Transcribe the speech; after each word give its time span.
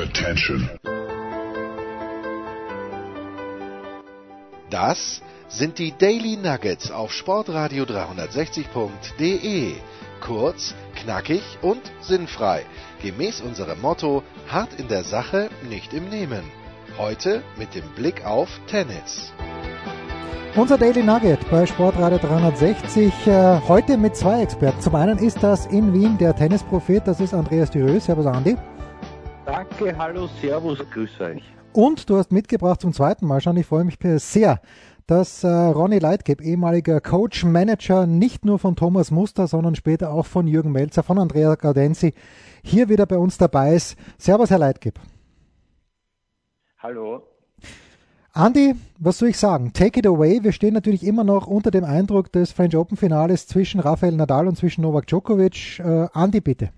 Attention. 0.00 0.70
Das 4.70 5.20
sind 5.48 5.78
die 5.78 5.92
Daily 5.92 6.38
Nuggets 6.38 6.90
auf 6.90 7.12
Sportradio 7.12 7.84
360.de. 7.84 9.74
Kurz, 10.22 10.74
knackig 10.94 11.42
und 11.60 11.82
sinnfrei. 12.00 12.64
Gemäß 13.02 13.42
unserem 13.42 13.78
Motto: 13.82 14.22
hart 14.48 14.72
in 14.80 14.88
der 14.88 15.04
Sache, 15.04 15.50
nicht 15.68 15.92
im 15.92 16.08
Nehmen. 16.08 16.44
Heute 16.96 17.42
mit 17.58 17.74
dem 17.74 17.86
Blick 17.94 18.24
auf 18.24 18.48
Tennis. 18.68 19.34
Unser 20.56 20.78
Daily 20.78 21.02
Nugget 21.02 21.50
bei 21.50 21.66
Sportradio 21.66 22.16
360. 22.16 23.26
Äh, 23.26 23.60
heute 23.68 23.98
mit 23.98 24.16
zwei 24.16 24.40
Experten. 24.42 24.80
Zum 24.80 24.94
einen 24.94 25.18
ist 25.18 25.42
das 25.42 25.66
in 25.66 25.92
Wien 25.92 26.16
der 26.16 26.34
Tennisprophet, 26.34 27.06
das 27.06 27.20
ist 27.20 27.34
Andreas 27.34 27.70
Dürö. 27.70 28.00
Servus 28.00 28.24
Andi. 28.24 28.56
Danke, 29.50 29.98
hallo, 29.98 30.28
servus, 30.40 30.78
grüß 30.92 31.20
euch. 31.22 31.42
Und 31.72 32.08
du 32.08 32.16
hast 32.16 32.30
mitgebracht 32.30 32.80
zum 32.80 32.92
zweiten 32.92 33.26
Mal 33.26 33.40
schon, 33.40 33.56
ich 33.56 33.66
freue 33.66 33.82
mich 33.82 33.98
sehr, 34.18 34.60
dass 35.08 35.42
äh, 35.42 35.48
Ronny 35.48 35.98
Leitgeb, 35.98 36.40
ehemaliger 36.40 37.00
Coach, 37.00 37.44
Manager, 37.44 38.06
nicht 38.06 38.44
nur 38.44 38.60
von 38.60 38.76
Thomas 38.76 39.10
Muster, 39.10 39.48
sondern 39.48 39.74
später 39.74 40.12
auch 40.12 40.26
von 40.26 40.46
Jürgen 40.46 40.70
Melzer, 40.70 41.02
von 41.02 41.18
Andrea 41.18 41.56
Gaudenzi, 41.56 42.14
hier 42.62 42.88
wieder 42.88 43.06
bei 43.06 43.18
uns 43.18 43.38
dabei 43.38 43.74
ist. 43.74 43.98
Servus, 44.18 44.50
Herr 44.50 44.58
Leitgeb. 44.58 45.00
Hallo. 46.78 47.24
Andi, 48.32 48.76
was 49.00 49.18
soll 49.18 49.30
ich 49.30 49.36
sagen? 49.36 49.72
Take 49.72 49.98
it 49.98 50.06
away. 50.06 50.44
Wir 50.44 50.52
stehen 50.52 50.74
natürlich 50.74 51.04
immer 51.04 51.24
noch 51.24 51.48
unter 51.48 51.72
dem 51.72 51.82
Eindruck 51.82 52.30
des 52.30 52.52
French 52.52 52.76
Open 52.76 52.96
Finales 52.96 53.48
zwischen 53.48 53.80
Rafael 53.80 54.14
Nadal 54.14 54.46
und 54.46 54.56
zwischen 54.56 54.82
Novak 54.82 55.08
Djokovic. 55.08 55.80
Äh, 55.80 56.06
Andi, 56.12 56.40
bitte. 56.40 56.70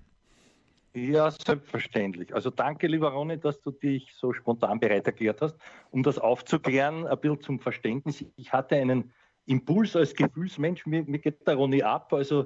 Ja, 0.95 1.31
selbstverständlich. 1.31 2.35
Also 2.35 2.51
danke, 2.51 2.85
lieber 2.87 3.09
Ronny, 3.09 3.39
dass 3.39 3.59
du 3.61 3.71
dich 3.71 4.13
so 4.13 4.31
spontan 4.31 4.79
bereit 4.79 5.07
erklärt 5.07 5.41
hast, 5.41 5.57
um 5.89 6.03
das 6.03 6.19
aufzuklären, 6.19 7.07
ein 7.07 7.19
bisschen 7.19 7.41
zum 7.41 7.59
Verständnis. 7.59 8.23
Ich 8.35 8.53
hatte 8.53 8.75
einen 8.75 9.11
Impuls 9.45 9.95
als 9.95 10.13
Gefühlsmensch, 10.13 10.85
mir, 10.85 11.03
mir 11.03 11.17
geht 11.17 11.47
der 11.47 11.55
Ronny 11.55 11.81
ab, 11.81 12.13
also 12.13 12.45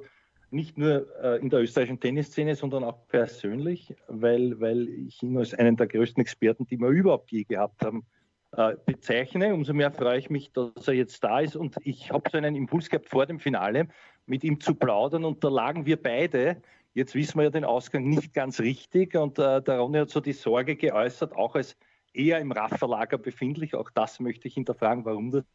nicht 0.50 0.78
nur 0.78 1.06
äh, 1.22 1.42
in 1.42 1.50
der 1.50 1.62
österreichischen 1.62 2.00
Tennisszene, 2.00 2.56
sondern 2.56 2.86
auch 2.86 3.06
persönlich, 3.08 3.94
weil, 4.08 4.60
weil 4.62 4.88
ich 4.88 5.22
ihn 5.22 5.38
als 5.38 5.54
einen 5.54 5.76
der 5.76 5.88
größten 5.88 6.22
Experten, 6.22 6.66
die 6.66 6.80
wir 6.80 6.88
überhaupt 6.88 7.32
je 7.32 7.44
gehabt 7.44 7.84
haben, 7.84 8.06
äh, 8.54 8.76
bezeichne. 8.86 9.54
Umso 9.54 9.74
mehr 9.74 9.92
freue 9.92 10.20
ich 10.20 10.30
mich, 10.30 10.54
dass 10.54 10.88
er 10.88 10.94
jetzt 10.94 11.22
da 11.22 11.42
ist. 11.42 11.58
Und 11.58 11.76
ich 11.82 12.12
habe 12.12 12.30
so 12.32 12.38
einen 12.38 12.56
Impuls 12.56 12.90
gehabt 12.90 13.10
vor 13.10 13.26
dem 13.26 13.40
Finale, 13.40 13.90
mit 14.26 14.46
ihm 14.46 14.60
zu 14.62 14.74
plaudern. 14.74 15.26
Und 15.26 15.44
da 15.44 15.50
lagen 15.50 15.86
wir 15.86 16.02
beide, 16.02 16.62
jetzt 16.98 17.14
wissen 17.14 17.38
wir 17.38 17.44
ja 17.44 17.50
den 17.52 17.64
Ausgang 17.64 18.10
nicht 18.10 18.34
ganz 18.34 18.60
richtig. 18.60 19.16
Und 19.16 19.38
äh, 19.38 19.62
der 19.62 19.80
Ronny 19.80 20.00
hat 20.00 20.10
so 20.10 20.20
die 20.20 20.34
Sorge 20.34 20.76
geäußert, 20.76 21.36
auch 21.36 21.54
als 21.56 21.78
eher 22.12 22.40
im 22.40 22.52
Rafferlager 22.52 23.20
befindlich, 23.20 23.76
auch 23.76 23.92
das 23.92 24.20
möchte 24.20 24.48
ich 24.48 24.56
hinterfragen, 24.56 25.06
warum 25.06 25.30
das 25.30 25.46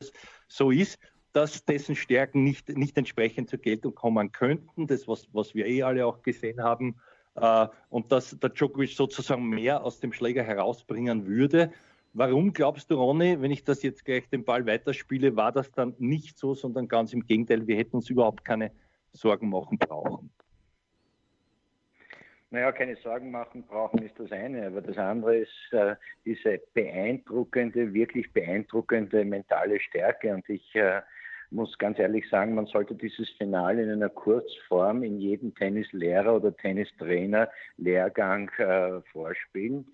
so 0.47 0.71
ist, 0.71 1.01
dass 1.33 1.65
dessen 1.65 1.97
Stärken 1.97 2.45
nicht, 2.45 2.69
nicht 2.69 2.97
entsprechend 2.97 3.51
zur 3.51 3.59
Geltung 3.59 3.95
kommen 3.95 4.31
könnten. 4.31 4.87
Das, 4.87 5.09
was, 5.09 5.27
was 5.33 5.55
wir 5.55 5.67
eh 5.67 5.83
alle 5.83 6.07
auch 6.07 6.23
gesehen 6.23 6.63
haben. 6.63 6.97
Äh, 7.35 7.67
und 7.89 8.13
dass 8.13 8.39
der 8.39 8.51
Djokovic 8.51 8.91
sozusagen 8.91 9.49
mehr 9.49 9.83
aus 9.83 9.99
dem 9.99 10.13
Schläger 10.13 10.45
herausbringen 10.45 11.27
würde. 11.27 11.73
Warum 12.13 12.53
glaubst 12.53 12.89
du, 12.91 12.95
Ronny, 12.95 13.41
wenn 13.41 13.51
ich 13.51 13.65
das 13.65 13.83
jetzt 13.83 14.05
gleich 14.05 14.29
den 14.29 14.45
Ball 14.45 14.65
weiterspiele, 14.65 15.35
war 15.35 15.51
das 15.51 15.73
dann 15.73 15.95
nicht 15.99 16.39
so, 16.39 16.55
sondern 16.55 16.87
ganz 16.87 17.13
im 17.13 17.27
Gegenteil, 17.27 17.67
wir 17.67 17.77
hätten 17.77 17.97
uns 17.97 18.11
überhaupt 18.11 18.45
keine 18.45 18.71
Sorgen 19.13 19.49
machen 19.49 19.79
brauchen? 19.79 20.31
Naja, 22.53 22.71
keine 22.71 22.97
Sorgen 22.97 23.31
machen 23.31 23.65
brauchen 23.67 24.03
ist 24.03 24.19
das 24.19 24.31
eine, 24.31 24.67
aber 24.67 24.83
das 24.83 24.99
andere 24.99 25.39
ist 25.39 25.73
äh, 25.73 25.97
diese 26.27 26.61
beeindruckende, 26.75 27.95
wirklich 27.95 28.31
beeindruckende 28.35 29.25
mentale 29.25 29.81
Stärke. 29.81 30.35
Und 30.35 30.47
ich 30.51 30.75
äh, 30.75 31.01
muss 31.51 31.77
ganz 31.79 31.99
ehrlich 31.99 32.29
sagen, 32.29 32.55
man 32.55 32.67
sollte 32.67 32.95
dieses 32.95 33.31
Finale 33.39 33.83
in 33.83 33.91
einer 33.91 34.11
Kurzform 34.11 35.03
in 35.03 35.19
jedem 35.19 35.55
Tennislehrer 35.55 36.37
oder 36.37 36.55
Tennistrainer 36.55 37.49
Lehrgang 37.79 38.51
äh, 38.59 39.01
vorspielen 39.13 39.87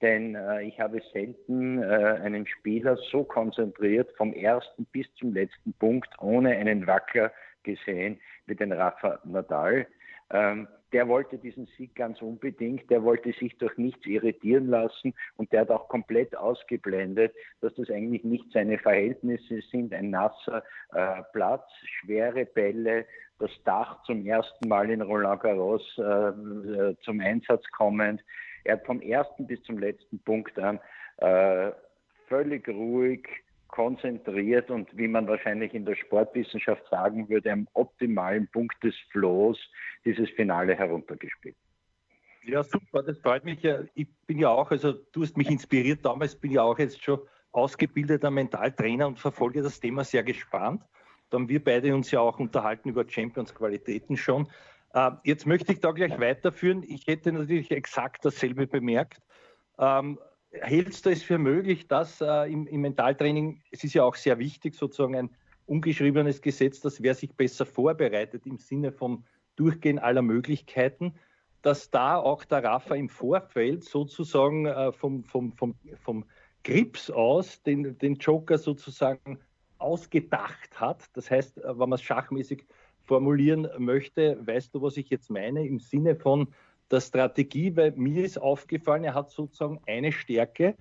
denn 0.00 0.36
äh, 0.36 0.62
ich 0.62 0.78
habe 0.78 1.00
selten 1.12 1.82
äh, 1.82 1.86
einen 2.22 2.46
Spieler 2.46 2.96
so 3.10 3.24
konzentriert 3.24 4.10
vom 4.16 4.32
ersten 4.32 4.84
bis 4.86 5.12
zum 5.14 5.34
letzten 5.34 5.72
Punkt 5.74 6.08
ohne 6.20 6.56
einen 6.56 6.86
Wackler 6.86 7.32
gesehen 7.64 8.20
wie 8.46 8.54
den 8.54 8.72
Rafa 8.72 9.18
Nadal. 9.24 9.86
Ähm, 10.30 10.68
der 10.92 11.08
wollte 11.08 11.38
diesen 11.38 11.66
Sieg 11.76 11.94
ganz 11.94 12.22
unbedingt, 12.22 12.88
der 12.90 13.02
wollte 13.02 13.32
sich 13.32 13.56
durch 13.58 13.76
nichts 13.76 14.06
irritieren 14.06 14.68
lassen 14.68 15.14
und 15.36 15.52
der 15.52 15.62
hat 15.62 15.70
auch 15.70 15.88
komplett 15.88 16.36
ausgeblendet, 16.36 17.34
dass 17.60 17.74
das 17.74 17.90
eigentlich 17.90 18.24
nicht 18.24 18.46
seine 18.52 18.78
Verhältnisse 18.78 19.60
sind, 19.70 19.92
ein 19.92 20.10
nasser 20.10 20.62
äh, 20.92 21.22
Platz, 21.32 21.68
schwere 22.00 22.46
Bälle, 22.46 23.06
das 23.38 23.50
Dach 23.64 24.02
zum 24.04 24.26
ersten 24.26 24.68
Mal 24.68 24.90
in 24.90 25.02
Roland 25.02 25.42
Garros 25.42 25.82
äh, 25.98 26.02
äh 26.02 26.96
zum 27.02 27.20
Einsatz 27.20 27.64
kommend, 27.76 28.22
er 28.64 28.74
hat 28.74 28.86
vom 28.86 29.00
ersten 29.00 29.46
bis 29.46 29.62
zum 29.62 29.78
letzten 29.78 30.18
Punkt 30.20 30.58
an 30.58 30.80
äh, 31.18 31.70
völlig 32.28 32.68
ruhig, 32.68 33.28
konzentriert 33.68 34.70
und 34.70 34.88
wie 34.96 35.08
man 35.08 35.28
wahrscheinlich 35.28 35.74
in 35.74 35.84
der 35.84 35.94
Sportwissenschaft 35.94 36.82
sagen 36.90 37.28
würde, 37.28 37.52
am 37.52 37.68
optimalen 37.74 38.48
Punkt 38.48 38.82
des 38.82 38.94
Flows 39.10 39.58
dieses 40.04 40.28
Finale 40.30 40.74
heruntergespielt. 40.74 41.56
Ja, 42.44 42.62
super, 42.62 43.02
das 43.02 43.18
freut 43.18 43.44
mich. 43.44 43.62
Ich 43.94 44.08
bin 44.26 44.38
ja 44.38 44.48
auch, 44.48 44.70
also 44.70 44.92
du 45.12 45.22
hast 45.22 45.36
mich 45.36 45.50
inspiriert 45.50 46.04
damals, 46.04 46.34
bin 46.34 46.50
ja 46.50 46.62
auch 46.62 46.78
jetzt 46.78 47.02
schon 47.04 47.20
ausgebildeter 47.52 48.30
Mentaltrainer 48.30 49.06
und 49.06 49.18
verfolge 49.18 49.62
das 49.62 49.80
Thema 49.80 50.04
sehr 50.04 50.22
gespannt. 50.22 50.82
Da 51.30 51.36
haben 51.36 51.48
wir 51.48 51.62
beide 51.62 51.94
uns 51.94 52.10
ja 52.10 52.20
auch 52.20 52.38
unterhalten 52.38 52.88
über 52.88 53.04
Champions 53.08 53.54
Qualitäten 53.54 54.16
schon. 54.16 54.48
Äh, 54.94 55.10
jetzt 55.24 55.46
möchte 55.46 55.72
ich 55.72 55.80
da 55.80 55.92
gleich 55.92 56.18
weiterführen. 56.18 56.82
Ich 56.86 57.06
hätte 57.06 57.32
natürlich 57.32 57.70
exakt 57.70 58.24
dasselbe 58.24 58.66
bemerkt. 58.66 59.20
Ähm, 59.78 60.18
hältst 60.50 61.06
du 61.06 61.10
es 61.10 61.22
für 61.22 61.38
möglich, 61.38 61.88
dass 61.88 62.20
äh, 62.20 62.50
im, 62.50 62.66
im, 62.66 62.80
Mentaltraining, 62.80 63.62
es 63.70 63.84
ist 63.84 63.94
ja 63.94 64.04
auch 64.04 64.14
sehr 64.14 64.38
wichtig, 64.38 64.74
sozusagen 64.74 65.16
ein 65.16 65.30
ungeschriebenes 65.66 66.40
Gesetz, 66.40 66.80
dass 66.80 67.02
wer 67.02 67.14
sich 67.14 67.34
besser 67.34 67.66
vorbereitet 67.66 68.46
im 68.46 68.58
Sinne 68.58 68.92
vom 68.92 69.24
Durchgehen 69.56 69.98
aller 69.98 70.22
Möglichkeiten, 70.22 71.14
dass 71.62 71.90
da 71.90 72.16
auch 72.16 72.44
der 72.44 72.64
Rafa 72.64 72.94
im 72.94 73.08
Vorfeld 73.08 73.84
sozusagen 73.84 74.66
äh, 74.66 74.92
vom, 74.92 75.24
vom, 75.24 75.52
vom, 75.52 75.74
vom 76.00 76.24
Grips 76.64 77.10
aus 77.10 77.62
den, 77.62 77.98
den 77.98 78.14
Joker 78.14 78.58
sozusagen 78.58 79.38
ausgedacht 79.78 80.80
hat. 80.80 81.04
Das 81.14 81.30
heißt, 81.30 81.60
wenn 81.62 81.76
man 81.76 81.92
es 81.92 82.02
schachmäßig 82.02 82.64
formulieren 83.02 83.68
möchte, 83.78 84.38
weißt 84.46 84.74
du, 84.74 84.82
was 84.82 84.96
ich 84.96 85.08
jetzt 85.08 85.30
meine, 85.30 85.66
im 85.66 85.78
Sinne 85.78 86.16
von 86.16 86.48
der 86.90 87.00
Strategie, 87.00 87.76
weil 87.76 87.92
mir 87.92 88.24
ist 88.24 88.38
aufgefallen, 88.38 89.04
er 89.04 89.14
hat 89.14 89.30
sozusagen 89.30 89.80
eine 89.86 90.12
Stärke, 90.12 90.76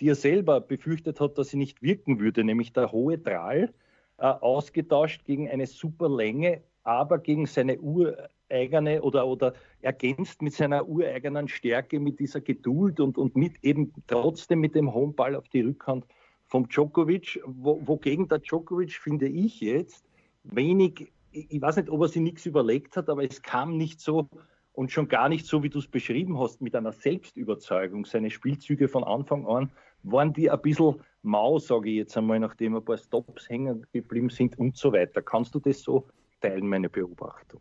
die 0.00 0.08
er 0.08 0.14
selber 0.14 0.60
befürchtet 0.60 1.20
hat, 1.20 1.38
dass 1.38 1.48
sie 1.48 1.56
nicht 1.56 1.82
wirken 1.82 2.20
würde, 2.20 2.44
nämlich 2.44 2.72
der 2.72 2.92
hohe 2.92 3.18
Drahl, 3.18 3.72
äh, 4.18 4.26
ausgetauscht 4.26 5.24
gegen 5.24 5.48
eine 5.48 5.66
super 5.66 6.08
Länge, 6.08 6.62
aber 6.84 7.18
gegen 7.18 7.46
seine 7.46 7.78
ureigene 7.78 9.02
oder, 9.02 9.26
oder 9.26 9.54
ergänzt 9.82 10.40
mit 10.42 10.54
seiner 10.54 10.88
ureigenen 10.88 11.48
Stärke, 11.48 12.00
mit 12.00 12.18
dieser 12.20 12.40
Geduld 12.40 13.00
und, 13.00 13.18
und 13.18 13.36
mit 13.36 13.62
eben 13.62 13.92
trotzdem 14.06 14.60
mit 14.60 14.74
dem 14.74 14.94
hohen 14.94 15.14
Ball 15.14 15.34
auf 15.34 15.48
die 15.48 15.62
Rückhand 15.62 16.06
vom 16.46 16.68
Djokovic, 16.68 17.40
wo, 17.44 17.80
wogegen 17.86 18.28
der 18.28 18.38
Djokovic, 18.38 18.92
finde 18.92 19.28
ich 19.28 19.60
jetzt, 19.60 20.04
wenig 20.44 21.12
ich 21.30 21.60
weiß 21.60 21.76
nicht, 21.76 21.90
ob 21.90 22.00
er 22.00 22.08
sich 22.08 22.22
nichts 22.22 22.46
überlegt 22.46 22.96
hat, 22.96 23.08
aber 23.08 23.22
es 23.22 23.42
kam 23.42 23.76
nicht 23.76 24.00
so 24.00 24.28
und 24.78 24.92
schon 24.92 25.08
gar 25.08 25.28
nicht 25.28 25.44
so, 25.44 25.64
wie 25.64 25.70
du 25.70 25.80
es 25.80 25.88
beschrieben 25.88 26.38
hast, 26.38 26.62
mit 26.62 26.76
einer 26.76 26.92
Selbstüberzeugung. 26.92 28.04
Seine 28.04 28.30
Spielzüge 28.30 28.86
von 28.86 29.02
Anfang 29.02 29.44
an 29.44 29.72
waren 30.04 30.32
die 30.32 30.48
ein 30.48 30.62
bisschen 30.62 31.02
mau, 31.22 31.58
sage 31.58 31.90
ich 31.90 31.96
jetzt 31.96 32.16
einmal, 32.16 32.38
nachdem 32.38 32.76
ein 32.76 32.84
paar 32.84 32.96
Stops 32.96 33.50
hängen 33.50 33.84
geblieben 33.92 34.30
sind 34.30 34.56
und 34.56 34.76
so 34.76 34.92
weiter. 34.92 35.20
Kannst 35.20 35.52
du 35.56 35.58
das 35.58 35.82
so 35.82 36.06
teilen, 36.40 36.68
meine 36.68 36.88
Beobachtung? 36.88 37.60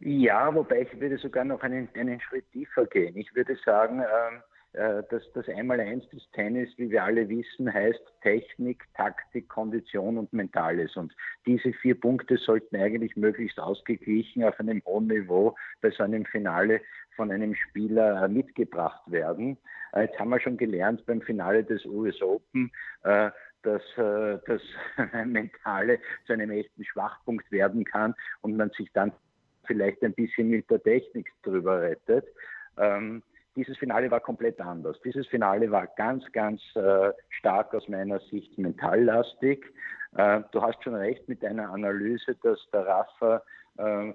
Ja, 0.00 0.52
wobei 0.52 0.82
ich 0.82 1.00
würde 1.00 1.16
sogar 1.16 1.44
noch 1.44 1.62
einen, 1.62 1.88
einen 1.94 2.20
Schritt 2.20 2.50
tiefer 2.50 2.84
gehen. 2.86 3.16
Ich 3.16 3.32
würde 3.36 3.56
sagen, 3.64 4.00
ähm, 4.00 4.42
äh, 4.74 5.04
dass 5.08 5.22
das 5.34 5.48
Einmaleins 5.48 6.08
des 6.08 6.28
Tennis, 6.32 6.68
wie 6.78 6.90
wir 6.90 7.04
alle 7.04 7.28
wissen, 7.28 7.72
heißt 7.72 8.02
Technik, 8.22 8.82
Taktik, 8.94 9.48
Kondition 9.48 10.18
und 10.18 10.32
Mentales. 10.32 10.96
Und 10.96 11.14
diese 11.46 11.72
vier 11.74 11.98
Punkte 11.98 12.36
sollten 12.38 12.74
eigentlich 12.74 13.14
möglichst 13.14 13.60
ausgeglichen 13.60 14.42
auf 14.42 14.58
einem 14.58 14.82
hohen 14.84 15.06
Niveau 15.06 15.54
bei 15.80 15.92
so 15.92 16.02
einem 16.02 16.24
Finale 16.24 16.80
von 17.14 17.30
einem 17.30 17.54
Spieler 17.54 18.24
äh, 18.24 18.28
mitgebracht 18.28 19.00
werden. 19.06 19.58
Äh, 19.92 20.06
jetzt 20.06 20.18
haben 20.18 20.30
wir 20.30 20.40
schon 20.40 20.56
gelernt 20.56 21.06
beim 21.06 21.22
Finale 21.22 21.62
des 21.62 21.84
US 21.84 22.20
Open, 22.20 22.72
dass 23.02 23.82
das 23.96 24.62
Mentale 25.24 25.98
zu 26.26 26.32
einem 26.32 26.50
echten 26.50 26.84
Schwachpunkt 26.84 27.50
werden 27.52 27.84
kann 27.84 28.14
und 28.40 28.56
man 28.56 28.70
sich 28.70 28.90
dann 28.92 29.12
vielleicht 29.66 30.02
ein 30.02 30.14
bisschen 30.14 30.48
mit 30.48 30.68
der 30.68 30.82
Technik 30.82 31.30
drüber 31.42 31.80
rettet. 31.80 32.26
Dieses 33.56 33.78
Finale 33.78 34.10
war 34.10 34.20
komplett 34.20 34.60
anders. 34.60 35.00
Dieses 35.04 35.26
Finale 35.28 35.70
war 35.70 35.86
ganz, 35.86 36.24
ganz 36.32 36.60
äh, 36.74 37.12
stark 37.30 37.74
aus 37.74 37.88
meiner 37.88 38.18
Sicht 38.18 38.58
mentallastig. 38.58 39.72
Äh, 40.16 40.42
du 40.50 40.60
hast 40.60 40.82
schon 40.82 40.94
recht 40.94 41.28
mit 41.28 41.42
deiner 41.42 41.70
Analyse, 41.70 42.34
dass 42.42 42.58
der 42.72 42.86
Rafa 42.86 43.42
äh, 43.78 44.12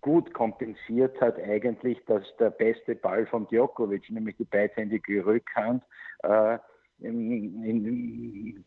gut 0.00 0.32
kompensiert 0.32 1.20
hat 1.20 1.38
eigentlich, 1.38 2.02
dass 2.06 2.22
der 2.38 2.50
beste 2.50 2.94
Ball 2.94 3.26
von 3.26 3.46
Djokovic, 3.48 4.10
nämlich 4.10 4.36
die 4.36 4.44
beidhändige 4.44 5.24
Rückhand, 5.24 5.82
äh, 6.22 6.58
in, 7.00 7.62
in, 7.64 8.64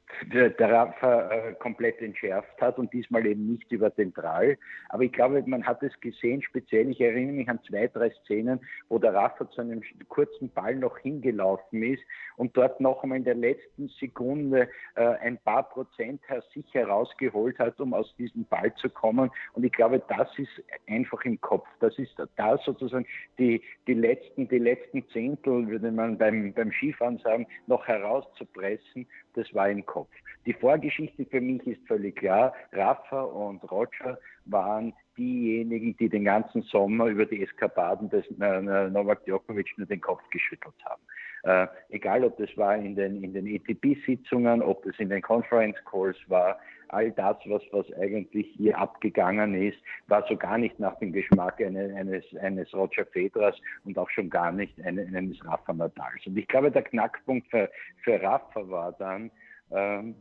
Rafa 0.60 1.30
äh, 1.32 1.54
komplett 1.56 2.02
entschärft 2.02 2.62
hat 2.62 2.78
und 2.78 2.94
diesmal 2.94 3.26
eben 3.26 3.48
nicht 3.48 3.72
über 3.72 3.90
den 3.90 4.14
Drall. 4.14 4.58
Aber 4.90 5.04
ich 5.04 5.12
glaube, 5.12 5.44
man 5.46 5.66
hat 5.66 5.82
es 5.84 6.00
gesehen, 6.00 6.42
speziell, 6.42 6.90
ich 6.90 7.02
erinnere 7.02 7.34
mich 7.34 7.50
an 7.50 7.60
zwei, 7.68 7.88
drei 7.88 8.12
Szenen, 8.24 8.60
wo 8.88 9.00
der 9.00 9.14
Rafa 9.14 9.50
zu 9.50 9.62
einem 9.62 9.82
kurzen 10.08 10.50
Ball 10.52 10.76
noch 10.76 10.98
hingelaufen 11.00 11.84
ist 11.84 12.04
und 12.38 12.56
dort 12.56 12.80
noch 12.80 13.04
einmal 13.04 13.18
in 13.18 13.24
der 13.24 13.36
letzten 13.36 13.90
Sekunde 14.00 14.70
äh, 14.96 15.02
ein 15.02 15.38
paar 15.40 15.68
Prozent 15.70 16.22
sich 16.54 16.66
herausgeholt 16.74 17.58
hat, 17.60 17.80
um 17.80 17.94
aus 17.94 18.14
diesem 18.18 18.46
Ball 18.46 18.74
zu 18.76 18.90
kommen. 18.90 19.32
Und 19.54 19.64
ich 19.64 19.72
glaube, 19.72 20.02
das 20.08 20.28
ist 20.38 20.64
einfach 20.88 21.24
im 21.26 21.40
Kopf. 21.42 21.68
Das 21.80 21.98
ist 21.98 22.14
da 22.36 22.58
sozusagen 22.60 23.06
die, 23.38 23.62
die 23.88 23.94
letzten, 23.94 24.48
die 24.48 24.60
letzten 24.60 25.08
Zehntel, 25.10 25.68
würde 25.68 25.92
man 25.92 26.18
beim, 26.18 26.54
beim 26.54 26.72
Skifahren 26.72 27.18
sagen, 27.20 27.48
noch 27.68 27.88
heraus 27.88 28.19
rauszupressen, 28.20 29.08
das 29.34 29.54
war 29.54 29.70
im 29.70 29.86
Kopf. 29.86 30.10
Die 30.46 30.54
Vorgeschichte 30.54 31.26
für 31.26 31.42
mich 31.42 31.66
ist 31.68 31.86
völlig 31.88 32.16
klar. 32.16 32.54
Rafa 32.72 33.22
und 33.22 33.60
Roger 33.70 34.18
waren 34.46 34.94
diejenigen, 35.18 35.96
die 35.98 36.10
den 36.10 36.24
ganzen 36.26 36.62
Sommer 36.64 37.08
über 37.08 37.26
die 37.26 37.44
Eskapaden 37.44 38.10
des 38.10 38.26
äh, 38.40 38.90
Novak 38.90 39.26
Djokovic 39.26 39.78
nur 39.78 39.88
den 39.88 40.02
Kopf 40.02 40.22
geschüttelt 40.32 40.76
haben. 40.86 41.02
Äh, 41.44 41.68
egal, 41.90 42.24
ob 42.24 42.38
das 42.38 42.50
war 42.58 42.76
in 42.76 42.96
den, 42.96 43.24
in 43.24 43.34
den 43.34 43.48
ETP-Sitzungen, 43.48 44.62
ob 44.62 44.84
das 44.84 44.98
in 45.00 45.10
den 45.10 45.22
Conference 45.22 45.78
Calls 45.86 46.18
war, 46.28 46.60
all 46.90 47.12
das, 47.12 47.38
was, 47.46 47.62
was 47.72 47.86
eigentlich 47.94 48.48
hier 48.58 48.78
abgegangen 48.78 49.54
ist, 49.54 49.78
war 50.08 50.26
so 50.28 50.36
gar 50.36 50.58
nicht 50.58 50.80
nach 50.80 50.98
dem 51.00 51.14
Geschmack 51.14 51.62
eines, 51.62 51.94
eines, 51.96 52.26
eines 52.42 52.74
Roger 52.74 53.06
Federers 53.06 53.56
und 53.86 53.98
auch 53.98 54.10
schon 54.10 54.30
gar 54.30 54.52
nicht 54.52 54.82
eines 54.82 55.46
Rafa 55.46 55.74
Nadals. 55.74 56.26
Und 56.26 56.38
ich 56.38 56.48
glaube, 56.48 56.72
der 56.72 56.82
Knackpunkt 56.82 57.48
für, 57.50 57.70
für 58.04 58.22
Rafa 58.22 58.68
war 58.70 58.92
dann, 58.94 59.32
ähm, 59.72 60.16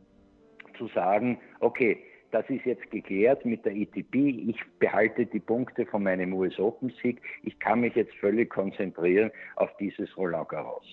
zu 0.77 0.87
sagen, 0.87 1.39
okay, 1.59 1.97
das 2.31 2.47
ist 2.49 2.65
jetzt 2.65 2.89
geklärt 2.91 3.43
mit 3.45 3.65
der 3.65 3.75
ETP. 3.75 4.15
Ich 4.15 4.59
behalte 4.77 5.25
die 5.25 5.39
Punkte 5.39 5.85
von 5.85 6.03
meinem 6.03 6.33
US 6.33 6.59
Open 6.59 6.93
Sieg. 7.01 7.21
Ich 7.43 7.57
kann 7.59 7.81
mich 7.81 7.95
jetzt 7.95 8.13
völlig 8.15 8.49
konzentrieren 8.49 9.31
auf 9.55 9.75
dieses 9.77 10.15
Roland 10.15 10.49
Garros. 10.49 10.85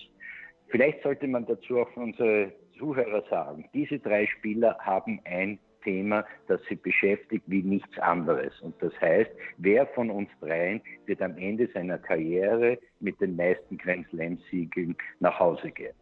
Vielleicht 0.69 1.01
sollte 1.01 1.27
man 1.27 1.45
dazu 1.45 1.79
auch 1.79 1.95
unsere 1.95 2.51
Zuhörer 2.77 3.23
sagen, 3.29 3.65
diese 3.73 3.99
drei 3.99 4.27
Spieler 4.27 4.77
haben 4.79 5.19
ein 5.25 5.59
Thema, 5.83 6.25
das 6.47 6.59
sie 6.67 6.75
beschäftigt 6.75 7.43
wie 7.47 7.63
nichts 7.63 7.97
anderes. 7.99 8.59
Und 8.61 8.75
das 8.81 8.91
heißt, 8.99 9.31
wer 9.57 9.87
von 9.87 10.09
uns 10.09 10.29
dreien 10.41 10.81
wird 11.05 11.21
am 11.21 11.37
Ende 11.37 11.69
seiner 11.73 11.97
Karriere 11.97 12.77
mit 12.99 13.19
den 13.21 13.35
meisten 13.35 13.77
Grand 13.77 14.07
Slam-Siegeln 14.09 14.95
nach 15.19 15.39
Hause 15.39 15.71
gehen. 15.71 15.95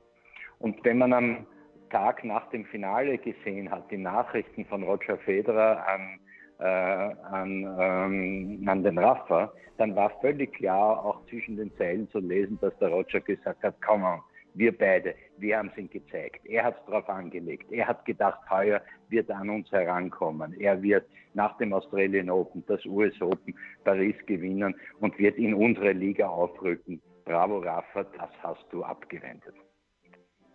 Und 0.59 0.83
wenn 0.83 0.97
man 0.97 1.13
am 1.13 1.45
Tag 1.91 2.23
nach 2.23 2.49
dem 2.49 2.65
Finale 2.65 3.17
gesehen 3.19 3.69
hat, 3.69 3.89
die 3.91 3.97
Nachrichten 3.97 4.65
von 4.65 4.83
Roger 4.83 5.17
Federer 5.19 5.85
an, 5.87 6.19
äh, 6.59 6.65
an, 6.65 7.77
ähm, 7.79 8.63
an 8.67 8.83
den 8.83 8.97
Rafa, 8.97 9.53
dann 9.77 9.95
war 9.95 10.09
völlig 10.21 10.53
klar, 10.53 11.05
auch 11.05 11.23
zwischen 11.27 11.57
den 11.57 11.71
Zeilen 11.77 12.09
zu 12.09 12.19
lesen, 12.19 12.57
dass 12.61 12.75
der 12.79 12.89
Roger 12.89 13.19
gesagt 13.19 13.61
hat, 13.61 13.75
komm 13.85 14.03
on, 14.03 14.21
wir 14.55 14.77
beide, 14.77 15.15
wir 15.37 15.57
haben 15.57 15.69
es 15.69 15.77
ihm 15.77 15.89
gezeigt. 15.89 16.45
Er 16.45 16.63
hat 16.63 16.79
es 16.79 16.85
darauf 16.85 17.09
angelegt. 17.09 17.71
Er 17.71 17.87
hat 17.87 18.05
gedacht, 18.05 18.39
heuer 18.49 18.81
wird 19.09 19.29
er 19.29 19.37
an 19.37 19.49
uns 19.49 19.71
herankommen. 19.71 20.53
Er 20.59 20.81
wird 20.81 21.05
nach 21.33 21.57
dem 21.57 21.73
Australian 21.73 22.29
Open, 22.29 22.63
das 22.67 22.83
US 22.85 23.13
Open, 23.21 23.53
Paris 23.83 24.15
gewinnen 24.25 24.73
und 25.01 25.17
wird 25.19 25.37
in 25.37 25.53
unsere 25.53 25.91
Liga 25.91 26.27
aufrücken. 26.27 27.01
Bravo, 27.25 27.59
Rafa, 27.59 28.03
das 28.03 28.29
hast 28.41 28.65
du 28.71 28.83
abgewendet. 28.83 29.55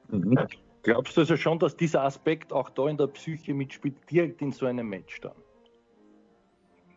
Mhm. 0.09 0.39
Glaubst 0.83 1.17
du 1.17 1.21
also 1.21 1.37
schon, 1.37 1.59
dass 1.59 1.77
dieser 1.77 2.03
Aspekt 2.03 2.53
auch 2.53 2.71
da 2.71 2.89
in 2.89 2.97
der 2.97 3.09
Psyche 3.09 3.53
mitspielt, 3.53 3.97
direkt 4.11 4.41
in 4.41 4.51
so 4.51 4.65
einem 4.67 4.89
Match 4.89 5.21
dann? 5.21 5.37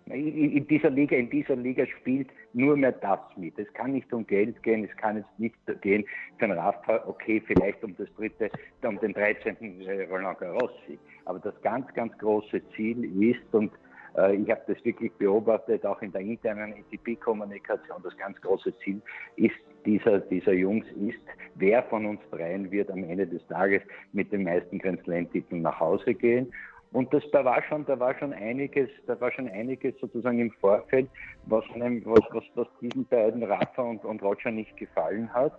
In 0.06 0.66
dieser 0.68 0.90
Liga, 0.90 1.16
in 1.16 1.30
dieser 1.30 1.56
Liga 1.56 1.86
spielt 1.86 2.30
nur 2.54 2.78
mehr 2.78 2.92
das 2.92 3.20
mit. 3.36 3.58
Es 3.58 3.72
kann 3.74 3.94
nicht 3.94 4.12
um 4.14 4.26
Geld 4.26 4.62
gehen, 4.64 4.88
es 4.90 4.96
kann 4.98 5.18
jetzt 5.18 5.40
nicht 5.40 5.56
gehen 5.82 6.06
für 6.38 6.48
den 6.48 6.58
Rafa, 6.58 7.04
okay, 7.08 7.42
vielleicht 7.46 7.84
um 7.84 7.96
das 7.98 8.08
dritte, 8.16 8.50
um 8.84 9.00
den 9.00 9.14
13. 9.14 9.82
Äh, 9.82 10.04
Roland 10.06 10.40
Garros 10.40 10.72
Sieg. 10.88 11.00
Aber 11.26 11.40
das 11.40 11.60
ganz, 11.62 11.92
ganz 11.94 12.18
große 12.18 12.62
Ziel 12.76 13.04
ist, 13.22 13.54
und 13.54 13.72
äh, 14.18 14.36
ich 14.36 14.50
habe 14.50 14.62
das 14.68 14.84
wirklich 14.86 15.12
beobachtet, 15.14 15.86
auch 15.86 16.02
in 16.02 16.12
der 16.12 16.22
internen 16.22 16.74
ETP-Kommunikation, 16.74 18.02
das 18.04 18.16
ganz 18.18 18.40
große 18.42 18.78
Ziel 18.80 19.02
ist, 19.36 19.56
dieser, 19.86 20.20
dieser 20.20 20.54
Jungs 20.54 20.86
ist, 21.08 21.20
wer 21.56 21.84
von 21.84 22.06
uns 22.06 22.22
dreien 22.32 22.72
wird 22.72 22.90
am 22.90 23.04
Ende 23.04 23.28
des 23.28 23.46
Tages 23.48 23.82
mit 24.14 24.32
den 24.32 24.44
meisten 24.44 24.80
Grand 24.80 25.04
Slam-Titeln 25.04 25.62
nach 25.62 25.80
Hause 25.80 26.14
gehen. 26.14 26.54
Und 26.94 27.12
das, 27.12 27.24
da 27.32 27.44
war 27.44 27.62
schon, 27.64 27.86
da 27.86 28.00
war 28.00 28.16
schon 28.18 28.34
einiges, 28.34 28.90
da 29.08 29.20
war 29.20 29.32
schon 29.32 29.50
einiges 29.50 30.00
sozusagen 30.00 30.40
im 30.40 30.52
Vorfeld, 30.52 31.10
was 31.48 31.66
einem, 31.74 32.06
was, 32.06 32.24
was, 32.32 32.44
was 32.54 32.68
diesen 32.82 33.06
beiden 33.06 33.44
Rafa 33.44 33.82
und, 33.82 34.06
und 34.06 34.22
Roger 34.22 34.52
nicht 34.52 34.78
gefallen 34.78 35.34
hat. 35.34 35.54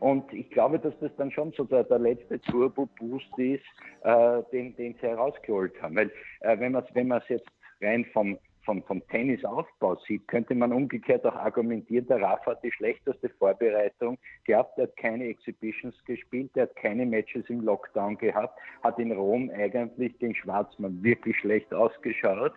Und 0.00 0.32
ich 0.32 0.50
glaube, 0.50 0.80
dass 0.80 0.92
das 0.98 1.14
dann 1.16 1.30
schon 1.30 1.52
so 1.52 1.62
der, 1.64 1.84
der 1.84 2.00
letzte 2.00 2.40
Turbo-Boost 2.40 3.38
ist, 3.38 3.62
äh, 4.02 4.42
den, 4.52 4.74
den 4.76 4.94
sie 5.00 5.06
herausgeholt 5.06 5.80
haben. 5.80 5.94
Weil 5.94 6.10
äh, 6.40 6.58
wenn 6.58 6.72
man 6.72 6.84
es 6.84 6.94
wenn 6.94 7.12
jetzt 7.28 7.48
rein 7.80 8.04
vom, 8.12 8.36
vom, 8.64 8.82
vom 8.84 9.06
Tennisaufbau 9.08 9.96
sieht, 10.06 10.26
könnte 10.28 10.54
man 10.54 10.72
umgekehrt 10.72 11.24
auch 11.26 11.34
argumentieren, 11.34 12.06
der 12.06 12.20
Rafa 12.20 12.52
hat 12.52 12.64
die 12.64 12.72
schlechteste 12.72 13.28
Vorbereitung 13.30 14.18
gehabt, 14.44 14.78
er 14.78 14.84
hat 14.84 14.96
keine 14.96 15.24
Exhibitions 15.26 15.94
gespielt, 16.04 16.50
er 16.54 16.64
hat 16.64 16.76
keine 16.76 17.06
Matches 17.06 17.48
im 17.48 17.60
Lockdown 17.60 18.18
gehabt, 18.18 18.58
hat 18.82 18.98
in 18.98 19.12
Rom 19.12 19.50
eigentlich 19.50 20.16
den 20.18 20.34
Schwarzmann 20.34 21.02
wirklich 21.02 21.36
schlecht 21.38 21.72
ausgeschaut. 21.72 22.54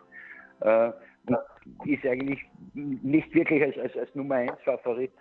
Äh, 0.61 0.91
ist 1.85 2.05
eigentlich 2.05 2.39
nicht 2.73 3.33
wirklich 3.35 3.61
als, 3.61 3.77
als, 3.77 3.97
als 3.97 4.15
Nummer 4.15 4.35
1 4.35 4.53
Favorit 4.63 5.11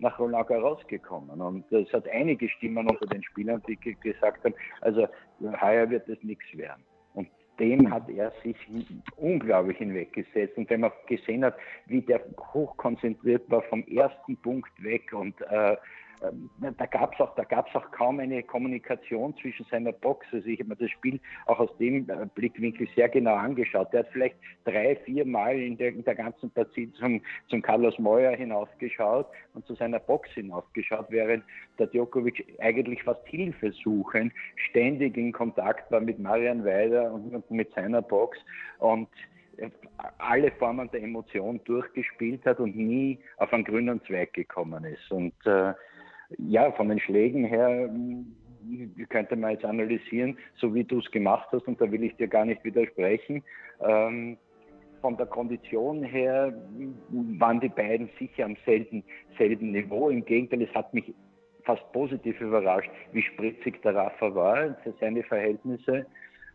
nach 0.00 0.18
Roland 0.18 0.48
Garros 0.48 0.84
gekommen. 0.88 1.40
Und 1.40 1.70
es 1.70 1.92
hat 1.92 2.08
einige 2.08 2.48
Stimmen 2.48 2.88
unter 2.88 3.06
den 3.06 3.22
Spielern, 3.22 3.62
die 3.68 3.76
gesagt 3.76 4.44
haben, 4.44 4.54
also 4.80 5.06
heuer 5.60 5.88
wird 5.88 6.08
es 6.08 6.20
nichts 6.24 6.46
werden 6.56 6.82
dem 7.58 7.90
hat 7.90 8.08
er 8.08 8.32
sich 8.42 8.56
unglaublich 9.16 9.78
hinweggesetzt. 9.78 10.56
Und 10.56 10.70
wenn 10.70 10.80
man 10.80 10.92
gesehen 11.06 11.44
hat, 11.44 11.56
wie 11.86 12.02
der 12.02 12.20
hochkonzentriert 12.52 13.50
war 13.50 13.62
vom 13.62 13.84
ersten 13.86 14.36
Punkt 14.38 14.70
weg 14.82 15.12
und 15.12 15.40
äh, 15.42 15.76
da 16.78 16.86
gab 16.86 17.14
es 17.14 17.20
auch, 17.20 17.36
auch 17.36 17.90
kaum 17.90 18.20
eine 18.20 18.42
Kommunikation 18.42 19.34
zwischen 19.38 19.66
seiner 19.70 19.92
Box. 19.92 20.26
Also 20.32 20.46
ich 20.46 20.58
habe 20.60 20.70
mir 20.70 20.76
das 20.76 20.90
Spiel 20.90 21.20
auch 21.46 21.58
aus 21.58 21.76
dem 21.78 22.08
äh, 22.08 22.26
Blickwinkel 22.34 22.88
sehr 22.94 23.08
genau 23.08 23.34
angeschaut. 23.34 23.88
Er 23.92 24.00
hat 24.00 24.08
vielleicht 24.12 24.36
drei, 24.64 24.96
vier 25.04 25.26
Mal 25.26 25.58
in 25.58 25.76
der, 25.76 25.88
in 25.88 26.04
der 26.04 26.14
ganzen 26.14 26.50
Partie 26.50 26.92
zum, 26.92 27.20
zum 27.48 27.62
Carlos 27.62 27.98
Moyer 27.98 28.36
hinaufgeschaut 28.36 29.26
und 29.54 29.66
zu 29.66 29.74
seiner 29.74 29.98
Box 29.98 30.30
hinaufgeschaut, 30.30 31.06
während 31.10 31.44
der 31.78 31.88
Djokovic 31.88 32.44
eigentlich 32.60 33.02
fast 33.02 33.26
Hilfe 33.26 33.72
suchen, 33.72 34.32
ständig 34.70 35.16
in 35.16 35.32
Kontakt 35.32 35.90
war 35.90 36.00
mit 36.00 36.18
Marian 36.18 36.64
Weider 36.64 37.12
und 37.12 37.50
mit 37.50 37.72
seiner 37.74 38.02
Box 38.02 38.38
und 38.78 39.08
äh, 39.56 39.70
alle 40.18 40.50
Formen 40.52 40.90
der 40.90 41.02
Emotion 41.02 41.60
durchgespielt 41.64 42.44
hat 42.46 42.60
und 42.60 42.76
nie 42.76 43.18
auf 43.36 43.52
einen 43.52 43.64
grünen 43.64 44.02
Zweig 44.04 44.32
gekommen 44.32 44.84
ist. 44.84 45.10
Und 45.10 45.34
äh, 45.46 45.72
ja, 46.38 46.70
von 46.72 46.88
den 46.88 46.98
Schlägen 46.98 47.44
her 47.44 47.88
hm, 47.88 48.34
könnte 49.08 49.36
man 49.36 49.52
jetzt 49.52 49.64
analysieren, 49.64 50.38
so 50.56 50.74
wie 50.74 50.84
du 50.84 50.98
es 50.98 51.10
gemacht 51.10 51.48
hast, 51.52 51.66
und 51.66 51.80
da 51.80 51.90
will 51.90 52.04
ich 52.04 52.14
dir 52.16 52.28
gar 52.28 52.44
nicht 52.44 52.64
widersprechen. 52.64 53.42
Ähm, 53.80 54.36
von 55.00 55.16
der 55.16 55.26
Kondition 55.26 56.02
her 56.02 56.52
hm, 56.76 57.40
waren 57.40 57.60
die 57.60 57.68
beiden 57.68 58.08
sicher 58.18 58.44
am 58.44 58.56
selben, 58.64 59.02
selben 59.36 59.72
Niveau. 59.72 60.10
Im 60.10 60.24
Gegenteil, 60.24 60.62
es 60.62 60.74
hat 60.74 60.94
mich 60.94 61.12
fast 61.64 61.82
positiv 61.92 62.40
überrascht, 62.40 62.90
wie 63.12 63.22
spritzig 63.22 63.80
der 63.82 63.94
Rafa 63.94 64.34
war 64.34 64.74
für 64.82 64.92
seine 65.00 65.22
Verhältnisse. 65.22 66.06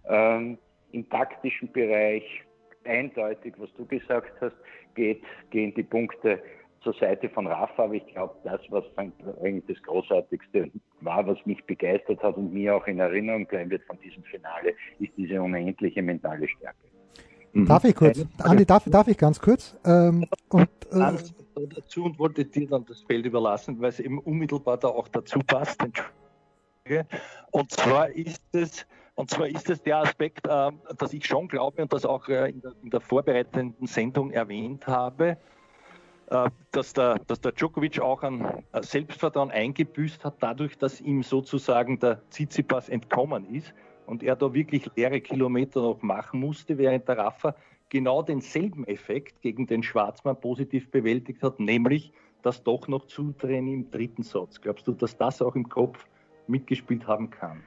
Ähm, 0.09 0.57
Im 0.91 1.09
taktischen 1.09 1.71
Bereich 1.71 2.23
eindeutig, 2.85 3.53
was 3.57 3.73
du 3.73 3.85
gesagt 3.85 4.33
hast, 4.41 4.55
geht, 4.95 5.21
gehen 5.51 5.73
die 5.75 5.83
Punkte 5.83 6.41
zur 6.87 6.93
Seite 7.01 7.29
von 7.29 7.47
Rafa, 7.47 7.83
aber 7.83 7.95
ich 7.95 8.07
glaube, 8.07 8.33
das, 8.45 8.61
was 8.69 8.85
eigentlich 8.95 9.65
das 9.67 9.83
Großartigste 9.83 10.71
war, 11.01 11.27
was 11.27 11.37
mich 11.45 11.61
begeistert 11.65 12.23
hat 12.23 12.37
und 12.37 12.53
mir 12.53 12.75
auch 12.75 12.87
in 12.87 12.99
Erinnerung 12.99 13.45
bleiben 13.45 13.69
wird 13.69 13.83
von 13.83 13.99
diesem 13.99 14.23
Finale, 14.23 14.73
ist 14.99 15.11
diese 15.17 15.41
unendliche 15.41 16.01
mentale 16.01 16.47
Stärke. 16.47 16.77
Mhm. 17.51 17.65
Darf 17.65 17.83
ich 17.83 17.93
kurz? 17.93 18.25
Andi, 18.37 18.65
darf, 18.65 18.85
darf 18.85 19.09
ich 19.09 19.17
ganz 19.17 19.37
kurz? 19.41 19.77
Ähm, 19.85 20.27
und, 20.47 20.69
äh, 20.91 21.17
dazu 21.75 22.05
und 22.05 22.17
wollte 22.19 22.45
dir 22.45 22.69
dann 22.69 22.85
das 22.85 23.01
Feld 23.01 23.25
überlassen, 23.25 23.81
weil 23.81 23.89
es 23.89 23.99
eben 23.99 24.19
unmittelbar 24.19 24.77
da 24.77 24.87
auch 24.87 25.09
dazu 25.09 25.39
passt. 25.39 25.83
Und 27.51 27.71
zwar 27.71 28.09
ist 28.11 28.41
es, 28.53 28.87
und 29.15 29.29
zwar 29.29 29.47
ist 29.47 29.69
es 29.69 29.83
der 29.83 29.97
Aspekt, 29.97 30.47
äh, 30.47 30.71
dass 30.97 31.11
ich 31.11 31.25
schon 31.25 31.49
glaube 31.49 31.81
und 31.81 31.91
das 31.91 32.05
auch 32.05 32.29
äh, 32.29 32.49
in, 32.49 32.61
der, 32.61 32.71
in 32.81 32.89
der 32.91 33.01
vorbereitenden 33.01 33.87
Sendung 33.87 34.31
erwähnt 34.31 34.87
habe, 34.87 35.37
dass 36.27 36.93
der, 36.93 37.19
dass 37.19 37.39
der 37.39 37.53
Djokovic 37.53 37.99
auch 38.01 38.21
an 38.21 38.63
Selbstvertrauen 38.81 39.49
eingebüßt 39.51 40.25
hat, 40.25 40.35
dadurch, 40.41 40.77
dass 40.77 40.99
ihm 40.99 41.23
sozusagen 41.23 41.99
der 41.99 42.21
Tsitsipas 42.29 42.89
entkommen 42.89 43.45
ist 43.53 43.73
und 44.05 44.23
er 44.23 44.35
da 44.35 44.53
wirklich 44.53 44.89
leere 44.95 45.21
Kilometer 45.21 45.81
noch 45.81 46.01
machen 46.01 46.39
musste, 46.39 46.77
während 46.77 47.07
der 47.07 47.17
Rafa 47.17 47.55
genau 47.89 48.21
denselben 48.21 48.85
Effekt 48.87 49.41
gegen 49.41 49.67
den 49.67 49.83
Schwarzmann 49.83 50.39
positiv 50.39 50.91
bewältigt 50.91 51.41
hat, 51.43 51.59
nämlich 51.59 52.11
das 52.41 52.61
doch 52.63 52.87
noch 52.87 53.05
Zudrehen 53.05 53.67
im 53.67 53.89
dritten 53.89 54.23
Satz. 54.23 54.59
Glaubst 54.59 54.87
du, 54.87 54.91
dass 54.91 55.17
das 55.17 55.41
auch 55.41 55.55
im 55.55 55.69
Kopf 55.69 56.05
mitgespielt 56.47 57.07
haben 57.07 57.29
kann? 57.29 57.63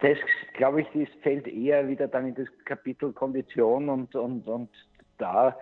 Das, 0.00 0.16
glaube 0.54 0.82
ich, 0.82 0.88
das 0.94 1.08
fällt 1.22 1.46
eher 1.48 1.86
wieder 1.88 2.08
dann 2.08 2.28
in 2.28 2.34
das 2.34 2.46
Kapitel 2.64 3.12
Kondition 3.12 3.88
und, 3.88 4.14
und, 4.14 4.46
und 4.46 4.70
da 5.18 5.56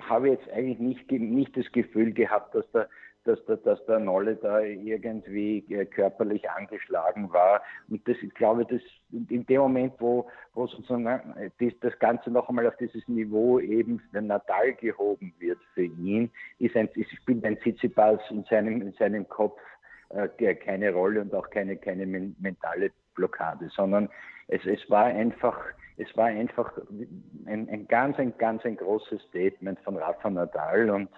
habe 0.00 0.30
jetzt 0.30 0.48
eigentlich 0.50 0.78
nicht, 0.78 1.10
nicht 1.10 1.56
das 1.56 1.70
Gefühl 1.72 2.12
gehabt, 2.12 2.54
dass 2.54 2.70
der 2.72 2.88
dass 3.24 3.44
der, 3.46 3.56
dass 3.58 3.84
der 3.86 4.00
Nolle 4.00 4.36
da 4.36 4.60
irgendwie 4.60 5.64
äh, 5.70 5.84
körperlich 5.84 6.48
angeschlagen 6.50 7.32
war. 7.32 7.62
Und 7.88 8.06
das, 8.08 8.16
ich 8.22 8.34
glaube, 8.34 8.64
das 8.64 8.80
in 9.12 9.46
dem 9.46 9.60
Moment, 9.60 9.94
wo, 9.98 10.28
wo 10.54 10.66
sozusagen 10.66 11.06
äh, 11.06 11.50
das, 11.60 11.72
das 11.80 11.98
Ganze 11.98 12.30
noch 12.30 12.48
einmal 12.48 12.66
auf 12.66 12.76
dieses 12.78 13.06
Niveau 13.08 13.60
eben 13.60 14.02
der 14.12 14.22
Natal 14.22 14.72
gehoben 14.74 15.32
wird 15.38 15.58
für 15.74 15.84
ihn, 15.84 16.30
ist 16.58 16.76
ein, 16.76 16.88
ist, 16.94 17.10
spielt 17.12 17.44
ein 17.44 17.58
Tsitsipas 17.60 18.20
in 18.30 18.44
seinem, 18.44 18.82
in 18.82 18.92
seinem 18.92 19.28
Kopf 19.28 19.58
äh, 20.14 20.54
keine 20.54 20.92
Rolle 20.92 21.20
und 21.20 21.34
auch 21.34 21.48
keine, 21.50 21.76
keine 21.76 22.06
mentale 22.06 22.90
Blockade, 23.14 23.68
sondern 23.74 24.08
es, 24.48 24.64
es 24.66 24.88
war 24.90 25.04
einfach, 25.04 25.58
es 25.96 26.14
war 26.16 26.26
einfach 26.26 26.72
ein, 27.46 27.68
ein 27.68 27.86
ganz, 27.88 28.18
ein 28.18 28.36
ganz 28.38 28.64
ein 28.64 28.76
großes 28.76 29.22
Statement 29.28 29.78
von 29.80 29.96
Rafa 29.96 30.30
Nadal 30.30 30.90
und 30.90 31.08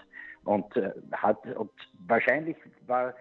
und 0.45 0.77
äh, 0.77 0.93
hat 1.13 1.45
und 1.57 1.71
wahrscheinlich 2.07 2.57
war 2.87 3.15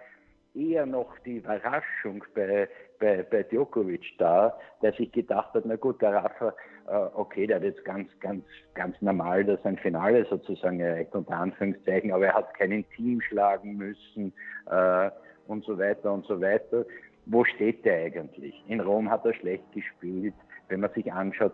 eher 0.54 0.86
noch 0.86 1.18
die 1.20 1.38
Überraschung 1.38 2.24
bei, 2.34 2.68
bei, 3.00 3.22
bei 3.24 3.42
Djokovic 3.42 4.16
da, 4.18 4.56
der 4.82 4.92
sich 4.92 5.10
gedacht 5.10 5.52
hat, 5.54 5.64
na 5.66 5.76
gut, 5.76 6.00
der 6.00 6.14
Rafa, 6.14 6.54
äh, 6.86 7.08
okay, 7.14 7.46
der 7.46 7.56
hat 7.56 7.64
jetzt 7.64 7.84
ganz, 7.84 8.08
ganz, 8.20 8.44
ganz 8.74 9.00
normal 9.00 9.44
das 9.44 9.64
ein 9.64 9.78
Finale 9.78 10.24
sozusagen 10.26 10.80
erreicht, 10.80 11.14
unter 11.14 11.36
Anführungszeichen, 11.36 12.12
aber 12.12 12.26
er 12.26 12.34
hat 12.34 12.54
keinen 12.54 12.88
Team 12.90 13.20
schlagen 13.20 13.76
müssen 13.76 14.32
äh, 14.70 15.10
und 15.46 15.64
so 15.64 15.78
weiter 15.78 16.12
und 16.12 16.26
so 16.26 16.40
weiter. 16.40 16.84
Wo 17.26 17.44
steht 17.44 17.84
der 17.84 18.04
eigentlich? 18.04 18.62
In 18.68 18.80
Rom 18.80 19.10
hat 19.10 19.24
er 19.24 19.34
schlecht 19.34 19.64
gespielt. 19.72 20.34
Wenn 20.68 20.80
man 20.80 20.90
sich 20.92 21.12
anschaut, 21.12 21.52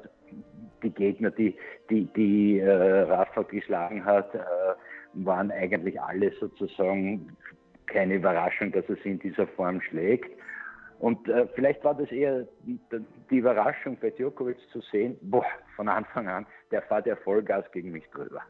die 0.83 0.91
Gegner, 0.91 1.31
die, 1.31 1.57
die, 1.91 2.07
die 2.17 2.59
äh, 2.61 2.71
Rafa 2.71 3.43
geschlagen 3.43 4.05
hat, 4.05 4.35
äh, 4.35 4.39
waren 5.15 5.51
eigentlich 5.51 6.01
alle 6.01 6.33
sozusagen 6.39 7.37
keine 7.87 8.15
Überraschung, 8.15 8.73
dass 8.73 8.89
er 8.89 8.97
sie 8.97 9.11
in 9.11 9.19
dieser 9.19 9.47
Form 9.49 9.81
schlägt. 9.81 10.31
Und 11.01 11.29
äh, 11.29 11.47
vielleicht 11.55 11.83
war 11.83 11.95
das 11.95 12.11
eher 12.13 12.47
die 13.31 13.39
Überraschung 13.39 13.97
bei 14.01 14.11
Djokovic 14.11 14.59
zu 14.71 14.81
sehen, 14.93 15.17
boah, 15.23 15.47
von 15.75 15.89
Anfang 15.89 16.29
an, 16.29 16.47
der 16.71 16.83
fährt 16.83 17.07
ja 17.07 17.17
Vollgas 17.17 17.65
gegen 17.73 17.91
mich 17.91 18.07
drüber. 18.11 18.43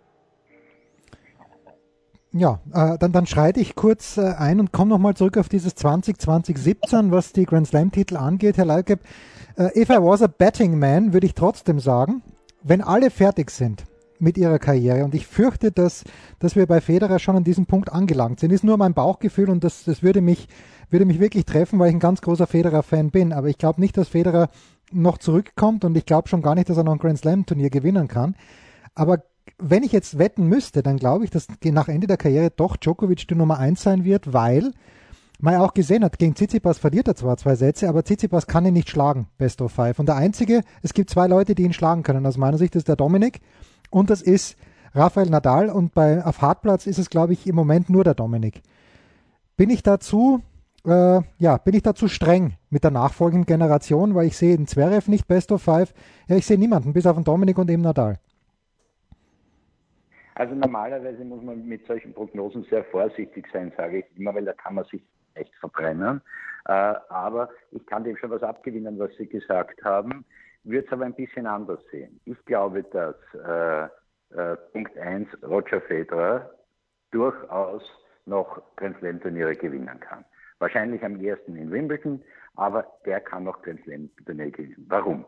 Ja, 2.32 2.60
äh, 2.72 2.96
dann, 2.98 3.12
dann 3.12 3.26
schreite 3.26 3.60
ich 3.60 3.74
kurz 3.74 4.16
äh, 4.16 4.34
ein 4.34 4.60
und 4.60 4.72
komme 4.72 4.90
nochmal 4.90 5.14
zurück 5.14 5.36
auf 5.36 5.48
dieses 5.48 5.76
2020-17, 5.76 7.10
was 7.10 7.32
die 7.32 7.44
Grand 7.44 7.66
Slam-Titel 7.66 8.16
angeht, 8.16 8.56
Herr 8.56 8.66
Leikeb. 8.66 9.00
Äh, 9.56 9.80
if 9.80 9.90
I 9.90 9.94
was 9.94 10.22
a 10.22 10.28
betting 10.28 10.78
man, 10.78 11.12
würde 11.12 11.26
ich 11.26 11.34
trotzdem 11.34 11.80
sagen, 11.80 12.22
wenn 12.62 12.82
alle 12.82 13.10
fertig 13.10 13.50
sind, 13.50 13.84
mit 14.20 14.38
ihrer 14.38 14.58
Karriere. 14.58 15.04
Und 15.04 15.14
ich 15.14 15.26
fürchte, 15.26 15.72
dass, 15.72 16.04
dass 16.38 16.54
wir 16.54 16.66
bei 16.66 16.80
Federer 16.80 17.18
schon 17.18 17.36
an 17.36 17.44
diesem 17.44 17.66
Punkt 17.66 17.90
angelangt 17.90 18.40
sind. 18.40 18.52
Ist 18.52 18.64
nur 18.64 18.76
mein 18.76 18.94
Bauchgefühl 18.94 19.50
und 19.50 19.64
das, 19.64 19.84
das 19.84 20.02
würde 20.02 20.20
mich, 20.20 20.46
würde 20.90 21.06
mich 21.06 21.20
wirklich 21.20 21.46
treffen, 21.46 21.78
weil 21.78 21.88
ich 21.88 21.94
ein 21.94 22.00
ganz 22.00 22.20
großer 22.20 22.46
Federer-Fan 22.46 23.10
bin. 23.10 23.32
Aber 23.32 23.48
ich 23.48 23.58
glaube 23.58 23.80
nicht, 23.80 23.96
dass 23.96 24.08
Federer 24.08 24.50
noch 24.92 25.18
zurückkommt 25.18 25.84
und 25.84 25.96
ich 25.96 26.06
glaube 26.06 26.28
schon 26.28 26.42
gar 26.42 26.54
nicht, 26.54 26.68
dass 26.68 26.76
er 26.76 26.84
noch 26.84 26.92
ein 26.92 26.98
Grand 26.98 27.18
Slam-Turnier 27.18 27.70
gewinnen 27.70 28.08
kann. 28.08 28.36
Aber 28.94 29.22
wenn 29.58 29.82
ich 29.82 29.92
jetzt 29.92 30.18
wetten 30.18 30.46
müsste, 30.46 30.82
dann 30.82 30.96
glaube 30.96 31.24
ich, 31.24 31.30
dass 31.30 31.46
nach 31.64 31.88
Ende 31.88 32.06
der 32.06 32.16
Karriere 32.16 32.50
doch 32.50 32.76
Djokovic 32.76 33.28
die 33.28 33.34
Nummer 33.34 33.58
eins 33.58 33.82
sein 33.82 34.04
wird, 34.04 34.32
weil 34.32 34.72
man 35.40 35.54
ja 35.54 35.60
auch 35.60 35.74
gesehen 35.74 36.04
hat, 36.04 36.18
gegen 36.18 36.34
Tsitsipas 36.34 36.78
verliert 36.78 37.08
er 37.08 37.16
zwar 37.16 37.36
zwei 37.36 37.54
Sätze, 37.54 37.88
aber 37.88 38.04
Tsitsipas 38.04 38.46
kann 38.46 38.66
ihn 38.66 38.74
nicht 38.74 38.90
schlagen, 38.90 39.26
Best 39.38 39.62
of 39.62 39.72
Five. 39.72 39.98
Und 39.98 40.06
der 40.06 40.16
einzige, 40.16 40.62
es 40.82 40.92
gibt 40.92 41.10
zwei 41.10 41.26
Leute, 41.26 41.54
die 41.54 41.62
ihn 41.62 41.72
schlagen 41.72 42.02
können. 42.02 42.26
Aus 42.26 42.36
meiner 42.36 42.58
Sicht 42.58 42.76
ist 42.76 42.88
der 42.88 42.96
Dominik 42.96 43.40
und 43.90 44.10
das 44.10 44.22
ist 44.22 44.56
Rafael 44.94 45.30
Nadal 45.30 45.70
und 45.70 45.94
bei 45.94 46.24
auf 46.24 46.42
Hartplatz 46.42 46.86
ist 46.86 46.98
es, 46.98 47.10
glaube 47.10 47.32
ich, 47.32 47.46
im 47.46 47.54
Moment 47.54 47.90
nur 47.90 48.04
der 48.04 48.14
Dominik. 48.14 48.62
Bin 49.56 49.70
ich 49.70 49.82
dazu, 49.82 50.42
äh, 50.84 51.20
ja, 51.38 51.58
bin 51.58 51.74
ich 51.74 51.82
dazu 51.82 52.08
streng 52.08 52.54
mit 52.70 52.84
der 52.84 52.90
nachfolgenden 52.90 53.46
Generation, 53.46 54.14
weil 54.14 54.26
ich 54.26 54.36
sehe 54.36 54.56
den 54.56 54.66
Zverev 54.66 55.08
nicht 55.08 55.28
Best 55.28 55.52
of 55.52 55.62
Five. 55.62 55.94
Ja, 56.28 56.36
ich 56.36 56.46
sehe 56.46 56.58
niemanden, 56.58 56.92
bis 56.92 57.06
auf 57.06 57.16
den 57.16 57.24
Dominik 57.24 57.58
und 57.58 57.70
eben 57.70 57.82
Nadal. 57.82 58.18
Also 60.40 60.54
normalerweise 60.54 61.22
muss 61.24 61.42
man 61.42 61.66
mit 61.66 61.86
solchen 61.86 62.14
Prognosen 62.14 62.64
sehr 62.64 62.84
vorsichtig 62.84 63.46
sein, 63.52 63.72
sage 63.76 63.98
ich 63.98 64.18
immer, 64.18 64.34
weil 64.34 64.44
da 64.44 64.54
kann 64.54 64.74
man 64.74 64.84
sich 64.84 65.02
echt 65.34 65.54
verbrennen. 65.56 66.22
Äh, 66.66 66.94
aber 67.08 67.50
ich 67.72 67.84
kann 67.86 68.04
dem 68.04 68.16
schon 68.16 68.30
was 68.30 68.42
abgewinnen, 68.42 68.98
was 68.98 69.10
Sie 69.16 69.26
gesagt 69.26 69.84
haben 69.84 70.24
würde 70.64 70.86
es 70.86 70.92
aber 70.92 71.04
ein 71.04 71.14
bisschen 71.14 71.46
anders 71.46 71.80
sehen. 71.90 72.20
Ich 72.24 72.42
glaube, 72.44 72.82
dass 72.82 73.16
äh, 73.34 73.84
äh, 74.36 74.56
Punkt 74.72 74.96
1 74.96 75.28
Roger 75.42 75.80
Federer 75.82 76.50
durchaus 77.10 77.82
noch 78.26 78.62
Grand 78.76 78.98
Slam 78.98 79.20
Turniere 79.20 79.56
gewinnen 79.56 79.98
kann. 80.00 80.24
Wahrscheinlich 80.58 81.02
am 81.02 81.20
ersten 81.20 81.56
in 81.56 81.70
Wimbledon, 81.70 82.22
aber 82.54 82.86
der 83.06 83.20
kann 83.20 83.44
noch 83.44 83.62
Grand 83.62 83.82
Slam 83.84 84.10
Turniere 84.24 84.50
gewinnen. 84.50 84.86
Warum? 84.88 85.24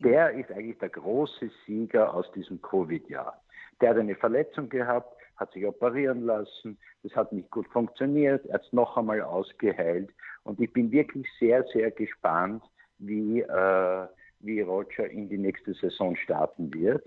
Der 0.00 0.32
ist 0.32 0.50
eigentlich 0.50 0.78
der 0.78 0.88
große 0.88 1.50
Sieger 1.64 2.12
aus 2.12 2.30
diesem 2.32 2.60
Covid-Jahr. 2.60 3.40
Der 3.80 3.90
hat 3.90 3.98
eine 3.98 4.14
Verletzung 4.14 4.68
gehabt, 4.68 5.16
hat 5.36 5.52
sich 5.52 5.66
operieren 5.66 6.24
lassen, 6.24 6.78
das 7.02 7.14
hat 7.16 7.32
nicht 7.32 7.50
gut 7.50 7.66
funktioniert, 7.68 8.46
er 8.46 8.54
hat 8.54 8.64
es 8.64 8.72
noch 8.72 8.96
einmal 8.96 9.20
ausgeheilt 9.20 10.10
und 10.44 10.60
ich 10.60 10.72
bin 10.72 10.90
wirklich 10.92 11.26
sehr, 11.38 11.64
sehr 11.72 11.90
gespannt, 11.90 12.62
wie 12.98 13.40
äh, 13.40 14.06
wie 14.44 14.60
Roger 14.60 15.08
in 15.08 15.28
die 15.28 15.38
nächste 15.38 15.74
Saison 15.74 16.16
starten 16.16 16.72
wird, 16.72 17.04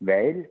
weil 0.00 0.48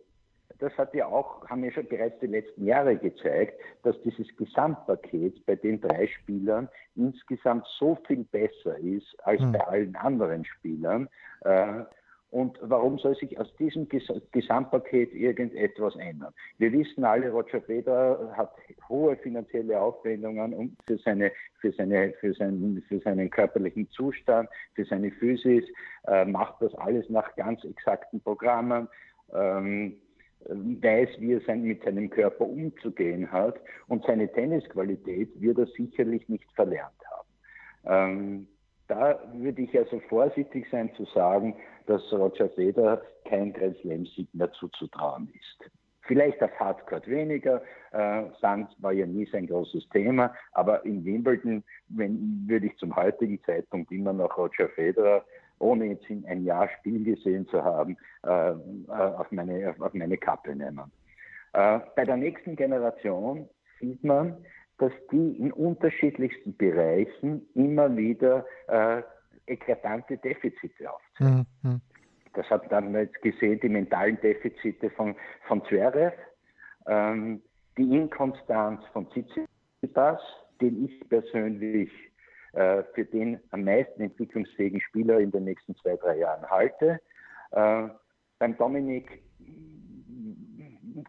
das 0.60 0.78
hat 0.78 0.94
ja 0.94 1.06
auch, 1.06 1.48
haben 1.48 1.64
ja 1.64 1.72
schon 1.72 1.88
bereits 1.88 2.20
die 2.20 2.28
letzten 2.28 2.66
Jahre 2.66 2.98
gezeigt, 2.98 3.60
dass 3.84 4.00
dieses 4.02 4.28
Gesamtpaket 4.36 5.46
bei 5.46 5.56
den 5.56 5.80
drei 5.80 6.08
Spielern 6.08 6.68
insgesamt 6.96 7.66
so 7.78 7.98
viel 8.08 8.26
besser 8.26 8.78
ist 8.78 9.16
als 9.24 9.42
mhm. 9.42 9.54
bei 9.54 9.68
allen 9.68 9.96
anderen 9.96 10.44
Spielern. 10.44 11.08
Äh, 11.42 11.84
und 12.32 12.60
warum 12.62 13.00
soll 13.00 13.16
sich 13.16 13.40
aus 13.40 13.54
diesem 13.56 13.88
Gesamtpaket 14.32 15.14
irgendetwas 15.14 15.96
ändern? 15.96 16.34
Wir 16.60 16.72
wissen 16.72 17.04
alle, 17.04 17.32
Roger 17.32 17.62
Federer 17.62 18.34
hat 18.38 18.54
hohe 18.88 19.16
finanzielle 19.18 19.80
Aufwendungen 19.82 20.78
für, 20.86 20.98
seine, 21.00 21.32
für, 21.60 21.72
seine, 21.72 22.14
für, 22.20 22.34
seinen, 22.34 22.84
für 22.88 23.00
seinen 23.00 23.30
körperlichen 23.32 23.90
Zustand, 23.90 24.48
für 24.76 24.86
seine 24.86 25.12
Physis, 25.12 25.66
äh, 26.08 26.26
macht 26.26 26.62
das 26.62 26.74
alles 26.76 27.10
nach 27.10 27.36
ganz 27.36 27.64
exakten 27.64 28.22
Programmen. 28.22 28.88
Ähm, 29.34 29.98
weiß, 30.48 31.10
wie 31.20 31.34
er 31.34 31.42
sein, 31.42 31.64
mit 31.64 31.84
seinem 31.84 32.10
Körper 32.10 32.46
umzugehen 32.46 33.30
hat 33.32 33.60
und 33.88 34.06
seine 34.06 34.32
Tennisqualität 34.32 35.30
wird 35.42 35.58
er 35.58 35.68
sicherlich 35.68 36.28
nicht 36.30 36.50
verlernt 36.54 36.94
haben. 37.12 37.30
Ähm, 37.86 38.48
da 38.90 39.20
würde 39.34 39.62
ich 39.62 39.78
also 39.78 40.00
vorsichtig 40.10 40.68
sein 40.72 40.92
zu 40.96 41.06
sagen, 41.06 41.56
dass 41.86 42.02
Roger 42.12 42.50
Federer 42.50 43.02
kein 43.26 43.54
Grand 43.54 43.78
Slam-Sieg 43.78 44.28
mehr 44.34 44.52
zuzutrauen 44.54 45.32
ist. 45.40 45.72
Vielleicht 46.02 46.42
auf 46.42 46.52
Hardcourt 46.60 47.08
weniger, 47.08 47.62
äh, 47.92 48.24
Sand 48.42 48.76
war 48.80 48.92
ja 48.92 49.06
nie 49.06 49.28
sein 49.32 49.46
großes 49.46 49.88
Thema, 49.90 50.34
aber 50.54 50.84
in 50.84 51.06
Wimbledon 51.06 51.64
wenn, 51.90 52.46
würde 52.48 52.66
ich 52.66 52.76
zum 52.78 52.96
heutigen 52.96 53.40
Zeitpunkt 53.44 53.92
immer 53.92 54.12
noch 54.12 54.36
Roger 54.36 54.70
Federer, 54.70 55.24
ohne 55.60 55.86
jetzt 55.86 56.10
in 56.10 56.26
ein 56.26 56.44
Jahr 56.44 56.68
Spiel 56.80 57.04
gesehen 57.04 57.48
zu 57.48 57.64
haben, 57.64 57.96
äh, 58.26 58.52
äh 58.52 58.56
auf, 58.88 59.32
meine, 59.32 59.76
auf 59.80 59.94
meine 59.94 60.18
Kappe 60.18 60.56
nehmen. 60.56 60.92
Äh, 61.54 61.80
bei 61.96 62.06
der 62.06 62.18
nächsten 62.18 62.56
Generation 62.56 63.48
sieht 63.80 64.04
man, 64.04 64.38
dass 64.80 64.92
die 65.12 65.38
in 65.38 65.52
unterschiedlichsten 65.52 66.56
Bereichen 66.58 67.48
immer 67.54 67.96
wieder 67.96 68.46
äh, 68.68 69.02
eklatante 69.46 70.18
Defizite 70.18 70.92
aufzeigen. 70.92 71.46
Mhm. 71.64 71.82
Das 72.34 72.50
hat 72.50 72.72
dann 72.72 72.94
jetzt 72.94 73.22
gesehen, 73.22 73.60
die 73.62 73.70
mentalen 73.70 74.20
Defizite 74.22 74.90
von, 74.92 75.16
von 75.48 75.64
Zverev. 75.66 76.14
Ähm, 76.88 77.42
die 77.78 77.96
Inkonstanz 77.96 78.84
von 78.94 79.10
Tsitsipas, 79.12 80.22
den 80.62 80.86
ich 80.86 81.10
persönlich 81.10 81.92
äh, 82.54 82.84
für 82.94 83.06
den 83.06 83.40
am 83.52 83.64
meisten 83.64 84.02
entwicklungsfähigen 84.02 84.82
Spieler 84.82 85.20
in 85.20 85.32
den 85.32 85.46
nächsten 85.46 85.76
zwei, 85.78 85.96
drei 85.98 86.18
Jahren 86.18 86.50
halte. 86.50 87.00
Äh, 87.52 87.88
beim 88.40 88.58
Dominik 88.58 89.22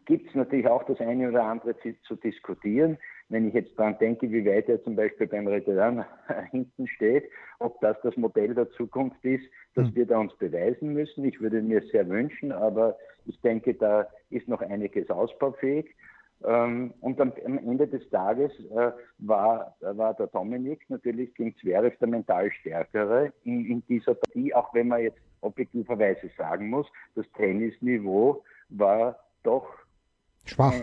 gibt 0.05 0.29
es 0.29 0.35
natürlich 0.35 0.67
auch 0.69 0.85
das 0.85 1.01
eine 1.01 1.29
oder 1.29 1.45
andere 1.45 1.77
zu, 1.79 1.95
zu, 2.03 2.17
diskutieren. 2.17 2.99
Wenn 3.31 3.49
ich 3.49 3.55
jetzt 3.55 3.79
daran 3.79 3.97
denke, 3.99 4.31
wie 4.31 4.45
weit 4.45 4.69
er 4.69 4.83
zum 4.83 4.97
Beispiel 4.97 5.29
beim 5.29 5.47
Veteran 5.47 6.05
hinten 6.51 6.87
steht, 6.89 7.25
ob 7.61 7.81
das 7.81 7.97
das 8.03 8.17
Modell 8.17 8.55
der 8.55 8.69
Zukunft 8.73 9.25
ist, 9.25 9.45
das 9.75 9.87
hm. 9.87 9.95
wird 9.95 10.11
er 10.11 10.21
uns 10.21 10.37
beweisen 10.37 10.93
müssen. 10.93 11.25
Ich 11.25 11.41
würde 11.41 11.63
mir 11.63 11.81
sehr 11.93 12.09
wünschen, 12.09 12.53
aber 12.53 12.99
ich 13.27 13.41
denke, 13.41 13.75
da 13.75 14.07
ist 14.31 14.49
noch 14.49 14.61
einiges 14.61 15.09
ausbaufähig. 15.11 15.95
Ähm, 16.43 16.95
und 17.01 17.21
am, 17.21 17.33
Ende 17.45 17.87
des 17.87 18.09
Tages 18.11 18.51
äh, 18.71 18.93
war, 19.19 19.77
war 19.81 20.15
der 20.15 20.27
Dominik 20.29 20.81
natürlich 20.89 21.35
gegen 21.35 21.55
Zverev 21.57 21.97
der 21.99 22.09
mental 22.09 22.51
Stärkere 22.51 23.33
in, 23.45 23.67
in 23.67 23.87
dieser 23.87 24.15
Partie, 24.15 24.55
auch 24.55 24.73
wenn 24.75 24.89
man 24.89 25.03
jetzt 25.03 25.21
objektiverweise 25.43 26.31
sagen 26.37 26.71
muss, 26.71 26.87
das 27.15 27.27
Tennisniveau 27.37 28.43
war 28.71 29.19
doch 29.43 29.69
schwach. 30.45 30.75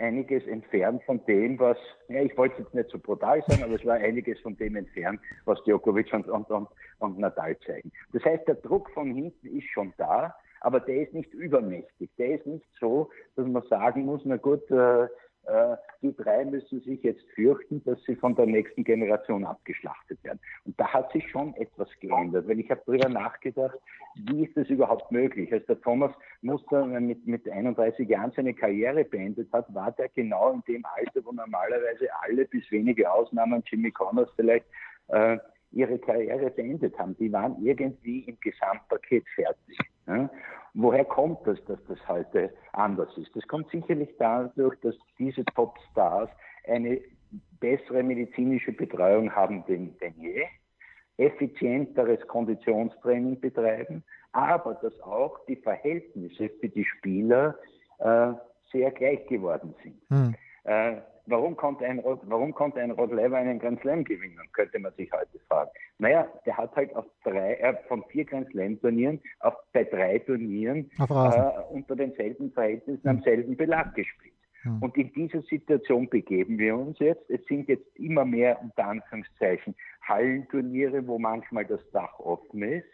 Einiges 0.00 0.46
entfernt 0.46 1.02
von 1.04 1.24
dem, 1.26 1.58
was, 1.58 1.76
ja, 2.08 2.22
ich 2.22 2.36
wollte 2.36 2.62
jetzt 2.62 2.74
nicht 2.74 2.90
so 2.90 2.98
brutal 2.98 3.42
sagen, 3.46 3.62
aber 3.62 3.74
es 3.74 3.84
war 3.84 3.94
einiges 3.94 4.40
von 4.40 4.56
dem 4.56 4.76
entfernt, 4.76 5.20
was 5.44 5.62
Djokovic 5.64 6.12
und, 6.12 6.28
und, 6.28 6.50
und, 6.50 6.68
und 6.98 7.18
Nadal 7.18 7.58
zeigen. 7.60 7.92
Das 8.12 8.24
heißt, 8.24 8.48
der 8.48 8.56
Druck 8.56 8.90
von 8.90 9.14
hinten 9.14 9.46
ist 9.56 9.68
schon 9.72 9.92
da 9.98 10.34
aber 10.60 10.80
der 10.80 11.02
ist 11.02 11.14
nicht 11.14 11.32
übermächtig. 11.34 12.10
Der 12.18 12.36
ist 12.36 12.46
nicht 12.46 12.66
so, 12.78 13.10
dass 13.36 13.46
man 13.46 13.62
sagen 13.68 14.04
muss, 14.04 14.20
na 14.24 14.36
gut, 14.36 14.70
äh, 14.70 15.08
die 16.02 16.14
drei 16.16 16.44
müssen 16.44 16.80
sich 16.80 17.02
jetzt 17.02 17.24
fürchten, 17.34 17.82
dass 17.84 18.02
sie 18.04 18.14
von 18.16 18.34
der 18.34 18.46
nächsten 18.46 18.84
Generation 18.84 19.44
abgeschlachtet 19.44 20.22
werden. 20.22 20.38
Und 20.64 20.78
da 20.78 20.86
hat 20.92 21.12
sich 21.12 21.28
schon 21.30 21.54
etwas 21.54 21.88
geändert, 22.00 22.46
weil 22.48 22.60
ich 22.60 22.70
habe 22.70 22.82
darüber 22.86 23.08
nachgedacht, 23.08 23.78
wie 24.14 24.44
ist 24.44 24.56
das 24.56 24.68
überhaupt 24.68 25.10
möglich? 25.10 25.52
Als 25.52 25.66
der 25.66 25.80
Thomas 25.80 26.12
Muster 26.42 26.84
mit, 26.86 27.26
mit 27.26 27.48
31 27.48 28.08
Jahren 28.08 28.32
seine 28.36 28.54
Karriere 28.54 29.04
beendet 29.04 29.52
hat, 29.52 29.72
war 29.74 29.92
der 29.92 30.08
genau 30.10 30.52
in 30.52 30.62
dem 30.68 30.84
Alter, 30.84 31.24
wo 31.24 31.32
normalerweise 31.32 32.08
alle, 32.22 32.44
bis 32.44 32.70
wenige 32.70 33.10
Ausnahmen, 33.10 33.62
Jimmy 33.66 33.90
Connors 33.90 34.30
vielleicht, 34.36 34.66
äh, 35.08 35.38
ihre 35.72 35.98
Karriere 35.98 36.50
beendet 36.50 36.98
haben. 36.98 37.16
Die 37.18 37.32
waren 37.32 37.56
irgendwie 37.62 38.20
im 38.20 38.38
Gesamtpaket 38.40 39.24
fertig. 39.34 39.78
Ja? 40.06 40.30
Woher 40.74 41.04
kommt 41.04 41.46
das, 41.46 41.62
dass 41.64 41.78
das 41.86 41.98
heute 42.08 42.52
anders 42.72 43.16
ist? 43.16 43.34
Das 43.34 43.46
kommt 43.48 43.70
sicherlich 43.70 44.10
dadurch, 44.18 44.78
dass 44.80 44.94
diese 45.18 45.44
Topstars 45.46 46.30
eine 46.66 47.00
bessere 47.60 48.02
medizinische 48.02 48.72
Betreuung 48.72 49.34
haben 49.34 49.64
denn, 49.66 49.96
denn 49.98 50.14
je, 50.16 50.44
effizienteres 51.16 52.26
Konditionstraining 52.26 53.38
betreiben, 53.40 54.02
aber 54.32 54.74
dass 54.74 54.98
auch 55.02 55.38
die 55.46 55.56
Verhältnisse 55.56 56.48
für 56.60 56.68
die 56.68 56.84
Spieler 56.84 57.56
äh, 57.98 58.32
sehr 58.72 58.90
gleich 58.92 59.26
geworden 59.26 59.74
sind. 59.82 60.00
Hm. 60.08 60.34
Äh, 60.64 60.96
konnte 61.60 61.84
ein, 61.84 62.02
warum 62.02 62.54
konnte 62.54 62.80
ein 62.80 62.90
Rod 62.90 63.12
Lever 63.12 63.36
einen 63.36 63.58
Grand 63.58 63.82
Slam 63.82 64.02
gewinnen, 64.02 64.38
könnte 64.54 64.78
man 64.78 64.94
sich 64.94 65.12
heute 65.12 65.38
fragen. 65.46 65.70
Naja, 65.98 66.26
der 66.46 66.56
hat 66.56 66.74
halt 66.74 66.96
auf 66.96 67.04
drei, 67.22 67.54
äh, 67.56 67.76
von 67.86 68.02
vier 68.04 68.24
Grand 68.24 68.48
Slam 68.50 68.80
Turnieren 68.80 69.20
auf, 69.40 69.54
bei 69.74 69.84
drei 69.84 70.20
Turnieren 70.20 70.90
äh, 70.98 71.04
unter 71.70 71.96
denselben 71.96 72.50
Verhältnissen 72.52 73.06
am 73.06 73.20
selben 73.20 73.58
Belag 73.58 73.94
gespielt. 73.94 74.32
Hm. 74.62 74.82
Und 74.82 74.96
in 74.96 75.12
dieser 75.12 75.42
Situation 75.42 76.08
begeben 76.08 76.58
wir 76.58 76.78
uns 76.78 76.98
jetzt. 76.98 77.28
Es 77.28 77.44
sind 77.44 77.68
jetzt 77.68 77.94
immer 77.98 78.24
mehr, 78.24 78.58
unter 78.62 78.86
Anführungszeichen, 78.86 79.74
Hallenturniere, 80.00 81.06
wo 81.06 81.18
manchmal 81.18 81.66
das 81.66 81.80
Dach 81.90 82.18
offen 82.20 82.62
ist. 82.62 82.88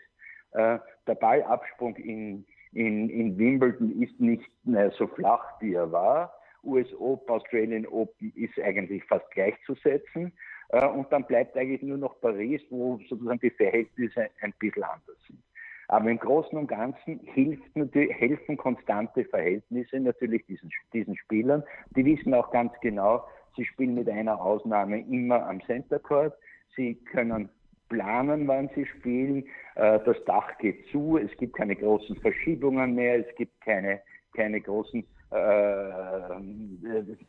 Äh, 0.53 0.81
der 1.07 1.15
Ballabsprung 1.15 1.95
in, 1.95 2.45
in, 2.73 3.09
in 3.11 3.39
Wimbledon 3.39 4.03
ist 4.03 4.19
nicht 4.21 4.51
mehr 4.65 4.91
so 4.91 5.07
flach, 5.07 5.61
wie 5.61 5.75
er 5.75 5.93
war. 5.93 6.33
US 6.67 6.93
Open, 6.99 7.35
Australian 7.35 7.87
Open 7.87 8.33
ist 8.35 8.59
eigentlich 8.61 9.05
fast 9.05 9.31
gleichzusetzen. 9.31 10.33
Äh, 10.71 10.87
und 10.87 11.11
dann 11.13 11.25
bleibt 11.25 11.57
eigentlich 11.57 11.83
nur 11.83 11.99
noch 11.99 12.21
Paris, 12.21 12.61
wo 12.71 12.99
sozusagen 13.09 13.41
die 13.41 13.51
Verhältnisse 13.51 14.29
ein 14.41 14.53
bisschen 14.59 14.83
anders 14.83 15.17
sind. 15.27 15.43
Aber 15.89 16.11
im 16.11 16.19
Großen 16.19 16.59
und 16.59 16.67
Ganzen 16.67 17.21
hilft 17.21 17.77
natürlich, 17.77 18.13
helfen 18.15 18.57
konstante 18.57 19.25
Verhältnisse 19.25 20.01
natürlich 20.01 20.45
diesen, 20.47 20.71
diesen 20.93 21.17
Spielern. 21.17 21.63
Die 21.95 22.05
wissen 22.05 22.35
auch 22.35 22.51
ganz 22.51 22.73
genau, 22.81 23.25
sie 23.57 23.65
spielen 23.65 23.95
mit 23.95 24.09
einer 24.09 24.41
Ausnahme 24.41 25.01
immer 25.01 25.47
am 25.47 25.63
Center 25.65 26.01
Court. 26.01 26.35
Sie 26.75 26.97
können 27.13 27.49
planen, 27.89 28.49
wann 28.49 28.69
sie 28.75 28.85
spielen. 28.87 29.45
Äh, 29.77 30.01
das 30.05 30.17
Dach 30.25 30.59
geht 30.59 30.87
zu. 30.91 31.19
Es 31.19 31.35
gibt 31.37 31.57
keine 31.57 31.77
großen 31.77 32.17
Verschiebungen 32.17 32.95
mehr. 32.95 33.21
Es 33.21 33.37
gibt 33.37 33.61
keine, 33.61 34.01
keine 34.35 34.61
großen 34.61 35.07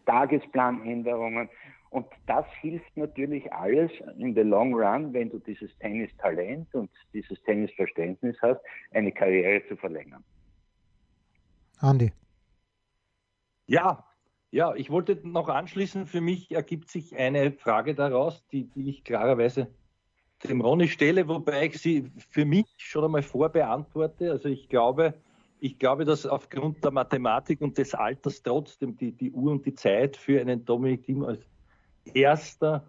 Tagesplanänderungen. 0.05 1.49
Und 1.89 2.05
das 2.25 2.45
hilft 2.61 2.97
natürlich 2.97 3.51
alles 3.53 3.91
in 4.17 4.35
the 4.35 4.41
long 4.41 4.73
run, 4.73 5.13
wenn 5.13 5.29
du 5.29 5.39
dieses 5.39 5.75
Tennistalent 5.79 6.73
und 6.75 6.91
dieses 7.13 7.41
Tennisverständnis 7.43 8.35
hast, 8.41 8.59
eine 8.91 9.11
Karriere 9.11 9.65
zu 9.67 9.77
verlängern. 9.77 10.23
Andi. 11.79 12.11
Ja, 13.67 14.03
ja, 14.51 14.73
ich 14.75 14.89
wollte 14.89 15.19
noch 15.27 15.49
anschließen, 15.49 16.05
für 16.05 16.21
mich 16.21 16.51
ergibt 16.51 16.89
sich 16.89 17.15
eine 17.15 17.51
Frage 17.51 17.95
daraus, 17.95 18.45
die, 18.47 18.65
die 18.65 18.89
ich 18.89 19.03
klarerweise 19.03 19.67
dem 20.43 20.61
Ronny 20.61 20.87
stelle, 20.87 21.27
wobei 21.27 21.65
ich 21.65 21.79
sie 21.79 22.11
für 22.29 22.45
mich 22.45 22.65
schon 22.77 23.03
einmal 23.03 23.23
vorbeantworte. 23.23 24.31
Also 24.31 24.49
ich 24.49 24.69
glaube, 24.69 25.15
ich 25.59 25.79
glaube, 25.79 26.05
dass 26.05 26.25
aufgrund 26.25 26.83
der 26.83 26.91
Mathematik 26.91 27.61
und 27.61 27.77
des 27.77 27.93
Alters 27.93 28.43
trotzdem 28.43 28.95
die, 28.97 29.11
die 29.11 29.31
Uhr 29.31 29.51
und 29.51 29.65
die 29.65 29.73
Zeit 29.73 30.17
für 30.17 30.39
einen 30.39 30.63
Dominik 30.65 31.05
Thiem 31.05 31.23
als 31.23 31.41
erster 32.13 32.87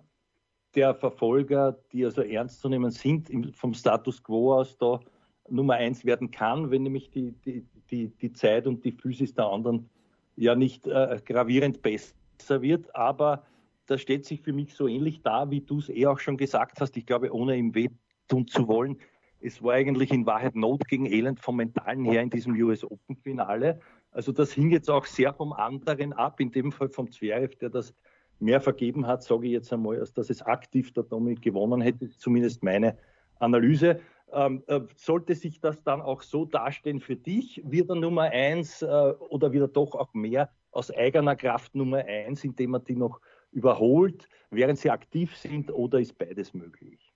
der 0.75 0.95
Verfolger, 0.95 1.79
die 1.93 2.05
also 2.05 2.23
ernst 2.23 2.61
zu 2.61 2.69
nehmen 2.69 2.91
sind, 2.91 3.31
vom 3.57 3.75
Status 3.75 4.23
quo 4.23 4.55
aus 4.55 4.77
da 4.77 5.01
Nummer 5.49 5.75
eins 5.75 6.05
werden 6.05 6.31
kann, 6.31 6.71
wenn 6.71 6.83
nämlich 6.83 7.11
die, 7.11 7.33
die, 7.33 7.67
die, 7.91 8.09
die 8.09 8.33
Zeit 8.33 8.67
und 8.67 8.85
die 8.85 8.93
Physis 8.93 9.35
der 9.35 9.47
anderen 9.47 9.89
ja 10.37 10.55
nicht 10.55 10.87
äh, 10.87 11.21
gravierend 11.25 11.81
besser 11.81 12.61
wird. 12.61 12.95
Aber 12.95 13.45
das 13.87 14.03
steht 14.03 14.27
sich 14.27 14.43
für 14.43 14.53
mich 14.53 14.75
so 14.75 14.87
ähnlich 14.87 15.23
da, 15.23 15.51
wie 15.51 15.63
du 15.63 15.79
es 15.79 15.89
eh 15.89 16.07
auch 16.07 16.19
schon 16.19 16.37
gesagt 16.37 16.81
hast. 16.81 16.97
Ich 16.99 17.07
glaube, 17.07 17.33
ohne 17.33 17.57
ihm 17.57 17.75
weh 17.75 17.89
tun 18.29 18.47
zu 18.47 18.69
wollen, 18.69 18.99
es 19.41 19.63
war 19.63 19.75
eigentlich 19.75 20.11
in 20.11 20.27
Wahrheit 20.27 20.57
Not 20.57 20.87
gegen 20.89 21.07
Elend 21.07 21.41
vom 21.41 21.57
Mentalen 21.57 22.05
her 22.05 22.23
in 22.23 22.31
diesem 22.31 22.55
US 22.63 22.85
Open 22.85 23.17
Finale. 23.17 23.81
Also 24.11 24.33
das 24.33 24.53
hing 24.53 24.71
jetzt 24.71 24.91
auch 24.91 25.05
sehr 25.05 25.33
vom 25.33 25.53
anderen 25.53 26.13
ab, 26.13 26.41
in 26.41 26.51
dem 26.51 26.73
Fall 26.73 26.89
vom 26.89 27.11
Zverev, 27.11 27.55
der 27.57 27.71
das 27.71 27.95
mehr 28.41 28.61
vergeben 28.61 29.07
hat, 29.07 29.23
sage 29.23 29.47
ich 29.47 29.53
jetzt 29.53 29.73
einmal, 29.73 29.99
als 29.99 30.13
dass 30.13 30.31
es 30.31 30.43
aktiv 30.43 30.93
der 30.93 31.05
Dominik 31.05 31.43
gewonnen 31.43 31.81
hätte, 31.81 32.09
zumindest 32.11 32.63
meine 32.63 32.97
Analyse. 33.39 34.01
Ähm, 34.33 34.63
äh, 34.67 34.81
sollte 34.95 35.35
sich 35.35 35.61
das 35.61 35.83
dann 35.83 36.03
auch 36.03 36.21
so 36.23 36.45
darstellen 36.45 37.01
für 37.01 37.17
dich, 37.17 37.63
wird 37.65 37.89
er 37.89 37.97
Nummer 37.97 38.25
eins 38.25 38.83
äh, 38.83 38.87
oder 38.87 39.53
wieder 39.53 39.69
doch 39.69 39.95
auch 39.95 40.13
mehr 40.13 40.51
aus 40.71 40.91
eigener 40.91 41.35
Kraft 41.35 41.75
Nummer 41.75 42.05
eins, 42.05 42.45
indem 42.45 42.75
er 42.75 42.81
die 42.81 42.97
noch 42.97 43.21
überholt, 43.53 44.29
während 44.51 44.79
sie 44.79 44.91
aktiv 44.91 45.35
sind, 45.35 45.73
oder 45.73 45.99
ist 45.99 46.19
beides 46.19 46.53
möglich? 46.53 47.08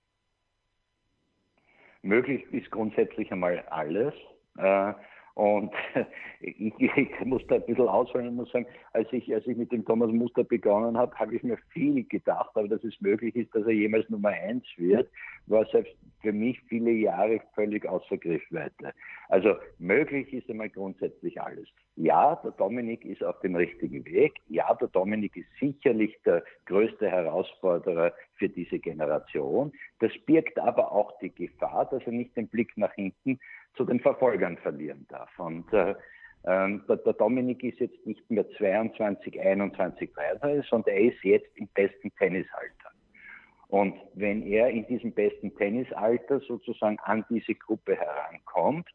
Möglich 2.03 2.43
ist 2.51 2.69
grundsätzlich 2.69 3.31
einmal 3.31 3.63
alles. 3.69 4.13
Äh, 4.57 4.93
und 5.35 5.71
ich, 6.41 6.73
ich, 6.79 7.25
muss 7.25 7.41
da 7.47 7.55
ein 7.55 7.65
bisschen 7.65 7.87
ausholen 7.87 8.27
und 8.27 8.35
muss 8.35 8.51
sagen, 8.51 8.67
als 8.91 9.11
ich, 9.11 9.33
als 9.33 9.47
ich 9.47 9.57
mit 9.57 9.71
dem 9.71 9.83
Thomas 9.83 10.11
Muster 10.11 10.43
begonnen 10.43 10.95
habe, 10.97 11.15
habe 11.15 11.35
ich 11.35 11.41
mir 11.41 11.57
viel 11.69 12.03
gedacht, 12.03 12.51
aber 12.53 12.67
dass 12.67 12.83
es 12.83 12.99
möglich 13.01 13.35
ist, 13.35 13.53
dass 13.55 13.63
er 13.63 13.71
jemals 13.71 14.07
Nummer 14.09 14.29
eins 14.29 14.65
wird, 14.77 15.09
war 15.47 15.65
selbst 15.65 15.95
für 16.21 16.31
mich 16.31 16.59
viele 16.69 16.91
Jahre 16.91 17.41
völlig 17.55 17.85
außer 17.85 18.17
Griffweite. 18.17 18.93
Also 19.29 19.55
möglich 19.79 20.31
ist 20.33 20.49
einmal 20.49 20.69
grundsätzlich 20.69 21.41
alles. 21.41 21.67
Ja, 21.95 22.35
der 22.37 22.51
Dominik 22.51 23.03
ist 23.03 23.23
auf 23.23 23.39
dem 23.41 23.55
richtigen 23.55 24.05
Weg. 24.05 24.33
Ja, 24.47 24.73
der 24.75 24.87
Dominik 24.87 25.35
ist 25.35 25.47
sicherlich 25.59 26.15
der 26.25 26.43
größte 26.65 27.09
Herausforderer 27.09 28.13
für 28.35 28.49
diese 28.49 28.79
Generation. 28.79 29.71
Das 29.99 30.11
birgt 30.25 30.57
aber 30.59 30.91
auch 30.91 31.17
die 31.19 31.33
Gefahr, 31.33 31.85
dass 31.85 32.03
er 32.05 32.13
nicht 32.13 32.35
den 32.37 32.47
Blick 32.47 32.77
nach 32.77 32.93
hinten 32.93 33.39
zu 33.75 33.85
den 33.85 33.99
Verfolgern 33.99 34.57
verlieren 34.57 35.05
darf. 35.09 35.29
Und 35.39 35.71
äh, 35.73 35.95
ähm, 36.45 36.83
der, 36.87 36.97
der, 36.97 37.13
Dominik 37.13 37.63
ist 37.63 37.79
jetzt 37.79 38.05
nicht 38.05 38.29
mehr 38.29 38.49
22, 38.57 39.39
21, 39.39 40.13
23, 40.13 40.69
sondern 40.69 40.93
er 40.93 41.01
ist 41.01 41.23
jetzt 41.23 41.57
im 41.57 41.67
besten 41.73 42.13
Tennisalter. 42.15 42.91
Und 43.69 43.95
wenn 44.13 44.43
er 44.43 44.69
in 44.69 44.85
diesem 44.87 45.13
besten 45.13 45.55
Tennisalter 45.55 46.39
sozusagen 46.41 46.99
an 46.99 47.25
diese 47.29 47.55
Gruppe 47.55 47.95
herankommt, 47.95 48.87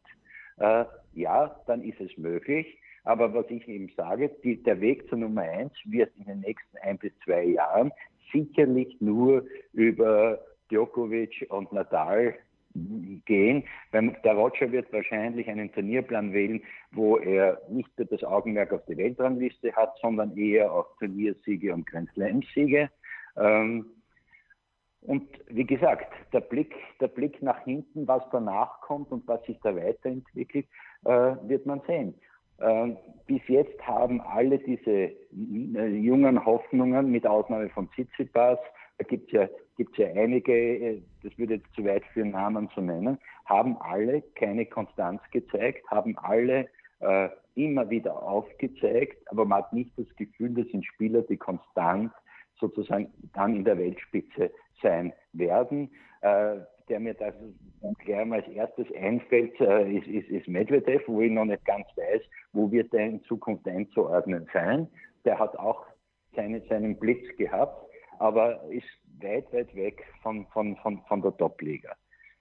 äh, 0.57 0.85
ja, 1.13 1.59
dann 1.67 1.83
ist 1.83 1.99
es 1.99 2.15
möglich. 2.17 2.79
Aber 3.03 3.33
was 3.33 3.49
ich 3.49 3.67
eben 3.67 3.89
sage, 3.97 4.29
die, 4.43 4.61
der 4.61 4.79
Weg 4.79 5.09
zur 5.09 5.17
Nummer 5.17 5.41
eins 5.41 5.73
wird 5.85 6.11
in 6.17 6.25
den 6.25 6.41
nächsten 6.41 6.77
ein 6.77 6.97
bis 6.97 7.11
zwei 7.25 7.43
Jahren 7.43 7.91
sicherlich 8.31 8.95
nur 9.01 9.45
über 9.73 10.39
Djokovic 10.69 11.47
und 11.49 11.71
Nadal 11.73 12.35
gehen. 12.73 13.63
Weil 13.91 14.15
der 14.23 14.33
Roger 14.33 14.71
wird 14.71 14.91
wahrscheinlich 14.93 15.47
einen 15.47 15.71
Turnierplan 15.71 16.33
wählen, 16.33 16.61
wo 16.91 17.17
er 17.17 17.61
nicht 17.69 17.89
das 17.97 18.23
Augenmerk 18.23 18.71
auf 18.71 18.85
die 18.85 18.97
Weltrangliste 18.97 19.73
hat, 19.75 19.97
sondern 20.01 20.35
eher 20.37 20.71
auf 20.71 20.87
Turniersiege 20.99 21.73
und 21.73 21.85
Grand 21.85 22.09
Slam-Siege. 22.13 22.89
Ähm, 23.37 23.85
und 25.01 25.27
wie 25.47 25.65
gesagt, 25.65 26.11
der 26.33 26.41
Blick, 26.41 26.75
der 26.99 27.07
Blick 27.07 27.41
nach 27.41 27.63
hinten, 27.63 28.07
was 28.07 28.23
danach 28.31 28.81
kommt 28.81 29.11
und 29.11 29.27
was 29.27 29.41
sich 29.45 29.57
da 29.61 29.75
weiterentwickelt, 29.75 30.67
äh, 31.05 31.35
wird 31.43 31.65
man 31.65 31.81
sehen. 31.87 32.13
Äh, 32.57 32.95
bis 33.25 33.41
jetzt 33.47 33.81
haben 33.87 34.19
alle 34.19 34.59
diese 34.59 34.91
äh, 34.91 35.87
jungen 35.87 36.45
Hoffnungen, 36.45 37.09
mit 37.11 37.25
Ausnahme 37.25 37.69
von 37.69 37.89
Tsitsipas, 37.91 38.59
da 38.97 39.05
gibt 39.05 39.27
es 39.27 39.31
ja, 39.31 39.49
gibt's 39.79 39.97
ja 39.97 40.07
einige, 40.07 40.53
äh, 40.53 41.01
das 41.23 41.37
würde 41.37 41.55
jetzt 41.55 41.73
zu 41.73 41.85
weit 41.85 42.03
führen, 42.13 42.31
Namen 42.31 42.69
zu 42.71 42.81
nennen, 42.81 43.17
haben 43.45 43.77
alle 43.79 44.21
keine 44.35 44.65
Konstanz 44.65 45.21
gezeigt, 45.31 45.89
haben 45.89 46.17
alle 46.17 46.67
äh, 46.99 47.29
immer 47.55 47.89
wieder 47.89 48.21
aufgezeigt, 48.21 49.17
aber 49.31 49.45
man 49.45 49.59
hat 49.59 49.71
nicht 49.71 49.97
das 49.97 50.13
Gefühl, 50.17 50.53
das 50.53 50.67
sind 50.67 50.85
Spieler, 50.85 51.21
die 51.21 51.37
konstant 51.37 52.11
sozusagen 52.59 53.09
dann 53.33 53.55
in 53.55 53.63
der 53.63 53.77
Weltspitze 53.77 54.51
sein 54.81 55.13
werden. 55.31 55.89
Äh, 56.21 56.57
der 56.89 56.99
mir 56.99 57.13
da 57.13 57.31
gleich 58.03 58.31
als 58.31 58.47
erstes 58.49 58.87
einfällt, 58.95 59.57
äh, 59.61 59.91
ist, 59.93 60.07
ist, 60.07 60.27
ist 60.29 60.47
Medvedev, 60.47 61.03
wo 61.07 61.21
ich 61.21 61.31
noch 61.31 61.45
nicht 61.45 61.63
ganz 61.63 61.87
weiß, 61.95 62.21
wo 62.51 62.69
wird 62.71 62.93
er 62.93 63.05
in 63.05 63.23
Zukunft 63.23 63.65
einzuordnen 63.67 64.49
sein. 64.51 64.87
Der 65.23 65.39
hat 65.39 65.57
auch 65.57 65.85
seine, 66.35 66.61
seinen 66.67 66.97
Blitz 66.97 67.25
gehabt, 67.37 67.85
aber 68.17 68.63
ist 68.71 68.87
weit, 69.23 69.51
weit 69.53 69.75
weg 69.75 70.03
von, 70.21 70.45
von, 70.47 70.75
von, 70.77 71.01
von 71.07 71.21
der 71.21 71.35
Top-Liga. 71.37 71.95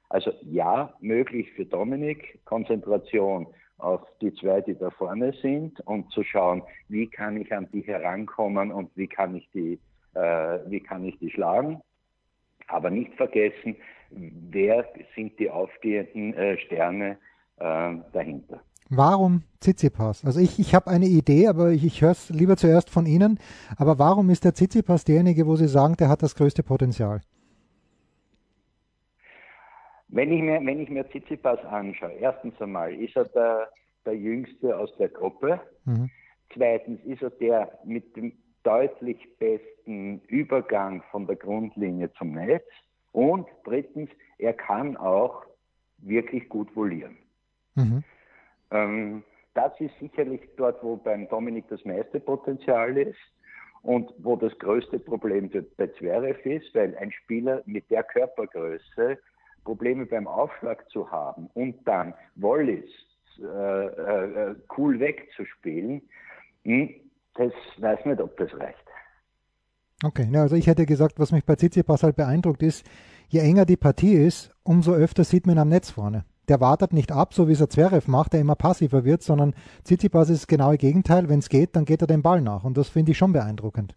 Also 0.08 0.32
ja, 0.42 0.94
möglich 1.00 1.50
für 1.52 1.66
Dominik, 1.66 2.40
Konzentration 2.44 3.46
auf 3.78 4.00
die 4.20 4.32
zwei, 4.34 4.60
die 4.60 4.76
da 4.76 4.90
vorne 4.90 5.32
sind 5.40 5.80
und 5.80 6.10
zu 6.10 6.24
schauen, 6.24 6.62
wie 6.88 7.06
kann 7.06 7.40
ich 7.40 7.52
an 7.52 7.68
die 7.72 7.82
herankommen 7.82 8.72
und 8.72 8.90
wie 8.96 9.06
kann 9.06 9.36
ich 9.36 9.48
die, 9.52 9.78
äh, 10.14 10.58
wie 10.66 10.80
kann 10.80 11.04
ich 11.04 11.18
die 11.18 11.30
schlagen. 11.30 11.80
Aber 12.66 12.90
nicht 12.90 13.14
vergessen, 13.14 13.76
wer 14.10 14.86
sind 15.14 15.38
die 15.38 15.50
aufgehenden 15.50 16.34
äh, 16.34 16.58
Sterne 16.58 17.18
äh, 17.58 17.94
dahinter. 18.12 18.60
Warum 18.90 19.42
Tsitsipas? 19.60 20.24
Also 20.24 20.40
ich, 20.40 20.58
ich 20.58 20.74
habe 20.74 20.90
eine 20.90 21.06
Idee, 21.06 21.48
aber 21.48 21.70
ich, 21.70 21.84
ich 21.84 22.00
höre 22.00 22.12
es 22.12 22.30
lieber 22.30 22.56
zuerst 22.56 22.90
von 22.90 23.06
Ihnen. 23.06 23.38
Aber 23.76 23.98
warum 23.98 24.30
ist 24.30 24.44
der 24.44 24.54
Tsitsipas 24.54 25.04
derjenige, 25.04 25.46
wo 25.46 25.56
Sie 25.56 25.68
sagen, 25.68 25.96
der 25.96 26.08
hat 26.08 26.22
das 26.22 26.34
größte 26.34 26.62
Potenzial? 26.62 27.20
Wenn 30.08 30.32
ich 30.32 30.40
mir, 30.40 30.60
wenn 30.64 30.80
ich 30.80 30.88
mir 30.88 31.06
Tsitsipas 31.08 31.62
anschaue, 31.66 32.12
erstens 32.12 32.58
einmal 32.60 32.94
ist 32.94 33.14
er 33.14 33.26
der, 33.26 33.68
der 34.06 34.16
Jüngste 34.16 34.76
aus 34.76 34.90
der 34.98 35.08
Gruppe. 35.10 35.60
Mhm. 35.84 36.08
Zweitens 36.54 36.98
ist 37.04 37.22
er 37.22 37.30
der 37.30 37.78
mit 37.84 38.16
dem 38.16 38.32
deutlich 38.62 39.18
besten 39.38 40.20
Übergang 40.28 41.02
von 41.10 41.26
der 41.26 41.36
Grundlinie 41.36 42.10
zum 42.14 42.32
Netz. 42.32 42.64
Und 43.12 43.46
drittens, 43.64 44.08
er 44.38 44.54
kann 44.54 44.96
auch 44.96 45.44
wirklich 45.98 46.48
gut 46.48 46.74
volieren. 46.74 47.18
Mhm. 47.74 48.02
Ähm, 48.70 49.24
das 49.54 49.72
ist 49.80 49.98
sicherlich 49.98 50.42
dort, 50.56 50.82
wo 50.82 50.96
beim 50.96 51.28
Dominik 51.28 51.66
das 51.68 51.84
meiste 51.84 52.20
Potenzial 52.20 52.96
ist 52.96 53.18
und 53.82 54.12
wo 54.18 54.36
das 54.36 54.56
größte 54.58 54.98
Problem 54.98 55.50
bei 55.76 55.86
Zverev 55.98 56.48
ist, 56.48 56.74
weil 56.74 56.96
ein 56.96 57.10
Spieler 57.12 57.62
mit 57.66 57.90
der 57.90 58.04
Körpergröße 58.04 59.18
Probleme 59.64 60.06
beim 60.06 60.26
Aufschlag 60.26 60.88
zu 60.90 61.10
haben 61.10 61.50
und 61.54 61.86
dann 61.86 62.14
Volleys 62.36 62.88
äh, 63.40 63.86
äh, 63.86 64.54
cool 64.76 64.98
wegzuspielen, 64.98 66.02
hm, 66.64 66.94
das 67.34 67.52
weiß 67.78 68.04
nicht, 68.04 68.20
ob 68.20 68.36
das 68.36 68.52
reicht. 68.58 68.84
Okay, 70.04 70.28
also 70.36 70.54
ich 70.54 70.66
hätte 70.66 70.86
gesagt, 70.86 71.18
was 71.18 71.32
mich 71.32 71.44
bei 71.44 71.56
Tsitsipas 71.56 72.02
halt 72.02 72.16
beeindruckt 72.16 72.62
ist, 72.62 72.88
je 73.28 73.40
enger 73.40 73.64
die 73.64 73.76
Partie 73.76 74.14
ist, 74.14 74.52
umso 74.62 74.92
öfter 74.92 75.24
sieht 75.24 75.46
man 75.46 75.58
am 75.58 75.68
Netz 75.68 75.90
vorne. 75.90 76.24
Der 76.48 76.60
wartet 76.60 76.92
nicht 76.92 77.12
ab, 77.12 77.34
so 77.34 77.48
wie 77.48 77.52
es 77.52 77.58
Zverev 77.58 78.10
macht, 78.10 78.32
der 78.32 78.40
immer 78.40 78.56
passiver 78.56 79.04
wird, 79.04 79.22
sondern 79.22 79.54
Tsitsipas 79.84 80.30
ist 80.30 80.42
das 80.42 80.46
genaue 80.46 80.78
Gegenteil. 80.78 81.28
Wenn 81.28 81.40
es 81.40 81.48
geht, 81.48 81.76
dann 81.76 81.84
geht 81.84 82.00
er 82.00 82.06
den 82.06 82.22
Ball 82.22 82.40
nach. 82.40 82.64
Und 82.64 82.76
das 82.76 82.88
finde 82.88 83.12
ich 83.12 83.18
schon 83.18 83.32
beeindruckend. 83.32 83.94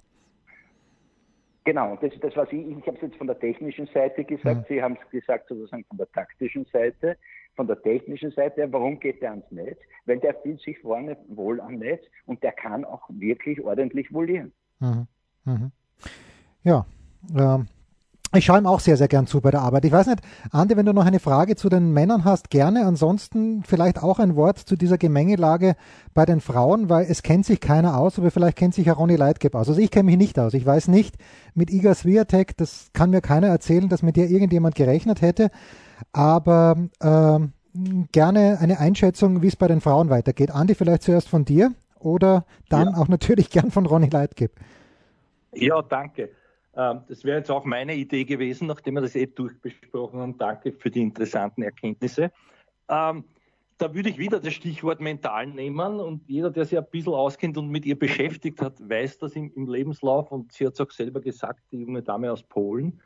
Genau, 1.63 1.95
das 2.01 2.11
ist 2.11 2.23
das, 2.23 2.35
was 2.35 2.51
ich, 2.51 2.67
ich 2.67 2.87
habe 2.87 2.97
es 2.97 3.03
jetzt 3.03 3.17
von 3.17 3.27
der 3.27 3.39
technischen 3.39 3.87
Seite 3.93 4.23
gesagt, 4.23 4.61
ja. 4.69 4.75
Sie 4.75 4.81
haben 4.81 4.97
es 5.01 5.09
gesagt 5.11 5.47
sozusagen 5.47 5.85
von 5.85 5.97
der 5.97 6.11
taktischen 6.11 6.65
Seite, 6.73 7.17
von 7.55 7.67
der 7.67 7.79
technischen 7.81 8.31
Seite, 8.31 8.67
warum 8.71 8.99
geht 8.99 9.21
der 9.21 9.31
ans 9.31 9.45
Netz? 9.51 9.77
Weil 10.05 10.19
der 10.19 10.33
fühlt 10.41 10.59
sich 10.61 10.79
vorne 10.79 11.17
wohl 11.27 11.61
am 11.61 11.75
Netz 11.75 12.03
und 12.25 12.41
der 12.41 12.53
kann 12.53 12.83
auch 12.83 13.03
wirklich 13.09 13.61
ordentlich 13.63 14.11
volieren. 14.11 14.51
Mhm. 14.79 15.07
Mhm. 15.45 15.71
Ja, 16.63 16.85
ähm, 17.37 17.67
ich 18.33 18.45
schaue 18.45 18.59
ihm 18.59 18.65
auch 18.65 18.79
sehr, 18.79 18.95
sehr 18.95 19.09
gern 19.09 19.27
zu 19.27 19.41
bei 19.41 19.51
der 19.51 19.61
Arbeit. 19.61 19.83
Ich 19.83 19.91
weiß 19.91 20.07
nicht, 20.07 20.21
Andi, 20.51 20.77
wenn 20.77 20.85
du 20.85 20.93
noch 20.93 21.05
eine 21.05 21.19
Frage 21.19 21.55
zu 21.57 21.67
den 21.67 21.91
Männern 21.91 22.23
hast, 22.23 22.49
gerne. 22.49 22.85
Ansonsten 22.85 23.63
vielleicht 23.63 24.01
auch 24.01 24.19
ein 24.19 24.35
Wort 24.37 24.57
zu 24.57 24.77
dieser 24.77 24.97
Gemengelage 24.97 25.75
bei 26.13 26.25
den 26.25 26.39
Frauen, 26.39 26.89
weil 26.89 27.05
es 27.09 27.23
kennt 27.23 27.45
sich 27.45 27.59
keiner 27.59 27.97
aus, 27.97 28.17
aber 28.17 28.31
vielleicht 28.31 28.57
kennt 28.57 28.73
sich 28.73 28.85
ja 28.85 28.93
Ronny 28.93 29.17
Leitgeb 29.17 29.53
aus. 29.53 29.67
Also 29.67 29.81
ich 29.81 29.91
kenne 29.91 30.05
mich 30.05 30.17
nicht 30.17 30.39
aus. 30.39 30.53
Ich 30.53 30.65
weiß 30.65 30.87
nicht, 30.87 31.15
mit 31.55 31.69
Iga 31.71 31.93
Swiatek, 31.93 32.55
das 32.55 32.89
kann 32.93 33.09
mir 33.09 33.21
keiner 33.21 33.47
erzählen, 33.47 33.89
dass 33.89 34.01
mit 34.01 34.15
dir 34.15 34.29
irgendjemand 34.29 34.75
gerechnet 34.75 35.21
hätte. 35.21 35.51
Aber 36.13 36.77
äh, 37.01 37.39
gerne 38.13 38.59
eine 38.61 38.79
Einschätzung, 38.79 39.41
wie 39.41 39.47
es 39.47 39.57
bei 39.57 39.67
den 39.67 39.81
Frauen 39.81 40.09
weitergeht. 40.09 40.51
Andi, 40.51 40.75
vielleicht 40.75 41.03
zuerst 41.03 41.27
von 41.27 41.43
dir 41.43 41.73
oder 41.99 42.45
dann 42.69 42.89
ja. 42.89 42.97
auch 42.97 43.09
natürlich 43.09 43.49
gern 43.49 43.71
von 43.71 43.85
Ronny 43.85 44.07
Leitgeb. 44.07 44.51
Ja, 45.53 45.81
danke. 45.81 46.29
Ähm, 46.75 47.01
das 47.07 47.23
wäre 47.23 47.37
jetzt 47.37 47.51
auch 47.51 47.65
meine 47.65 47.95
Idee 47.95 48.25
gewesen, 48.25 48.67
nachdem 48.67 48.95
wir 48.95 49.01
das 49.01 49.15
eh 49.15 49.27
durchbesprochen 49.27 50.19
haben. 50.19 50.37
Danke 50.37 50.71
für 50.71 50.89
die 50.89 51.01
interessanten 51.01 51.63
Erkenntnisse. 51.63 52.31
Ähm, 52.89 53.25
da 53.77 53.95
würde 53.95 54.09
ich 54.09 54.19
wieder 54.19 54.39
das 54.39 54.53
Stichwort 54.53 55.01
mental 55.01 55.47
nehmen 55.47 55.99
und 55.99 56.29
jeder, 56.29 56.51
der 56.51 56.65
sich 56.65 56.77
ein 56.77 56.85
bisschen 56.91 57.13
auskennt 57.13 57.57
und 57.57 57.69
mit 57.69 57.85
ihr 57.85 57.97
beschäftigt 57.97 58.61
hat, 58.61 58.79
weiß 58.79 59.17
das 59.17 59.35
im, 59.35 59.51
im 59.55 59.67
Lebenslauf 59.67 60.31
und 60.31 60.51
sie 60.51 60.67
hat 60.67 60.73
es 60.73 60.81
auch 60.81 60.91
selber 60.91 61.19
gesagt, 61.19 61.63
die 61.71 61.79
junge 61.79 62.03
Dame 62.03 62.31
aus 62.31 62.43
Polen. 62.43 63.01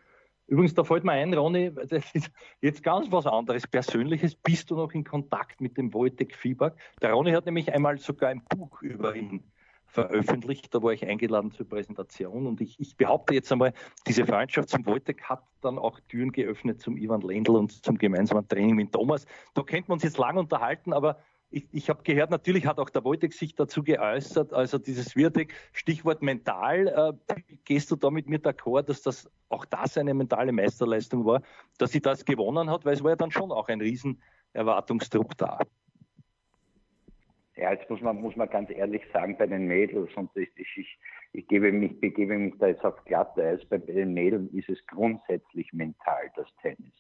Übrigens, 0.48 0.74
da 0.74 0.84
fällt 0.84 1.04
mir 1.04 1.14
ein, 1.14 1.34
Ronny, 1.34 1.72
das 1.74 2.14
ist 2.14 2.30
jetzt 2.62 2.84
ganz 2.84 3.12
was 3.12 3.26
anderes, 3.26 3.66
Persönliches. 3.66 4.36
Bist 4.36 4.70
du 4.70 4.76
noch 4.76 4.92
in 4.92 5.04
Kontakt 5.04 5.60
mit 5.60 5.78
dem 5.78 5.94
Wojtek 5.94 6.36
Fieberg? 6.36 6.78
Der 7.02 7.14
Ronny 7.14 7.32
hat 7.32 7.46
nämlich 7.46 7.74
einmal 7.74 7.98
sogar 7.98 8.30
ein 8.30 8.44
Buch 8.44 8.82
über 8.82 9.16
ihn 9.16 9.44
veröffentlicht. 9.88 10.74
Da 10.74 10.82
war 10.84 10.94
ich 10.94 11.06
eingeladen 11.06 11.52
zur 11.52 11.68
Präsentation 11.68 12.48
und 12.48 12.62
ich, 12.62 12.80
ich 12.80 12.98
behaupte 12.98 13.34
jetzt 13.34 13.52
einmal, 13.52 13.74
diese 14.08 14.26
Freundschaft 14.26 14.70
zum 14.70 14.86
Wojtek 14.86 15.24
hat 15.24 15.44
dann 15.62 15.78
auch 15.78 16.00
Türen 16.10 16.32
geöffnet 16.32 16.82
zum 16.82 16.98
Ivan 16.98 17.22
Lendl 17.22 17.56
und 17.56 17.84
zum 17.84 17.98
gemeinsamen 17.98 18.48
Training 18.48 18.76
mit 18.76 18.92
Thomas. 18.92 19.26
Da 19.54 19.64
könnte 19.64 19.90
man 19.90 19.96
uns 19.96 20.04
jetzt 20.04 20.18
lang 20.18 20.38
unterhalten, 20.38 20.94
aber 20.94 21.18
ich, 21.52 21.68
ich 21.72 21.90
habe 21.90 22.04
gehört, 22.04 22.32
natürlich 22.32 22.66
hat 22.66 22.80
auch 22.80 22.90
der 22.90 23.04
Wojtek 23.04 23.34
sich 23.34 23.56
dazu 23.56 23.84
geäußert, 23.84 24.52
also 24.54 24.78
dieses 24.78 25.16
Wirtek, 25.16 25.54
Stichwort 25.72 26.22
mental, 26.22 27.16
äh, 27.28 27.36
gehst 27.64 27.90
du 27.92 27.96
da 27.96 28.10
mit 28.10 28.28
mir 28.28 28.40
d'accord, 28.40 28.84
dass 28.84 29.02
das 29.02 29.30
auch 29.50 29.64
das 29.66 29.98
eine 29.98 30.14
mentale 30.14 30.52
Meisterleistung 30.52 31.26
war, 31.26 31.42
dass 31.78 31.92
sie 31.92 32.02
das 32.02 32.26
gewonnen 32.26 32.70
hat, 32.70 32.84
weil 32.84 32.94
es 32.94 33.04
war 33.04 33.12
ja 33.12 33.16
dann 33.16 33.32
schon 33.32 33.52
auch 33.52 33.70
ein 33.70 33.80
riesen 33.80 34.22
Erwartungsdruck 34.54 35.38
da. 35.38 35.60
Ja, 37.58 37.72
jetzt 37.72 37.90
muss 37.90 38.02
man, 38.02 38.18
muss 38.18 38.36
man 38.36 38.50
ganz 38.50 38.70
ehrlich 38.70 39.02
sagen, 39.14 39.38
bei 39.38 39.48
den 39.48 39.66
Mädels, 39.68 40.14
und 40.16 40.30
ich, 40.36 40.50
ich, 40.58 41.00
ich 41.32 41.48
gebe 41.48 41.72
mich, 41.72 42.00
begebe 42.02 42.38
mich 42.38 42.54
da 42.60 42.68
jetzt 42.68 42.84
auf 42.84 43.04
Glatteis, 43.06 43.64
bei 43.66 43.78
den 43.78 44.14
Mädels 44.14 44.52
ist 44.54 44.70
es 44.70 44.86
grundsätzlich 44.88 45.72
mental, 45.72 46.32
das 46.36 46.48
Tennis. 46.62 46.94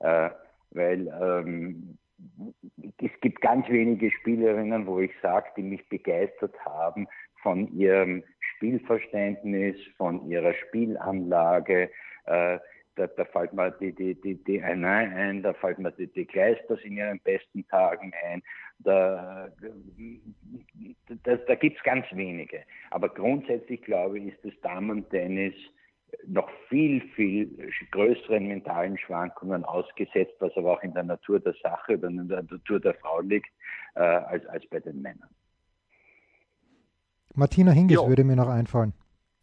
Äh, 0.00 0.30
weil 0.72 1.08
ähm, 1.20 1.98
es 2.98 3.10
gibt 3.20 3.40
ganz 3.40 3.68
wenige 3.68 4.10
Spielerinnen, 4.10 4.86
wo 4.86 5.00
ich 5.00 5.12
sage, 5.22 5.48
die 5.56 5.62
mich 5.62 5.88
begeistert 5.88 6.58
haben 6.64 7.06
von 7.42 7.72
ihrem 7.72 8.24
Spielverständnis, 8.56 9.76
von 9.96 10.28
ihrer 10.28 10.54
Spielanlage. 10.54 11.90
Äh, 12.26 12.58
da, 12.96 13.06
da 13.06 13.24
fällt 13.24 13.52
mir 13.52 13.70
die, 13.72 13.92
die, 13.92 14.14
die, 14.20 14.42
die 14.44 14.62
Anna 14.62 14.98
ein, 14.98 15.42
da 15.42 15.52
fällt 15.54 15.78
mir 15.78 15.92
die, 15.92 16.06
die 16.06 16.26
Kleisters 16.26 16.80
in 16.82 16.96
ihren 16.96 17.20
besten 17.20 17.66
Tagen 17.68 18.12
ein. 18.30 18.42
Da, 18.80 19.48
da, 21.22 21.36
da 21.36 21.54
gibt 21.54 21.76
es 21.78 21.82
ganz 21.82 22.06
wenige. 22.12 22.62
Aber 22.90 23.08
grundsätzlich 23.08 23.82
glaube 23.82 24.18
ich, 24.18 24.34
ist 24.34 24.44
das 24.44 24.60
Damen-Tennis 24.62 25.54
noch 26.26 26.50
viel, 26.68 27.00
viel 27.14 27.70
größeren 27.90 28.46
mentalen 28.46 28.98
Schwankungen 28.98 29.64
ausgesetzt, 29.64 30.34
was 30.40 30.52
aber 30.56 30.72
auch 30.72 30.82
in 30.82 30.92
der 30.92 31.04
Natur 31.04 31.40
der 31.40 31.54
Sache 31.62 31.96
oder 31.96 32.08
in 32.08 32.28
der 32.28 32.42
Natur 32.42 32.80
der 32.80 32.94
Frau 32.94 33.20
liegt, 33.20 33.50
äh, 33.94 34.00
als, 34.00 34.44
als 34.46 34.66
bei 34.68 34.80
den 34.80 35.00
Männern. 35.00 35.28
Martina 37.34 37.70
Hingis 37.70 38.00
ja. 38.02 38.08
würde 38.08 38.24
mir 38.24 38.36
noch 38.36 38.48
einfallen. 38.48 38.92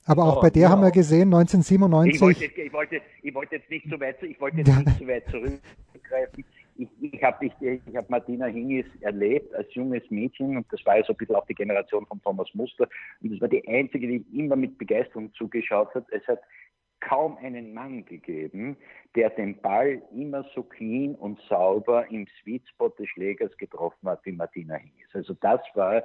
Aber 0.07 0.23
auch 0.23 0.37
oh, 0.37 0.41
bei 0.41 0.49
der 0.49 0.63
ja. 0.63 0.69
haben 0.69 0.81
wir 0.81 0.91
gesehen, 0.91 1.33
1997. 1.33 2.15
Ich 2.15 2.21
wollte, 2.21 2.61
ich 2.61 2.73
wollte, 2.73 3.01
ich 3.21 3.35
wollte 3.35 3.55
jetzt 3.55 3.69
nicht 3.69 3.89
zu 3.89 3.99
weit, 3.99 4.23
ich 4.23 4.39
wollte 4.39 4.57
jetzt 4.57 4.67
nicht 4.67 4.97
zu 4.97 5.07
weit 5.07 5.25
zurückgreifen. 5.31 6.45
Ich, 6.77 6.87
ich 7.01 7.23
habe 7.23 7.45
ich, 7.45 7.53
ich 7.59 7.95
hab 7.95 8.09
Martina 8.09 8.45
Hingis 8.45 8.85
erlebt 9.01 9.53
als 9.53 9.73
junges 9.73 10.03
Mädchen 10.09 10.55
und 10.55 10.65
das 10.71 10.85
war 10.85 10.97
ja 10.97 11.03
so 11.03 11.13
ein 11.13 11.17
bisschen 11.17 11.35
auch 11.35 11.45
die 11.47 11.55
Generation 11.55 12.05
von 12.05 12.21
Thomas 12.21 12.47
Muster. 12.53 12.87
Und 13.21 13.33
das 13.33 13.41
war 13.41 13.49
die 13.49 13.67
einzige, 13.67 14.07
die 14.07 14.25
immer 14.33 14.55
mit 14.55 14.77
Begeisterung 14.77 15.33
zugeschaut 15.33 15.93
hat. 15.93 16.05
Es 16.11 16.25
hat 16.27 16.39
kaum 17.01 17.37
einen 17.37 17.73
Mann 17.73 18.05
gegeben, 18.05 18.77
der 19.15 19.29
den 19.31 19.59
Ball 19.61 20.01
immer 20.15 20.45
so 20.55 20.63
clean 20.63 21.15
und 21.15 21.39
sauber 21.49 22.09
im 22.09 22.27
Sweet 22.41 22.67
Spot 22.69 22.89
des 22.89 23.09
Schlägers 23.09 23.55
getroffen 23.57 24.07
hat 24.07 24.25
wie 24.25 24.31
Martina 24.31 24.75
Hingis. 24.75 25.07
Also 25.13 25.33
das 25.41 25.59
war 25.73 26.03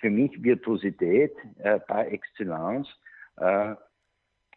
für 0.00 0.10
mich 0.10 0.42
Virtuosität 0.42 1.32
äh, 1.58 1.78
par 1.78 2.08
excellence. 2.08 2.88
Äh, 3.40 3.74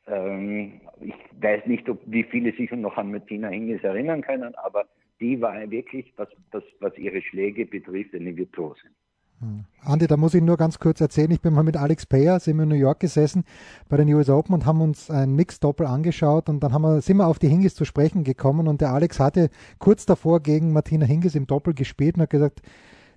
ähm, 0.07 0.81
ich 0.99 1.13
weiß 1.41 1.65
nicht, 1.65 1.87
ob, 1.89 1.99
wie 2.05 2.23
viele 2.23 2.53
sich 2.53 2.71
noch 2.71 2.97
an 2.97 3.11
Martina 3.11 3.49
Hingis 3.49 3.83
erinnern 3.83 4.21
können, 4.21 4.53
aber 4.55 4.85
die 5.19 5.39
war 5.39 5.69
wirklich, 5.69 6.13
was, 6.17 6.27
was, 6.51 6.63
was 6.79 6.97
ihre 6.97 7.21
Schläge 7.21 7.65
betrifft, 7.65 8.13
eine 8.13 8.35
Virtuosin. 8.35 8.91
Hm. 9.39 9.65
Andi, 9.81 10.07
da 10.07 10.17
muss 10.17 10.33
ich 10.33 10.41
nur 10.41 10.57
ganz 10.57 10.79
kurz 10.79 10.99
erzählen, 11.01 11.31
ich 11.31 11.41
bin 11.41 11.53
mal 11.53 11.63
mit 11.63 11.77
Alex 11.77 12.05
Payer, 12.05 12.39
sind 12.39 12.57
wir 12.57 12.63
in 12.63 12.69
New 12.69 12.75
York 12.75 12.99
gesessen 12.99 13.43
bei 13.89 13.97
den 13.97 14.13
US 14.13 14.29
Open 14.29 14.53
und 14.53 14.65
haben 14.65 14.81
uns 14.81 15.09
ein 15.09 15.35
Mix-Doppel 15.35 15.85
angeschaut 15.85 16.49
und 16.49 16.61
dann 16.61 16.73
haben 16.73 16.83
wir, 16.83 17.01
sind 17.01 17.17
wir 17.17 17.27
auf 17.27 17.39
die 17.39 17.47
Hingis 17.47 17.75
zu 17.75 17.85
sprechen 17.85 18.23
gekommen 18.23 18.67
und 18.67 18.81
der 18.81 18.91
Alex 18.91 19.19
hatte 19.19 19.49
kurz 19.79 20.05
davor 20.05 20.41
gegen 20.41 20.73
Martina 20.73 21.05
Hingis 21.05 21.35
im 21.35 21.47
Doppel 21.47 21.73
gespielt 21.73 22.15
und 22.15 22.23
hat 22.23 22.29
gesagt, 22.29 22.61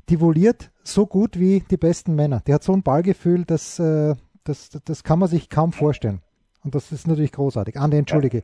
die 0.09 0.21
voliert 0.21 0.71
so 0.83 1.07
gut 1.07 1.39
wie 1.39 1.65
die 1.71 1.77
besten 1.77 2.15
Männer. 2.15 2.41
Die 2.47 2.55
hat 2.55 2.63
so 2.63 2.73
ein 2.73 2.83
Ballgefühl, 2.83 3.45
das, 3.45 3.79
äh, 3.79 4.15
das, 4.49 4.71
das 4.71 5.05
kann 5.05 5.19
man 5.19 5.29
sich 5.29 5.49
kaum 5.51 5.73
vorstellen. 5.73 6.23
Und 6.65 6.75
das 6.75 6.93
ist 6.93 7.07
natürlich 7.07 7.33
großartig. 7.33 7.79
Andi, 7.79 7.97
entschuldige. 7.97 8.43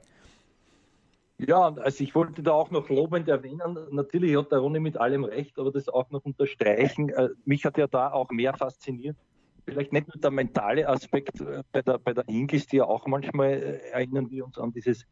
Ja, 1.38 1.74
also 1.74 2.04
ich 2.04 2.14
wollte 2.14 2.42
da 2.42 2.52
auch 2.52 2.70
noch 2.70 2.88
lobend 2.88 3.28
erwähnen, 3.28 3.76
natürlich 3.90 4.36
hat 4.36 4.52
der 4.52 4.60
Ronny 4.60 4.78
mit 4.78 4.96
allem 4.96 5.24
recht, 5.24 5.58
aber 5.58 5.72
das 5.72 5.88
auch 5.88 6.08
noch 6.10 6.24
unterstreichen. 6.24 7.08
Äh, 7.08 7.30
mich 7.44 7.64
hat 7.64 7.78
ja 7.78 7.88
da 7.88 8.12
auch 8.12 8.30
mehr 8.30 8.54
fasziniert. 8.54 9.16
Vielleicht 9.64 9.92
nicht 9.92 10.06
nur 10.06 10.20
der 10.20 10.30
mentale 10.30 10.88
Aspekt 10.88 11.40
äh, 11.40 11.62
bei 11.72 11.82
der, 11.82 11.98
bei 11.98 12.12
der 12.12 12.28
Ingis, 12.28 12.66
die 12.66 12.76
ja 12.76 12.84
auch 12.84 13.06
manchmal 13.06 13.50
äh, 13.50 13.78
erinnern 13.90 14.30
wir 14.30 14.44
uns 14.44 14.56
an 14.56 14.72
dieses, 14.72 15.04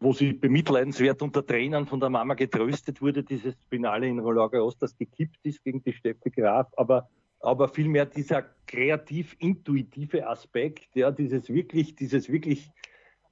wo 0.00 0.12
sie 0.12 0.34
bemitleidenswert 0.34 1.22
unter 1.22 1.46
Trainern 1.46 1.86
von 1.86 2.00
der 2.00 2.10
Mama 2.10 2.34
getröstet 2.34 3.00
wurde, 3.00 3.22
dieses 3.22 3.54
Finale 3.70 4.08
in 4.08 4.18
Roland 4.18 4.52
Garros, 4.52 4.76
das 4.76 4.96
gekippt 4.98 5.38
ist 5.44 5.64
gegen 5.64 5.82
die 5.82 5.94
Steffi 5.94 6.30
Graf, 6.30 6.66
aber 6.76 7.08
aber 7.42 7.68
vielmehr 7.68 8.06
dieser 8.06 8.44
kreativ-intuitive 8.66 10.26
Aspekt, 10.26 10.94
ja, 10.94 11.10
dieses 11.10 11.48
wirklich, 11.48 11.96
dieses 11.96 12.30
wirklich 12.30 12.70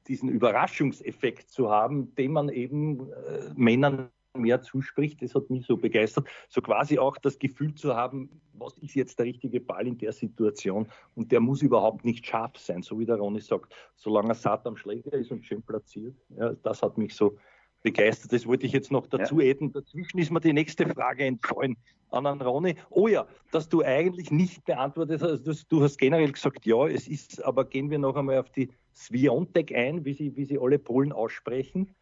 diesen 0.09 0.29
Überraschungseffekt 0.29 1.51
zu 1.51 1.71
haben, 1.71 2.15
den 2.17 2.33
man 2.33 2.49
eben 2.49 3.11
äh, 3.13 3.51
Männern 3.55 4.11
mehr 4.37 4.63
zuspricht. 4.63 5.23
Das 5.23 5.35
hat 5.35 5.51
mich 5.51 5.67
so 5.67 5.77
begeistert. 5.77 6.29
So 6.49 6.61
quasi 6.61 6.99
auch 6.99 7.17
das 7.19 7.39
Gefühl 7.39 7.75
zu 7.75 7.97
haben, 7.97 8.41
was 8.53 8.79
ist 8.79 8.95
jetzt 8.95 9.19
der 9.19 9.27
richtige 9.27 9.61
Ball 9.61 9.87
in 9.87 9.99
der 9.99 10.13
Situation? 10.13 10.89
Und 11.15 11.33
der 11.33 11.41
muss 11.41 11.63
überhaupt 11.63 12.05
nicht 12.05 12.27
scharf 12.27 12.57
sein, 12.57 12.83
so 12.83 12.99
wie 12.99 13.07
der 13.07 13.17
Ronny 13.17 13.41
sagt. 13.41 13.75
Solange 13.97 14.31
er 14.31 14.35
satt 14.35 14.67
am 14.67 14.77
Schläger 14.77 15.13
ist 15.13 15.31
und 15.31 15.45
schön 15.45 15.63
platziert. 15.63 16.15
Ja, 16.37 16.53
das 16.63 16.83
hat 16.83 16.97
mich 16.99 17.15
so 17.15 17.37
begeistert. 17.83 18.33
Das 18.33 18.47
wollte 18.47 18.67
ich 18.67 18.73
jetzt 18.73 18.91
noch 18.91 19.07
dazu 19.07 19.41
ja. 19.41 19.51
adden. 19.51 19.73
Dazwischen 19.73 20.19
ist 20.19 20.31
mir 20.31 20.41
die 20.41 20.53
nächste 20.53 20.87
Frage 20.89 21.25
entfallen 21.25 21.77
an 22.11 22.41
Ronny. 22.41 22.75
Oh 22.91 23.09
ja, 23.09 23.27
dass 23.53 23.69
du 23.69 23.83
eigentlich 23.83 24.31
nicht 24.31 24.65
beantwortet 24.65 25.23
hast. 25.23 25.47
Also 25.47 25.65
du 25.69 25.83
hast 25.83 25.99
generell 25.99 26.33
gesagt, 26.33 26.67
ja, 26.67 26.87
es 26.87 27.09
ist, 27.09 27.45
aber 27.45 27.65
gehen 27.65 27.91
wir 27.91 27.99
noch 27.99 28.17
einmal 28.17 28.39
auf 28.39 28.51
die 28.51 28.71
Sviontek 28.95 29.73
ein, 29.75 30.05
wie 30.05 30.15
sie, 30.15 30.37
wie 30.37 30.45
sie 30.45 30.59
alle 30.59 30.79
Polen 30.79 31.13
aussprechen. 31.13 31.95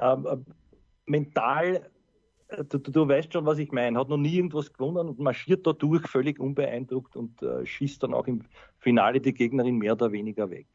Ähm, 0.00 0.26
äh, 0.26 0.36
mental, 1.06 1.90
äh, 2.48 2.64
du, 2.64 2.78
du, 2.78 3.08
weißt 3.08 3.32
schon, 3.32 3.46
was 3.46 3.58
ich 3.58 3.72
meine, 3.72 3.98
hat 3.98 4.08
noch 4.08 4.16
nie 4.16 4.36
irgendwas 4.36 4.72
gewonnen 4.72 5.08
und 5.08 5.18
marschiert 5.18 5.66
da 5.66 5.72
durch, 5.72 6.06
völlig 6.06 6.38
unbeeindruckt 6.38 7.16
und 7.16 7.42
äh, 7.42 7.66
schießt 7.66 8.02
dann 8.02 8.14
auch 8.14 8.26
im 8.26 8.42
Finale 8.78 9.20
die 9.20 9.34
Gegnerin 9.34 9.78
mehr 9.78 9.92
oder 9.92 10.12
weniger 10.12 10.50
weg. 10.50 10.66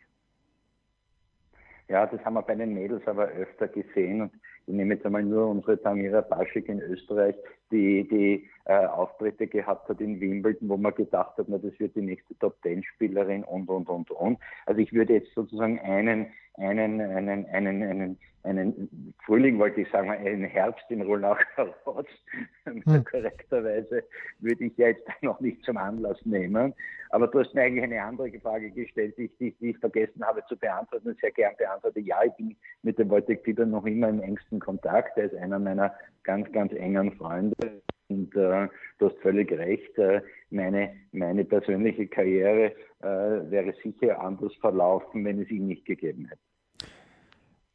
Ja, 1.87 2.05
das 2.05 2.23
haben 2.23 2.35
wir 2.35 2.41
bei 2.41 2.55
den 2.55 2.73
Mädels 2.73 3.05
aber 3.05 3.27
öfter 3.27 3.67
gesehen 3.67 4.21
und 4.21 4.31
ich 4.67 4.73
nehme 4.73 4.93
jetzt 4.93 5.05
einmal 5.05 5.23
nur 5.23 5.47
unsere 5.47 5.81
Tamira 5.81 6.21
Baschik 6.21 6.69
in 6.69 6.79
Österreich, 6.81 7.35
die, 7.71 8.07
die 8.07 8.49
äh, 8.65 8.85
Auftritte 8.85 9.47
gehabt 9.47 9.89
hat 9.89 10.01
in 10.01 10.19
Wimbledon, 10.19 10.69
wo 10.69 10.77
man 10.77 10.93
gedacht 10.93 11.37
hat, 11.37 11.45
na, 11.47 11.57
das 11.57 11.77
wird 11.79 11.95
die 11.95 12.01
nächste 12.01 12.37
Top-10-Spielerin 12.39 13.43
und, 13.43 13.69
und, 13.69 13.89
und, 13.89 14.11
und. 14.11 14.37
Also 14.65 14.81
ich 14.81 14.93
würde 14.93 15.13
jetzt 15.13 15.33
sozusagen 15.33 15.79
einen, 15.79 16.27
einen, 16.55 17.01
einen, 17.01 17.45
einen, 17.45 17.83
einen, 17.83 18.17
einen 18.43 19.13
Frühling, 19.25 19.59
wollte 19.59 19.81
ich 19.81 19.89
sagen, 19.89 20.09
einen 20.09 20.43
Herbst 20.43 20.85
in 20.89 21.05
Garros, 21.05 21.37
hm. 22.65 23.03
korrekterweise, 23.05 24.03
würde 24.39 24.65
ich 24.65 24.77
ja 24.77 24.87
jetzt 24.87 25.07
noch 25.21 25.39
nicht 25.39 25.63
zum 25.63 25.77
Anlass 25.77 26.17
nehmen. 26.25 26.73
Aber 27.09 27.27
du 27.27 27.39
hast 27.39 27.53
mir 27.53 27.63
eigentlich 27.63 27.83
eine 27.83 28.01
andere 28.01 28.31
Frage 28.39 28.71
gestellt, 28.71 29.15
die, 29.17 29.29
die, 29.39 29.51
die 29.59 29.71
ich 29.71 29.77
vergessen 29.77 30.23
habe 30.25 30.43
zu 30.47 30.57
beantworten 30.57 31.09
und 31.09 31.19
sehr 31.19 31.31
gern 31.31 31.53
beantworte. 31.57 31.99
Ja, 31.99 32.23
ich 32.23 32.33
bin 32.33 32.55
mit 32.83 32.97
dem 32.97 33.09
Wojtek 33.09 33.43
Fieber 33.43 33.65
noch 33.65 33.85
immer 33.85 34.09
im 34.09 34.21
engsten 34.21 34.59
Kontakt. 34.59 35.17
Er 35.17 35.25
ist 35.25 35.35
einer 35.35 35.59
meiner 35.59 35.93
ganz, 36.23 36.51
ganz 36.51 36.71
engen 36.73 37.11
Freunde. 37.17 37.81
Und 38.07 38.35
äh, 38.35 38.67
du 38.99 39.09
hast 39.09 39.17
völlig 39.19 39.51
recht, 39.51 39.97
äh, 39.97 40.21
meine, 40.49 40.93
meine 41.11 41.45
persönliche 41.45 42.07
Karriere 42.07 42.73
äh, 43.01 43.05
wäre 43.05 43.73
sicher 43.83 44.19
anders 44.21 44.53
verlaufen, 44.55 45.23
wenn 45.23 45.41
es 45.41 45.49
ihn 45.49 45.67
nicht 45.67 45.85
gegeben 45.85 46.25
hätte. 46.25 46.50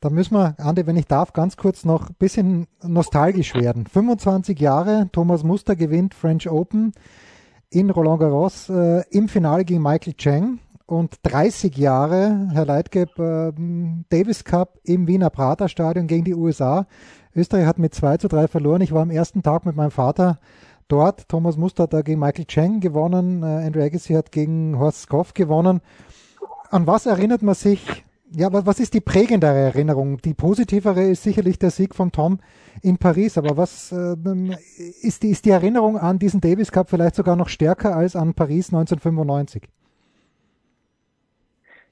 Da 0.01 0.11
müssen 0.11 0.35
wir, 0.35 0.55
Andi, 0.59 0.87
wenn 0.87 0.97
ich 0.97 1.07
darf, 1.07 1.33
ganz 1.33 1.57
kurz 1.57 1.85
noch 1.85 2.11
ein 2.11 2.17
bisschen 2.19 2.67
nostalgisch 2.83 3.55
werden. 3.55 3.87
25 3.87 4.61
Jahre, 4.61 5.09
Thomas 5.11 5.43
Muster 5.43 5.75
gewinnt 5.75 6.13
French 6.13 6.51
Open 6.51 6.93
in 7.71 7.89
Roland 7.91 8.21
Garros 8.21 8.69
äh, 8.69 9.03
im 9.11 9.29
Finale 9.29 9.65
gegen 9.65 9.83
Michael 9.83 10.13
Cheng 10.15 10.59
und 10.85 11.17
30 11.23 11.77
Jahre, 11.79 12.49
Herr 12.53 12.67
Leitgeb, 12.67 13.19
äh, 13.19 13.53
Davis 14.11 14.45
Cup 14.45 14.79
im 14.85 15.09
Wiener 15.09 15.31
Prater 15.31 15.69
Stadion 15.69 16.07
gegen 16.07 16.25
die 16.25 16.35
USA. 16.35 16.87
Österreich 17.35 17.67
hat 17.67 17.79
mit 17.79 17.95
2 17.95 18.19
zu 18.19 18.29
3 18.29 18.49
verloren. 18.49 18.83
Ich 18.83 18.93
war 18.93 19.03
am 19.03 19.11
ersten 19.11 19.43
Tag 19.43 19.67
mit 19.67 19.77
meinem 19.77 19.91
Vater 19.91 20.39
dort. 20.89 21.29
Thomas 21.29 21.57
Muster 21.57 21.85
hat 21.85 21.93
da 21.93 22.03
gegen 22.03 22.21
Michael 22.21 22.45
Cheng 22.45 22.81
gewonnen. 22.81 23.43
Äh, 23.43 23.67
Andrew 23.67 23.83
Agassi 23.83 24.13
hat 24.13 24.31
gegen 24.31 24.79
Horst 24.79 25.03
Skoff 25.03 25.33
gewonnen. 25.33 25.81
An 26.71 26.87
was 26.87 27.07
erinnert 27.07 27.43
man 27.43 27.55
sich? 27.55 28.05
Ja, 28.39 28.49
was 28.53 28.81
ist 28.81 28.93
die 28.93 29.01
prägendere 29.01 29.57
Erinnerung? 29.57 30.19
Die 30.19 30.35
positivere 30.35 31.03
ist 31.05 31.23
sicherlich 31.23 31.59
der 31.59 31.71
Sieg 31.71 31.95
von 31.95 32.13
Tom 32.13 32.39
in 32.83 32.99
Paris. 32.99 33.39
Aber 33.39 33.57
was 33.57 33.93
äh, 33.93 34.15
ist, 35.01 35.23
die, 35.23 35.31
ist 35.31 35.47
die 35.47 35.51
Erinnerung 35.53 35.97
an 35.97 36.19
diesen 36.19 36.43
Davis 36.43 36.71
Cup 36.71 36.91
vielleicht 36.91 37.15
sogar 37.15 37.35
noch 37.35 37.49
stärker 37.49 37.97
als 37.97 38.15
an 38.15 38.35
Paris 38.35 38.75
1995? 38.75 39.63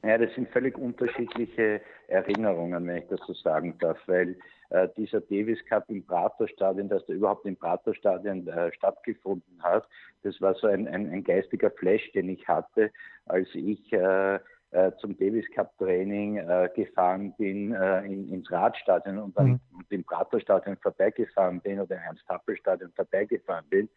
Ja, 0.02 0.18
das 0.18 0.34
sind 0.34 0.50
völlig 0.50 0.76
unterschiedliche 0.76 1.80
Erinnerungen, 2.08 2.86
wenn 2.86 2.98
ich 2.98 3.08
das 3.08 3.20
so 3.26 3.32
sagen 3.32 3.78
darf, 3.80 3.96
weil 4.04 4.36
äh, 4.68 4.86
dieser 4.98 5.22
Davis 5.22 5.64
Cup 5.64 5.88
im 5.88 6.04
Praterstadion, 6.04 6.90
dass 6.90 7.06
der 7.06 7.16
überhaupt 7.16 7.46
im 7.46 7.56
Praterstadion 7.56 8.46
äh, 8.48 8.70
stattgefunden 8.74 9.62
hat, 9.62 9.88
das 10.22 10.38
war 10.42 10.54
so 10.56 10.66
ein, 10.66 10.88
ein, 10.88 11.10
ein, 11.10 11.24
geistiger 11.24 11.70
Flash, 11.70 12.12
den 12.12 12.28
ich 12.28 12.46
hatte, 12.46 12.90
als 13.24 13.48
ich 13.54 13.90
äh, 13.94 14.40
äh 14.74 14.92
zum 15.00 15.16
Davis 15.16 15.46
Cup 15.54 15.76
Training 15.78 16.38
äh, 16.38 16.68
gefahren 16.74 17.32
bin 17.38 17.72
äh, 17.72 18.04
in, 18.04 18.28
ins 18.32 18.50
Radstadion 18.50 19.18
und 19.18 19.38
dann 19.38 19.48
mhm. 19.48 19.60
im 19.90 20.04
Praterstadion 20.04 20.76
vorbeigefahren 20.78 21.60
bin 21.60 21.80
oder 21.80 21.96
im 21.96 22.02
Ernst-Happel-Stadion 22.02 22.92
vorbeigefahren 22.92 23.64
bin 23.70 23.88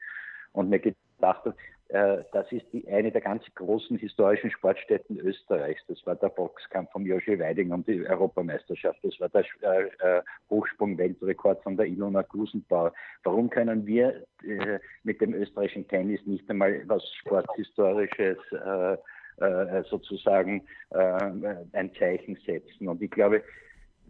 und 0.54 0.70
mir 0.70 0.80
gedacht 0.80 0.98
habe, 1.46 1.56
äh, 1.90 2.24
das 2.34 2.52
ist 2.52 2.66
die, 2.74 2.86
eine 2.90 3.12
der 3.12 3.22
ganz 3.22 3.44
großen 3.56 3.98
historischen 3.98 4.52
Sportstätten 4.52 5.20
Österreichs. 5.20 5.82
Das 5.88 6.06
war 6.06 6.16
der 6.16 6.30
Boxkampf 6.30 6.92
von 6.92 7.06
Joshi 7.06 7.40
Weiding 7.40 7.72
um 7.72 7.86
die 7.86 8.06
Europameisterschaft. 8.06 9.00
Das 9.04 9.18
war 9.20 9.30
der 9.30 9.46
äh, 9.62 9.84
äh, 10.00 10.22
Hochsprung-Weltrekord 10.50 11.64
von 11.64 11.78
der 11.78 11.86
Ilona 11.86 12.24
Gusenbauer. 12.24 12.94
Warum 13.24 13.50
können 13.50 13.86
wir 13.86 14.26
äh, 14.44 14.80
mit 15.04 15.22
dem 15.22 15.34
österreichischen 15.34 15.88
Tennis 15.88 16.20
nicht 16.26 16.50
einmal 16.50 16.84
was 16.88 17.04
Sporthistorisches 17.22 18.38
äh, 18.52 18.98
äh, 19.38 19.84
sozusagen 19.84 20.64
ein 20.90 21.92
Zeichen 22.00 22.38
setzen? 22.46 22.88
Und 22.88 23.02
ich 23.02 23.12
glaube, 23.12 23.44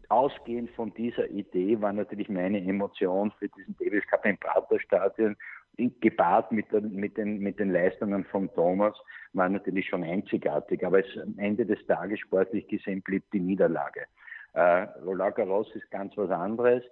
ausgehend 0.10 0.70
von 0.72 0.94
dieser 0.94 1.30
Idee 1.30 1.80
war 1.82 1.94
natürlich 1.94 2.30
meine 2.30 2.64
Emotion 2.64 3.32
für 3.40 3.50
diesen 3.50 3.76
Davis 3.78 4.06
Cup 4.08 4.26
im 4.26 4.38
Praterstadion 4.38 5.36
gepaart 5.78 6.52
mit, 6.52 6.72
der, 6.72 6.82
mit, 6.82 7.18
den, 7.18 7.40
mit 7.40 7.60
den 7.60 7.72
Leistungen 7.72 8.26
von 8.26 8.52
Thomas, 8.56 8.96
war 9.34 9.48
natürlich 9.48 9.88
schon 9.88 10.04
einzigartig. 10.04 10.84
Aber 10.86 11.00
es, 11.00 11.22
am 11.22 11.38
Ende 11.38 11.66
des 11.66 11.86
Tages 11.86 12.20
sportlich 12.20 12.68
gesehen 12.68 13.02
blieb 13.02 13.24
die 13.32 13.40
Niederlage. 13.40 14.06
Äh, 14.54 14.88
Roland 15.06 15.36
Garros 15.36 15.74
ist 15.76 15.90
ganz 15.92 16.18
was 16.18 16.32
anderes. 16.32 16.84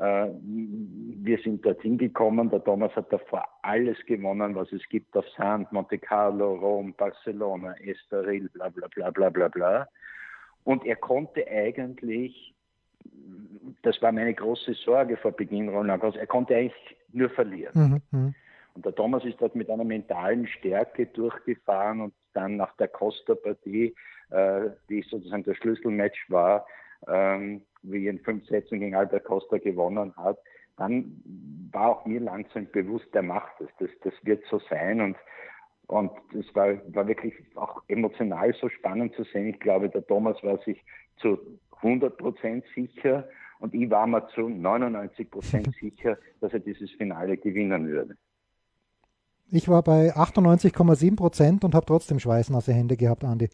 Äh, 0.00 0.30
wir 0.42 1.38
sind 1.38 1.64
dorthin 1.64 1.98
gekommen. 1.98 2.48
Der 2.50 2.64
Thomas 2.64 2.94
hat 2.96 3.12
davor 3.12 3.44
alles 3.62 3.98
gewonnen, 4.06 4.54
was 4.54 4.72
es 4.72 4.82
gibt 4.88 5.14
auf 5.16 5.26
Sand, 5.36 5.70
Monte 5.72 5.98
Carlo, 5.98 6.54
Rom, 6.54 6.94
Barcelona, 6.94 7.74
Estoril, 7.80 8.48
bla 8.48 8.70
bla 8.70 8.88
bla 8.88 9.10
bla 9.10 9.28
bla 9.28 9.48
bla. 9.48 9.88
Und 10.64 10.86
er 10.86 10.96
konnte 10.96 11.46
eigentlich, 11.46 12.54
das 13.82 14.00
war 14.00 14.12
meine 14.12 14.32
große 14.32 14.72
Sorge 14.74 15.16
vor 15.18 15.32
Beginn 15.32 15.68
Roland 15.68 16.00
Garros, 16.00 16.16
er 16.16 16.26
konnte 16.26 16.56
eigentlich 16.56 16.96
nur 17.12 17.28
verlieren. 17.30 18.02
Mhm, 18.10 18.18
mhm. 18.18 18.34
Und 18.74 18.86
der 18.86 18.94
Thomas 18.94 19.24
ist 19.24 19.40
dort 19.40 19.54
mit 19.54 19.68
einer 19.68 19.84
mentalen 19.84 20.46
Stärke 20.46 21.06
durchgefahren 21.06 22.00
und 22.00 22.14
dann 22.32 22.56
nach 22.56 22.74
der 22.76 22.88
Costa-Partie, 22.88 23.94
äh, 24.30 24.60
die 24.88 25.02
sozusagen 25.02 25.42
das 25.42 25.56
Schlüsselmatch 25.58 26.30
war, 26.30 26.64
ähm, 27.08 27.62
wie 27.82 28.06
in 28.08 28.18
fünf 28.20 28.46
Sätzen 28.46 28.80
gegen 28.80 28.94
Albert 28.94 29.24
Costa 29.24 29.58
gewonnen 29.58 30.14
hat, 30.16 30.38
dann 30.76 31.22
war 31.72 31.90
auch 31.90 32.06
mir 32.06 32.20
langsam 32.20 32.66
bewusst, 32.72 33.06
der 33.14 33.22
macht 33.22 33.60
es. 33.60 33.68
Das, 33.78 33.90
das 34.02 34.14
wird 34.22 34.42
so 34.50 34.60
sein. 34.70 35.00
Und, 35.00 35.16
und 35.88 36.10
das 36.32 36.46
war, 36.54 36.74
war 36.94 37.06
wirklich 37.06 37.34
auch 37.54 37.82
emotional 37.88 38.54
so 38.60 38.68
spannend 38.68 39.14
zu 39.14 39.24
sehen. 39.24 39.48
Ich 39.48 39.60
glaube, 39.60 39.88
der 39.88 40.06
Thomas 40.06 40.42
war 40.42 40.58
sich 40.58 40.82
zu 41.18 41.38
100 41.82 42.16
Prozent 42.16 42.64
sicher 42.74 43.28
und 43.58 43.74
ich 43.74 43.90
war 43.90 44.06
mir 44.06 44.26
zu 44.28 44.48
99 44.48 45.30
Prozent 45.30 45.74
sicher, 45.80 46.18
dass 46.40 46.52
er 46.52 46.60
dieses 46.60 46.90
Finale 46.92 47.36
gewinnen 47.36 47.86
würde. 47.88 48.16
Ich 49.52 49.68
war 49.68 49.82
bei 49.82 50.14
98,7 50.14 51.16
Prozent 51.16 51.64
und 51.64 51.74
habe 51.74 51.84
trotzdem 51.84 52.20
schweißnasse 52.20 52.72
Hände 52.72 52.96
gehabt, 52.96 53.24
Andi. 53.24 53.50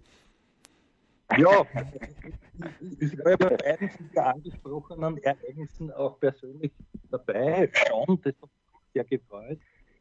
Ja, 1.36 1.66
ich 3.00 3.18
war 3.18 3.36
bei 3.36 3.56
beiden 3.56 3.90
der 4.14 4.26
angesprochenen 4.26 5.18
Ereignissen 5.18 5.92
auch 5.92 6.18
persönlich 6.20 6.72
dabei, 7.10 7.70
schon, 7.72 8.20
das 8.22 8.34
hat 8.40 8.42
mich 8.42 8.92
sehr 8.94 9.04
gefreut. 9.04 9.58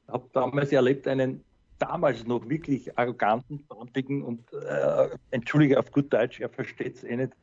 Ich 0.08 0.14
habe 0.14 0.30
damals 0.34 0.72
erlebt 0.72 1.08
einen 1.08 1.44
damals 1.80 2.26
noch 2.26 2.48
wirklich 2.48 2.98
arroganten, 2.98 3.66
pampigen 3.68 4.24
und, 4.24 4.54
äh, 4.54 5.10
entschuldige 5.32 5.80
auf 5.80 5.92
gut 5.92 6.14
Deutsch, 6.14 6.40
er 6.40 6.50
versteht 6.50 6.96
es 6.96 7.04
eh 7.04 7.16
nicht, 7.18 7.34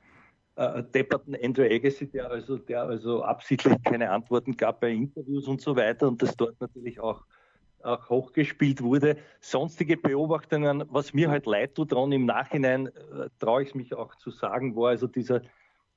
äh, 0.57 0.83
depperten 0.83 1.37
Andrew 1.43 1.65
Agassi, 1.65 2.07
der 2.07 2.31
also, 2.31 2.57
der 2.59 2.83
also 2.83 3.23
absichtlich 3.23 3.75
keine 3.83 4.11
Antworten 4.11 4.57
gab 4.57 4.81
bei 4.81 4.91
Interviews 4.91 5.49
und 5.49 5.61
so 5.61 5.77
weiter 5.77 6.09
und 6.09 6.23
das 6.23 6.37
dort 6.37 6.61
natürlich 6.61 7.01
auch 7.01 7.25
auch 7.85 8.09
hochgespielt 8.09 8.83
wurde. 8.83 9.17
Sonstige 9.41 9.97
Beobachtungen, 9.97 10.85
was 10.89 11.15
mir 11.15 11.31
halt 11.31 11.47
leid 11.47 11.75
tut, 11.75 11.93
dran 11.93 12.13
im 12.13 12.27
Nachhinein 12.27 12.87
äh, 12.87 13.29
traue 13.39 13.63
ich 13.63 13.75
mich 13.75 13.95
auch 13.95 14.15
zu 14.17 14.31
sagen, 14.31 14.77
war 14.77 14.91
also 14.91 15.07
dieser, 15.07 15.43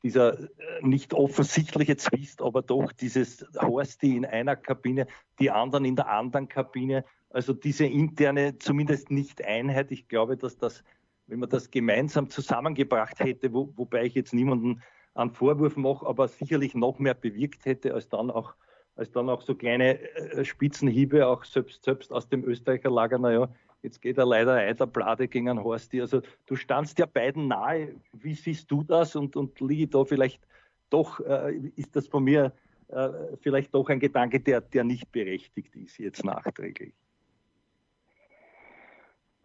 dieser 0.03 0.39
äh, 0.39 0.47
nicht 0.81 1.13
offensichtliche 1.13 1.97
Zwist, 1.97 2.41
aber 2.41 2.61
doch 2.61 2.91
dieses 2.91 3.45
Horsti 3.59 4.15
in 4.15 4.25
einer 4.25 4.55
Kabine, 4.55 5.07
die 5.39 5.51
anderen 5.51 5.85
in 5.85 5.95
der 5.95 6.09
anderen 6.09 6.47
Kabine. 6.47 7.05
Also 7.29 7.53
diese 7.53 7.85
interne, 7.85 8.57
zumindest 8.59 9.11
nicht 9.11 9.43
Einheit. 9.43 9.91
Ich 9.91 10.07
glaube, 10.07 10.37
dass 10.37 10.57
das, 10.57 10.83
wenn 11.27 11.39
man 11.39 11.49
das 11.49 11.71
gemeinsam 11.71 12.29
zusammengebracht 12.29 13.19
hätte, 13.19 13.53
wo, 13.53 13.73
wobei 13.75 14.05
ich 14.05 14.15
jetzt 14.15 14.33
niemanden 14.33 14.81
einen 15.15 15.31
Vorwurf 15.31 15.75
mache, 15.75 16.05
aber 16.05 16.27
sicherlich 16.27 16.75
noch 16.75 16.99
mehr 16.99 17.13
bewirkt 17.13 17.65
hätte, 17.65 17.93
als 17.93 18.09
dann 18.09 18.29
auch 18.29 18.55
als 18.95 19.11
dann 19.11 19.29
auch 19.29 19.41
so 19.41 19.55
kleine 19.55 19.99
äh, 19.99 20.45
Spitzenhiebe, 20.45 21.27
auch 21.27 21.43
selbst, 21.43 21.83
selbst 21.83 22.11
aus 22.11 22.27
dem 22.29 22.43
Österreicher 22.45 22.89
Lager, 22.89 23.19
naja, 23.19 23.49
jetzt 23.83 24.01
geht 24.01 24.17
er 24.17 24.25
leider 24.25 24.53
ein, 24.53 24.75
der 24.75 25.27
gegen 25.27 25.49
einen 25.49 25.63
Horsti. 25.63 26.01
Also 26.01 26.21
du 26.45 26.55
standst 26.55 26.97
ja 26.99 27.05
beiden 27.05 27.47
nahe. 27.47 27.95
Wie 28.13 28.33
siehst 28.33 28.71
du 28.71 28.83
das? 28.83 29.15
Und, 29.15 29.35
und 29.35 29.59
liege 29.59 29.87
da 29.87 30.03
vielleicht 30.05 30.41
doch, 30.89 31.19
äh, 31.19 31.55
ist 31.75 31.95
das 31.95 32.07
von 32.07 32.23
mir 32.23 32.53
äh, 32.87 33.09
vielleicht 33.41 33.73
doch 33.73 33.89
ein 33.89 33.99
Gedanke, 33.99 34.39
der, 34.39 34.61
der 34.61 34.83
nicht 34.83 35.11
berechtigt 35.11 35.75
ist 35.75 35.97
jetzt 35.99 36.23
nachträglich? 36.23 36.93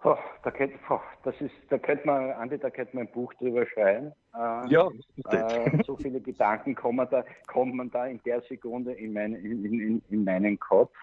Oh, 0.02 0.16
da, 0.42 0.50
könnte, 0.50 0.78
oh, 0.88 1.00
das 1.24 1.38
ist, 1.42 1.54
da 1.68 1.78
könnte 1.78 2.06
man, 2.06 2.30
Andi, 2.32 2.56
da 2.58 2.70
könnte 2.70 2.96
man 2.96 3.06
ein 3.06 3.12
Buch 3.12 3.34
drüber 3.34 3.66
schreiben. 3.66 4.12
Äh, 4.34 4.68
ja, 4.68 4.88
äh, 5.28 5.82
so 5.84 5.96
viele 5.96 6.20
Gedanken 6.20 6.74
kommen 6.74 7.06
da, 7.10 7.22
kommt 7.46 7.74
man 7.74 7.90
da 7.90 8.06
in 8.06 8.18
der 8.24 8.40
Sekunde 8.42 8.92
in, 8.94 9.12
mein, 9.12 9.34
in, 9.34 9.64
in, 9.64 10.02
in 10.08 10.24
meinen 10.24 10.58
Kopf. 10.58 10.94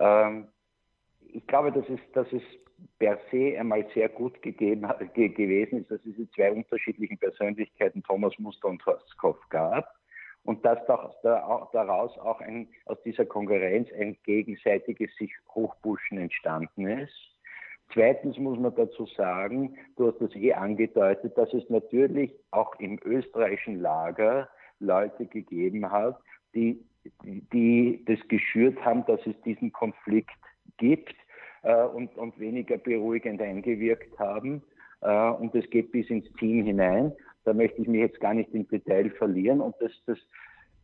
Ähm, 0.00 0.48
ich 1.32 1.46
glaube, 1.46 1.72
dass 1.72 1.86
es, 1.90 2.00
dass 2.12 2.26
es 2.32 2.42
per 2.98 3.18
se 3.30 3.58
einmal 3.58 3.86
sehr 3.92 4.08
gut 4.08 4.40
gegeben, 4.40 4.88
ge, 5.12 5.28
gewesen 5.28 5.80
ist, 5.80 5.90
dass 5.90 5.98
es 5.98 6.04
diese 6.16 6.30
zwei 6.30 6.52
unterschiedlichen 6.52 7.18
Persönlichkeiten, 7.18 8.02
Thomas 8.02 8.32
Muster 8.38 8.68
und 8.68 8.84
Horst 8.86 9.16
Koff, 9.18 9.38
gab. 9.50 9.94
Und 10.44 10.64
dass 10.64 10.84
daraus 10.86 12.18
auch 12.18 12.40
ein, 12.40 12.68
aus 12.86 13.00
dieser 13.04 13.24
Konkurrenz 13.24 13.88
ein 13.92 14.16
gegenseitiges 14.24 15.14
sich 15.16 15.32
Hochpushen 15.54 16.18
entstanden 16.18 16.88
ist. 16.88 17.31
Zweitens 17.92 18.38
muss 18.38 18.58
man 18.58 18.74
dazu 18.74 19.06
sagen, 19.06 19.76
du 19.96 20.08
hast 20.08 20.20
das 20.20 20.34
eh 20.34 20.54
angedeutet, 20.54 21.36
dass 21.36 21.52
es 21.52 21.68
natürlich 21.68 22.32
auch 22.50 22.74
im 22.78 22.98
österreichischen 23.04 23.80
Lager 23.80 24.48
Leute 24.80 25.26
gegeben 25.26 25.90
hat, 25.90 26.18
die, 26.54 26.82
die 27.24 28.02
das 28.06 28.18
geschürt 28.28 28.82
haben, 28.84 29.04
dass 29.06 29.20
es 29.26 29.40
diesen 29.42 29.72
Konflikt 29.72 30.30
gibt 30.78 31.14
äh, 31.62 31.84
und, 31.84 32.16
und 32.16 32.38
weniger 32.38 32.78
beruhigend 32.78 33.40
eingewirkt 33.42 34.18
haben. 34.18 34.62
Äh, 35.00 35.30
und 35.30 35.54
das 35.54 35.68
geht 35.70 35.92
bis 35.92 36.08
ins 36.08 36.30
Team 36.34 36.64
hinein. 36.64 37.12
Da 37.44 37.52
möchte 37.52 37.82
ich 37.82 37.88
mich 37.88 38.00
jetzt 38.00 38.20
gar 38.20 38.34
nicht 38.34 38.54
im 38.54 38.66
Detail 38.68 39.10
verlieren. 39.10 39.60
Und 39.60 39.74
das, 39.80 39.92
das, 40.06 40.18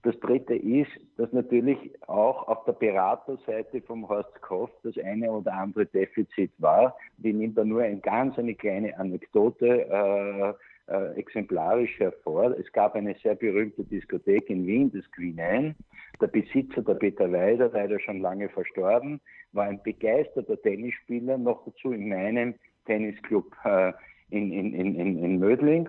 das 0.03 0.19
Dritte 0.21 0.55
ist, 0.55 0.91
dass 1.17 1.33
natürlich 1.33 1.79
auch 2.07 2.47
auf 2.47 2.65
der 2.65 2.73
Beraterseite 2.73 3.81
vom 3.83 4.09
Horst 4.09 4.41
Koff 4.43 4.71
das 4.83 4.97
eine 4.99 5.31
oder 5.31 5.53
andere 5.53 5.87
Defizit 5.87 6.53
war. 6.59 6.97
Ich 7.23 7.35
nehme 7.35 7.53
da 7.55 7.65
nur 7.65 7.83
ein 7.83 8.01
ganz 8.01 8.39
eine 8.39 8.55
kleine 8.55 8.97
Anekdote 8.99 9.67
äh, 9.67 10.55
äh, 10.93 11.19
exemplarisch 11.19 11.99
hervor. 11.99 12.57
Es 12.59 12.71
gab 12.73 12.95
eine 12.95 13.15
sehr 13.23 13.35
berühmte 13.35 13.85
Diskothek 13.85 14.49
in 14.51 14.67
Wien, 14.67 14.91
das 14.93 15.11
Queen 15.13 15.39
Anne. 15.41 15.75
Der 16.21 16.29
Besitzer, 16.29 16.83
der 16.83 16.95
Peter 16.95 17.31
Weider, 17.31 17.71
leider 17.73 18.01
schon 18.01 18.21
lange 18.21 18.49
verstorben, 18.49 19.21
war 19.53 19.67
ein 19.67 19.83
begeisterter 19.83 20.61
Tennisspieler, 20.63 21.39
noch 21.39 21.65
dazu 21.65 21.93
in 21.93 22.09
meinem 22.09 22.55
Tennisclub 22.87 23.55
äh, 23.65 23.93
in, 24.31 24.53
in, 24.53 24.75
in, 24.75 25.23
in 25.23 25.39
Mödling. 25.39 25.89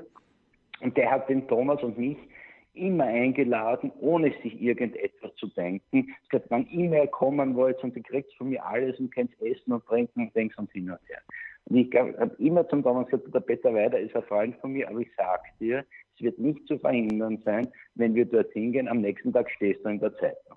Und 0.82 0.98
der 0.98 1.12
hat 1.12 1.30
den 1.30 1.48
Thomas 1.48 1.82
und 1.84 1.98
mich 1.98 2.18
immer 2.80 3.06
eingeladen, 3.06 3.92
ohne 4.00 4.34
sich 4.44 4.62
irgendetwas 4.62 5.36
zu 5.36 5.48
denken. 5.48 6.16
Es 6.26 6.34
hat, 6.34 6.46
wann 6.50 6.68
E-Mail 6.72 7.08
kommen 7.08 7.56
wollt 7.56 7.84
und 7.84 7.96
du 7.96 8.02
kriegst 8.02 8.34
von 8.36 8.50
mir 8.50 8.66
alles 8.66 9.00
und 9.00 9.14
kannst 9.14 9.40
essen 9.42 9.74
und 9.74 9.86
trinken 9.86 10.22
und 10.22 10.36
denkst 10.36 10.58
und 10.58 10.72
hin 10.72 10.90
und 10.90 11.00
her. 11.08 11.22
Und 11.66 11.78
ich 11.78 11.96
habe 11.96 12.36
immer 12.40 12.68
zum 12.68 12.82
Thomas 12.84 13.08
gesagt, 13.08 13.34
der 13.34 13.42
Peter 13.42 13.74
Weider 13.74 14.00
ist 14.00 14.16
ein 14.16 14.24
Freund 14.24 14.56
von 14.58 14.72
mir, 14.72 14.90
aber 14.90 15.00
ich 15.00 15.10
sag 15.16 15.42
dir, 15.60 15.86
es 16.16 16.22
wird 16.22 16.40
nicht 16.40 16.66
zu 16.68 16.80
verhindern 16.80 17.42
sein, 17.46 17.68
wenn 17.96 18.16
wir 18.16 18.26
dorthin 18.26 18.72
gehen, 18.72 18.88
am 18.88 19.02
nächsten 19.02 19.32
Tag 19.32 19.50
stehst 19.52 19.86
du 19.86 19.90
in 19.90 20.00
der 20.00 20.16
Zeitung. 20.18 20.49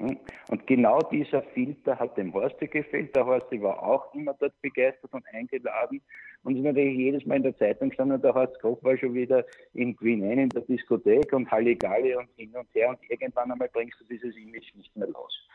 Hm? 0.00 0.18
Und 0.50 0.66
genau 0.66 1.00
dieser 1.00 1.42
Filter 1.42 1.98
hat 1.98 2.16
dem 2.16 2.32
Horsti 2.32 2.68
gefehlt. 2.68 3.14
Der 3.16 3.26
Horsti 3.26 3.60
war 3.60 3.82
auch 3.82 4.14
immer 4.14 4.34
dort 4.34 4.54
begeistert 4.62 5.12
und 5.12 5.24
eingeladen. 5.32 6.00
Und 6.44 6.56
ist 6.56 6.62
natürlich 6.62 6.96
jedes 6.96 7.26
Mal 7.26 7.36
in 7.36 7.42
der 7.42 7.56
Zeitung 7.56 7.88
gestanden, 7.88 8.22
der 8.22 8.34
Horst 8.34 8.60
Koch 8.60 8.82
war 8.82 8.96
schon 8.96 9.14
wieder 9.14 9.44
in 9.74 9.96
Queen 9.96 10.22
Anne 10.22 10.44
in 10.44 10.48
der 10.50 10.62
Diskothek 10.62 11.32
und 11.32 11.50
Halligalli 11.50 12.14
und 12.14 12.28
hin 12.36 12.54
und 12.54 12.68
her. 12.74 12.90
Und 12.90 12.98
irgendwann 13.10 13.50
einmal 13.50 13.68
bringst 13.72 14.00
du 14.00 14.04
dieses 14.04 14.36
Image 14.36 14.74
nicht 14.74 14.94
mehr 14.96 15.08
los. 15.08 15.48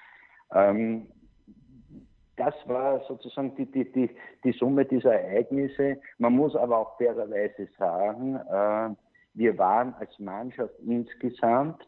Ähm, 0.53 1.07
das 2.35 2.55
war 2.65 3.03
sozusagen 3.07 3.55
die, 3.55 3.65
die, 3.71 3.89
die, 3.91 4.09
die 4.43 4.51
Summe 4.53 4.85
dieser 4.85 5.13
Ereignisse. 5.13 6.01
Man 6.17 6.33
muss 6.33 6.55
aber 6.55 6.79
auch 6.79 6.97
fairerweise 6.97 7.67
sagen, 7.77 8.35
äh, 8.35 8.95
wir 9.35 9.57
waren 9.57 9.93
als 9.95 10.17
Mannschaft 10.19 10.73
insgesamt 10.85 11.87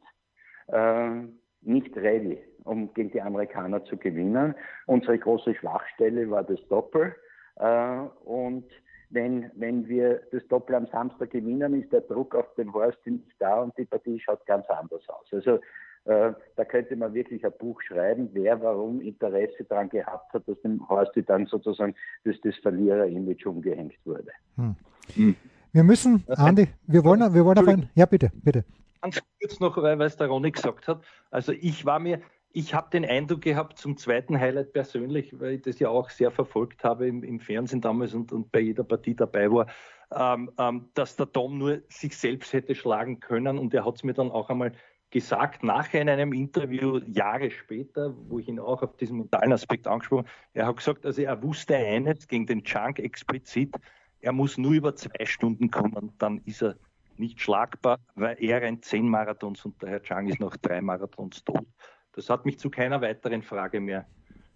äh, 0.68 1.24
nicht 1.66 1.96
ready, 1.98 2.40
um 2.64 2.94
gegen 2.94 3.12
die 3.12 3.22
Amerikaner 3.22 3.84
zu 3.86 3.98
gewinnen. 3.98 4.56
Unsere 4.86 5.18
große 5.18 5.56
Schwachstelle 5.56 6.30
war 6.30 6.44
das 6.44 6.60
Doppel. 6.70 7.16
Äh, 7.58 8.00
und 8.26 8.66
wenn, 9.10 9.52
wenn 9.56 9.88
wir 9.88 10.22
das 10.32 10.46
Doppel 10.48 10.76
am 10.76 10.88
Samstag 10.88 11.32
gewinnen, 11.32 11.82
ist 11.82 11.92
der 11.92 12.02
Druck 12.02 12.36
auf 12.36 12.54
den 12.56 12.74
Horst 12.74 12.98
nicht 13.06 13.24
da 13.40 13.62
und 13.62 13.78
die 13.78 13.86
Partie 13.86 14.20
schaut 14.20 14.46
ganz 14.46 14.66
anders 14.70 15.08
aus. 15.08 15.26
Also 15.32 15.60
äh, 16.06 16.34
da 16.56 16.66
könnte 16.66 16.96
man 16.96 17.14
wirklich 17.14 17.46
ein 17.46 17.54
Buch 17.60 17.82
schreiben, 17.82 18.30
wer 18.34 18.62
warum 18.62 19.02
Interesse 19.02 19.64
daran 19.64 19.90
gehabt 19.90 20.34
hat, 20.34 20.48
dass 20.48 20.60
dem 20.62 20.88
Horst 20.90 21.14
dann 21.28 21.46
sozusagen 21.46 21.96
das, 22.24 22.36
das 22.44 22.56
Verlierer-Image 22.58 23.46
umgehängt 23.46 23.96
wurde. 24.06 24.32
Hm. 24.56 24.76
Hm. 25.16 25.36
Wir 25.72 25.84
müssen, 25.84 26.24
Andi, 26.30 26.68
wir 26.88 27.04
wollen, 27.04 27.34
wir 27.34 27.44
wollen 27.44 27.58
auf 27.58 27.68
ein, 27.68 27.90
ja 27.96 28.06
bitte, 28.06 28.32
bitte 28.44 28.64
ganz 29.12 29.22
kurz 29.40 29.60
noch, 29.60 29.78
weil, 29.78 30.00
weil 30.00 30.08
es 30.08 30.18
der 30.18 30.28
Ronny 30.28 30.52
gesagt 30.52 30.88
hat. 30.88 31.04
Also 31.32 31.52
ich 31.52 31.86
war 31.86 32.00
mir, 32.00 32.22
ich 32.52 32.74
habe 32.74 32.90
den 32.90 33.06
Eindruck 33.06 33.42
gehabt 33.42 33.78
zum 33.78 33.98
zweiten 33.98 34.40
Highlight 34.40 34.74
persönlich, 34.74 35.40
weil 35.40 35.54
ich 35.54 35.62
das 35.62 35.80
ja 35.80 35.90
auch 35.90 36.10
sehr 36.10 36.32
verfolgt 36.32 36.84
habe 36.84 37.08
im, 37.08 37.24
im 37.24 37.40
Fernsehen 37.40 37.82
damals 37.82 38.14
und, 38.14 38.32
und, 38.32 38.52
bei 38.52 38.60
jeder 38.60 38.84
Partie 38.84 39.16
dabei 39.16 39.52
war, 39.52 39.68
ähm, 40.12 40.52
ähm, 40.58 40.90
dass 40.94 41.16
der 41.16 41.32
Tom 41.32 41.58
nur 41.58 41.82
sich 41.90 42.18
selbst 42.18 42.54
hätte 42.54 42.76
schlagen 42.76 43.20
können 43.20 43.58
und 43.58 43.74
er 43.74 43.86
hat 43.86 43.96
es 43.96 44.04
mir 44.04 44.14
dann 44.14 44.32
auch 44.32 44.50
einmal 44.50 44.72
gesagt, 45.12 45.64
nachher 45.64 46.02
in 46.02 46.10
einem 46.10 46.34
Interview, 46.34 47.00
Jahre 47.08 47.52
später, 47.52 48.14
wo 48.28 48.40
ich 48.40 48.48
ihn 48.48 48.60
auch 48.60 48.82
auf 48.82 48.98
diesen 48.98 49.18
mentalen 49.18 49.54
Aspekt 49.54 49.88
angesprochen 49.88 50.26
habe, 50.26 50.30
er 50.54 50.68
hat 50.68 50.78
gesagt, 50.78 51.06
also 51.06 51.22
er 51.22 51.42
wusste 51.44 51.76
eines 51.76 52.28
gegen 52.28 52.46
den 52.46 52.64
Chunk 52.64 53.00
explizit, 53.00 53.76
er 54.20 54.32
muss 54.32 54.58
nur 54.58 54.74
über 54.74 54.96
zwei 54.96 55.26
Stunden 55.26 55.70
kommen, 55.70 56.14
dann 56.18 56.40
ist 56.46 56.64
er 56.64 56.76
nicht 57.20 57.42
schlagbar, 57.42 58.00
weil 58.16 58.38
er 58.40 58.62
rennt 58.62 58.86
zehn 58.86 59.08
Marathons 59.08 59.66
und 59.66 59.82
der 59.82 59.90
Herr 59.90 60.04
Chang 60.04 60.28
ist 60.28 60.40
nach 60.40 60.58
drei 60.58 60.82
Marathons 60.82 61.44
tot. 61.44 61.66
Das 62.14 62.30
hat 62.30 62.46
mich 62.46 62.60
zu 62.60 62.70
keiner 62.70 63.02
weiteren 63.02 63.42
Frage 63.42 63.80
mehr 63.80 64.06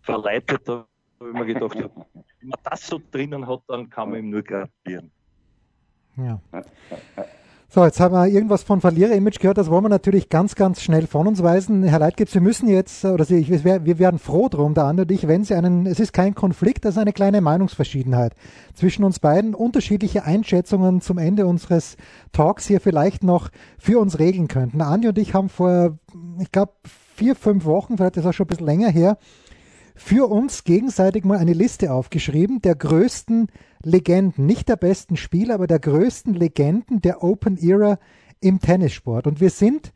verleitet. 0.02 0.68
Da 0.68 0.88
habe 1.20 1.30
ich 1.30 1.34
mir 1.34 1.46
gedacht, 1.46 1.78
wenn 1.78 2.50
man 2.50 2.60
das 2.64 2.88
so 2.88 3.02
drinnen 3.12 3.46
hat, 3.48 3.62
dann 3.68 3.90
kann 3.90 4.12
man 4.12 4.20
ihm 4.20 4.30
nur 4.30 4.44
gratulieren. 4.44 5.12
Ja. 6.18 6.42
So, 7.72 7.86
jetzt 7.86 8.00
haben 8.00 8.16
wir 8.16 8.26
irgendwas 8.26 8.64
von 8.64 8.82
Verlierer-Image 8.82 9.38
gehört. 9.38 9.60
Das 9.60 9.70
wollen 9.70 9.84
wir 9.84 9.90
natürlich 9.90 10.30
ganz, 10.30 10.56
ganz 10.56 10.82
schnell 10.82 11.06
von 11.06 11.28
uns 11.28 11.44
weisen. 11.44 11.84
Herr 11.84 12.00
Leitgips, 12.00 12.34
wir 12.34 12.42
müssen 12.42 12.68
jetzt, 12.68 13.06
oder 13.06 13.26
Sie, 13.26 13.48
wir 13.48 14.00
werden 14.00 14.18
froh 14.18 14.50
drum, 14.50 14.74
der 14.74 14.86
andere 14.86 15.06
und 15.06 15.12
ich, 15.12 15.28
wenn 15.28 15.44
Sie 15.44 15.54
einen, 15.54 15.86
es 15.86 16.00
ist 16.00 16.12
kein 16.12 16.34
Konflikt, 16.34 16.84
das 16.84 16.96
ist 16.96 16.98
eine 16.98 17.14
kleine 17.14 17.42
Meinungsverschiedenheit 17.42 18.34
zwischen 18.74 19.04
uns 19.04 19.20
beiden. 19.20 19.54
Unterschiedliche 19.54 20.24
Einschätzungen 20.24 21.00
zum 21.02 21.20
Ende 21.20 21.46
unseres 21.46 21.96
Talks 22.32 22.66
hier 22.66 22.82
vielleicht 22.82 23.24
noch 23.24 23.50
für 23.78 24.00
uns 24.00 24.18
regeln 24.18 24.48
könnten. 24.48 24.82
Andi 24.82 25.08
und 25.08 25.20
ich 25.20 25.36
haben 25.36 25.50
vor, 25.50 26.00
ich 26.40 26.52
glaube, 26.52 26.74
vier, 27.16 27.36
fünf 27.36 27.66
Wochen, 27.66 27.98
vielleicht 27.98 28.18
ist 28.18 28.26
das 28.26 28.32
auch 28.32 28.36
schon 28.36 28.46
ein 28.46 28.50
bisschen 28.50 28.66
länger 28.66 28.90
her, 28.90 29.20
für 30.00 30.30
uns 30.30 30.64
gegenseitig 30.64 31.26
mal 31.26 31.38
eine 31.38 31.52
Liste 31.52 31.92
aufgeschrieben 31.92 32.62
der 32.62 32.74
größten 32.74 33.48
Legenden, 33.84 34.46
nicht 34.46 34.70
der 34.70 34.78
besten 34.78 35.18
Spieler, 35.18 35.56
aber 35.56 35.68
der 35.68 35.80
größten 35.80 36.34
Legenden 36.34 37.02
der 37.02 37.22
Open 37.22 37.58
Era 37.58 38.00
im 38.40 38.62
Tennissport. 38.62 39.28
Und 39.28 39.42
wir 39.42 39.50
sind 39.50 39.92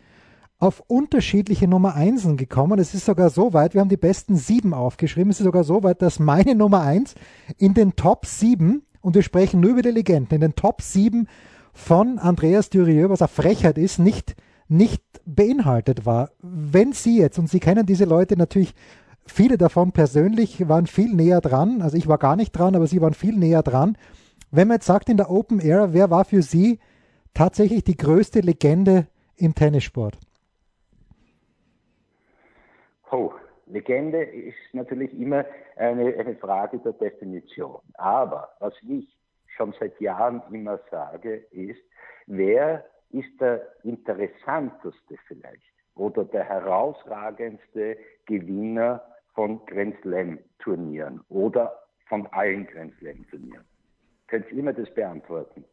auf 0.60 0.84
unterschiedliche 0.88 1.70
Nummer 1.70 1.96
Einsen 1.96 2.36
gekommen. 2.36 2.80
Es 2.80 2.94
ist 2.94 3.06
sogar 3.06 3.30
so 3.30 3.54
weit, 3.54 3.76
wir 3.76 3.82
haben 3.82 3.88
die 3.88 3.96
besten 3.96 4.36
sieben 4.36 4.74
aufgeschrieben. 4.74 5.32
Es 5.32 5.40
ist 5.40 5.46
sogar 5.46 5.64
so 5.64 5.84
weit, 5.84 6.02
dass 6.02 6.20
meine 6.20 6.54
Nummer 6.54 6.82
eins 6.82 7.16
in 7.58 7.74
den 7.74 7.96
Top 7.96 8.26
sieben, 8.26 8.84
und 9.00 9.16
wir 9.16 9.24
sprechen 9.24 9.62
nur 9.62 9.72
über 9.72 9.84
die 9.84 9.92
Legenden, 9.92 10.36
in 10.36 10.42
den 10.42 10.56
Top 10.56 10.82
sieben 10.82 11.28
von 11.72 12.20
Andreas 12.20 12.70
Dürieu, 12.70 13.08
was 13.08 13.22
eine 13.22 13.30
Frechheit 13.30 13.78
ist, 13.78 14.00
nicht, 14.00 14.36
nicht 14.68 15.02
beinhaltet 15.26 16.06
war. 16.06 16.32
Wenn 16.42 16.92
Sie 16.92 17.20
jetzt, 17.20 17.40
und 17.40 17.50
Sie 17.50 17.62
kennen 17.62 17.86
diese 17.86 18.06
Leute 18.06 18.36
natürlich 18.36 18.76
Viele 19.26 19.58
davon 19.58 19.92
persönlich 19.92 20.68
waren 20.68 20.86
viel 20.88 21.14
näher 21.14 21.42
dran. 21.42 21.82
Also 21.82 21.98
ich 21.98 22.08
war 22.08 22.18
gar 22.18 22.36
nicht 22.36 22.52
dran, 22.52 22.76
aber 22.76 22.88
sie 22.88 23.02
waren 23.02 23.14
viel 23.14 23.36
näher 23.36 23.64
dran. 23.64 23.98
Wenn 24.52 24.68
man 24.68 24.76
jetzt 24.76 24.86
sagt 24.86 25.10
in 25.10 25.18
der 25.18 25.30
Open 25.32 25.60
Air, 25.60 25.94
wer 25.94 26.10
war 26.10 26.26
für 26.26 26.42
Sie 26.42 26.80
tatsächlich 27.34 27.84
die 27.84 27.98
größte 27.98 28.42
Legende 28.42 29.08
im 29.36 29.56
Tennissport? 29.56 30.18
Oh, 33.12 33.32
Legende 33.68 34.24
ist 34.24 34.56
natürlich 34.74 35.14
immer 35.14 35.46
eine, 35.78 36.16
eine 36.16 36.36
Frage 36.36 36.80
der 36.80 36.94
Definition. 36.94 37.80
Aber 37.96 38.50
was 38.60 38.74
ich 38.88 39.08
schon 39.56 39.74
seit 39.80 40.00
Jahren 40.02 40.42
immer 40.52 40.80
sage, 40.92 41.46
ist, 41.52 41.82
wer 42.28 42.86
ist 43.12 43.30
der 43.40 43.62
interessanteste 43.84 45.16
vielleicht 45.28 45.62
oder 45.96 46.26
der 46.26 46.44
herausragendste 46.44 47.98
Gewinner 48.26 49.02
von 49.34 49.66
Grand 49.66 49.96
Slam 50.02 50.40
Turnieren 50.60 51.22
oder 51.30 51.74
von 52.08 52.28
allen 52.28 52.66
Grand 52.68 52.94
Slam 53.00 53.26
Turnieren? 53.30 53.64
Können 54.28 54.46
Sie 54.50 54.62
mir 54.62 54.74
das 54.74 54.94
beantworten? 54.94 55.64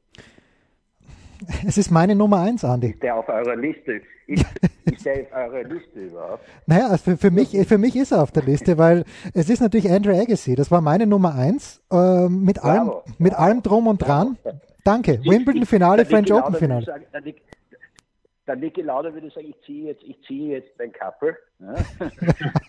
Es 1.66 1.78
ist 1.78 1.90
meine 1.90 2.14
Nummer 2.14 2.40
eins, 2.40 2.64
Andi. 2.64 2.90
Ist 2.90 3.02
der 3.02 3.16
auf 3.16 3.28
eurer 3.28 3.56
Liste? 3.56 4.02
Ist, 4.26 4.44
ist 4.84 5.06
der 5.06 5.22
auf 5.22 5.32
eurer 5.32 5.62
Liste 5.64 6.00
überhaupt? 6.00 6.44
Naja, 6.66 6.88
also 6.88 7.02
für, 7.02 7.16
für, 7.16 7.30
mich, 7.30 7.56
für 7.66 7.78
mich 7.78 7.96
ist 7.96 8.12
er 8.12 8.22
auf 8.22 8.30
der 8.30 8.42
Liste, 8.42 8.76
weil 8.76 9.04
es 9.32 9.48
ist 9.48 9.61
natürlich 9.61 9.90
Andrew 9.90 10.12
Agassi. 10.12 10.54
Das 10.54 10.70
war 10.70 10.82
meine 10.82 11.06
Nummer 11.06 11.34
eins. 11.34 11.82
Äh, 11.90 12.28
mit, 12.28 12.62
allem, 12.62 12.90
mit 13.18 13.32
allem 13.34 13.62
drum 13.62 13.86
und 13.86 13.98
dran. 13.98 14.36
Danke. 14.84 15.20
Wimbledon-Finale, 15.24 16.04
French 16.04 16.30
Open-Finale 16.32 16.84
der 18.51 18.57
Niki 18.57 18.82
Lauda 18.82 19.14
würde 19.14 19.30
sagen, 19.30 19.48
ich 19.48 19.61
ziehe 19.64 19.86
jetzt, 19.86 20.03
ich 20.03 20.20
ziehe 20.22 20.59
jetzt 20.59 20.76
mein 20.76 20.92
Couple. 20.92 21.36
Ja? 21.61 21.74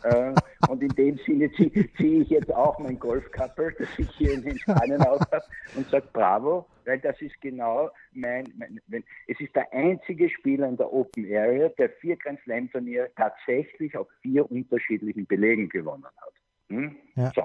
Äh, 0.03 0.33
und 0.67 0.81
in 0.81 0.89
dem 0.89 1.17
Sinne 1.19 1.51
ziehe, 1.51 1.71
ziehe 1.93 2.23
ich 2.23 2.29
jetzt 2.29 2.51
auch 2.51 2.79
mein 2.79 2.97
Golf-Couple, 2.97 3.75
das 3.77 3.87
ich 3.99 4.09
hier 4.17 4.33
in 4.33 4.41
den 4.41 4.57
Spanien 4.57 4.99
auf 5.03 5.19
habe 5.31 5.45
und 5.75 5.87
sage 5.89 6.07
Bravo, 6.11 6.65
weil 6.85 6.99
das 6.99 7.21
ist 7.21 7.39
genau 7.39 7.91
mein, 8.11 8.51
mein 8.57 8.79
wenn, 8.87 9.03
es 9.27 9.39
ist 9.39 9.55
der 9.55 9.71
einzige 9.71 10.27
Spieler 10.27 10.67
in 10.67 10.77
der 10.77 10.91
Open 10.91 11.25
Area, 11.25 11.69
der 11.69 11.91
vier 11.91 12.17
Grand 12.17 12.39
Slam 12.41 12.71
Turniere 12.71 13.11
tatsächlich 13.15 13.95
auf 13.95 14.07
vier 14.23 14.49
unterschiedlichen 14.51 15.27
Belegen 15.27 15.69
gewonnen 15.69 16.05
hat. 16.05 16.33
Hm? 16.69 16.95
Ja. 17.15 17.31
So. 17.35 17.43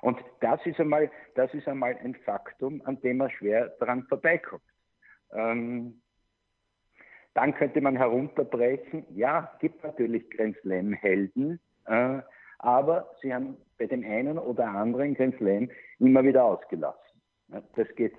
Und 0.00 0.18
das 0.40 0.64
ist 0.64 0.80
einmal, 0.80 1.10
das 1.34 1.52
ist 1.52 1.68
einmal 1.68 1.96
ein 2.02 2.14
Faktum, 2.24 2.80
an 2.86 2.98
dem 3.02 3.18
man 3.18 3.30
schwer 3.30 3.68
daran 3.80 4.04
vorbeikommt. 4.04 4.62
Ähm, 5.34 6.01
dann 7.34 7.54
könnte 7.54 7.80
man 7.80 7.96
herunterbrechen, 7.96 9.04
ja, 9.14 9.50
gibt 9.60 9.82
natürlich 9.82 10.28
Grand 10.30 10.56
Slam-Helden, 10.58 11.60
äh, 11.86 12.18
aber 12.58 13.10
sie 13.20 13.32
haben 13.32 13.56
bei 13.78 13.86
dem 13.86 14.04
einen 14.04 14.38
oder 14.38 14.68
anderen 14.68 15.14
Grand 15.14 15.36
Slam 15.36 15.70
immer 15.98 16.22
wieder 16.24 16.44
ausgelassen. 16.44 16.98
Das 17.48 17.88
geht, 17.96 18.14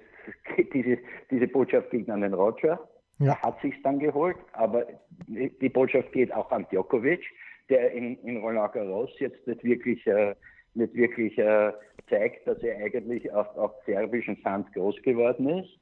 geht 0.55 0.73
diese, 0.73 0.97
diese 1.31 1.47
Botschaft 1.47 1.91
geht 1.91 2.09
an 2.09 2.21
den 2.21 2.33
Roger, 2.33 2.79
ja. 3.19 3.41
hat 3.41 3.61
sich 3.61 3.81
dann 3.83 3.99
geholt, 3.99 4.37
aber 4.53 4.85
die 5.27 5.69
Botschaft 5.69 6.11
geht 6.11 6.33
auch 6.33 6.51
an 6.51 6.67
Djokovic, 6.71 7.23
der 7.69 7.91
in, 7.91 8.17
in 8.19 8.37
Roland 8.37 8.73
Garros 8.73 9.11
jetzt 9.19 9.45
nicht 9.47 9.63
wirklich, 9.63 10.05
äh, 10.07 10.35
nicht 10.73 10.93
wirklich 10.95 11.37
äh, 11.37 11.71
zeigt, 12.09 12.47
dass 12.47 12.61
er 12.63 12.77
eigentlich 12.77 13.31
auf, 13.31 13.55
auf 13.55 13.71
serbischen 13.85 14.37
Sand 14.43 14.73
groß 14.73 15.01
geworden 15.03 15.47
ist. 15.49 15.79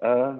Äh, 0.00 0.34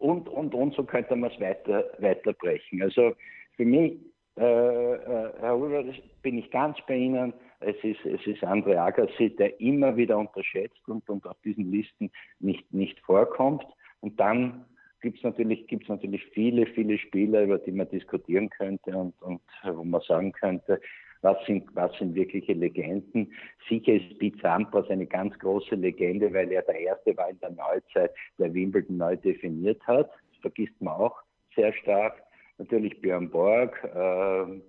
und, 0.00 0.28
und, 0.28 0.54
und, 0.54 0.74
so 0.74 0.84
könnte 0.84 1.14
man 1.14 1.30
es 1.30 1.40
weiter, 1.40 1.84
weiterbrechen. 1.98 2.82
Also 2.82 3.14
für 3.56 3.64
mich, 3.64 3.98
äh, 4.38 4.42
äh, 4.42 5.32
Herr 5.40 5.56
Ulrich, 5.56 6.02
bin 6.22 6.38
ich 6.38 6.50
ganz 6.50 6.78
bei 6.88 6.96
Ihnen. 6.96 7.34
Es 7.60 7.76
ist, 7.82 8.04
es 8.06 8.26
ist 8.26 8.42
André 8.42 8.76
Agassi, 8.78 9.36
der 9.36 9.60
immer 9.60 9.96
wieder 9.96 10.16
unterschätzt 10.16 10.80
und, 10.88 11.08
und 11.10 11.26
auf 11.26 11.36
diesen 11.44 11.70
Listen 11.70 12.10
nicht, 12.38 12.72
nicht 12.72 12.98
vorkommt. 13.00 13.66
Und 14.00 14.18
dann 14.18 14.64
gibt 15.02 15.18
es 15.18 15.22
natürlich, 15.22 15.66
gibt's 15.66 15.88
natürlich 15.88 16.24
viele, 16.32 16.66
viele 16.66 16.96
Spieler, 16.98 17.42
über 17.42 17.58
die 17.58 17.72
man 17.72 17.88
diskutieren 17.90 18.48
könnte 18.48 18.96
und, 18.96 19.20
und 19.20 19.42
wo 19.64 19.84
man 19.84 20.00
sagen 20.00 20.32
könnte, 20.32 20.80
was 21.22 21.36
sind, 21.46 21.64
was 21.74 21.92
sind 21.98 22.14
wirkliche 22.14 22.52
Legenden. 22.52 23.32
Sicher 23.68 23.94
ist 23.94 24.18
Pete 24.18 24.38
Sampras 24.40 24.88
eine 24.88 25.06
ganz 25.06 25.38
große 25.38 25.74
Legende, 25.74 26.32
weil 26.32 26.50
er 26.52 26.62
der 26.62 26.78
Erste 26.78 27.16
war 27.16 27.28
in 27.28 27.38
der 27.40 27.50
Neuzeit, 27.50 28.12
der 28.38 28.52
Wimbledon 28.54 28.96
neu 28.96 29.16
definiert 29.16 29.82
hat. 29.86 30.08
Das 30.08 30.40
vergisst 30.40 30.80
man 30.80 30.94
auch 30.94 31.16
sehr 31.54 31.72
stark. 31.74 32.22
Natürlich 32.58 33.00
Björn 33.00 33.30
Borg, 33.30 33.82
äh, 33.84 34.60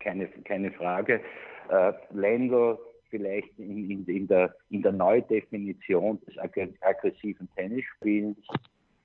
keine, 0.00 0.28
keine 0.44 0.70
Frage. 0.72 1.20
Äh, 1.68 1.92
Lendl 2.10 2.78
vielleicht 3.12 3.58
in, 3.58 3.90
in, 3.90 4.04
in, 4.06 4.26
der, 4.26 4.54
in 4.70 4.82
der 4.82 4.92
Neudefinition 4.92 6.18
des 6.26 6.34
aggressiven 6.38 7.48
Tennisspiels 7.54 8.38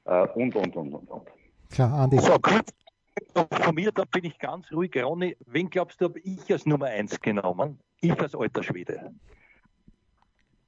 äh, 0.06 0.28
und, 0.30 0.56
und, 0.56 0.76
und, 0.76 0.94
und, 0.94 1.12
und. 1.12 1.28
Klar, 1.70 1.94
Andi. 1.94 2.18
So, 2.18 2.38
von 3.34 3.76
mir, 3.76 3.92
da 3.92 4.04
bin 4.06 4.26
ich 4.26 4.38
ganz 4.40 4.72
ruhig. 4.72 4.92
Ronny, 4.96 5.36
wen 5.46 5.70
glaubst 5.70 6.02
du, 6.02 6.06
habe 6.06 6.20
ich 6.20 6.52
als 6.52 6.66
Nummer 6.66 6.88
eins 6.88 7.20
genommen? 7.20 7.80
Ich 8.02 8.20
als 8.20 8.36
alter 8.36 8.64
Schwede. 8.64 9.12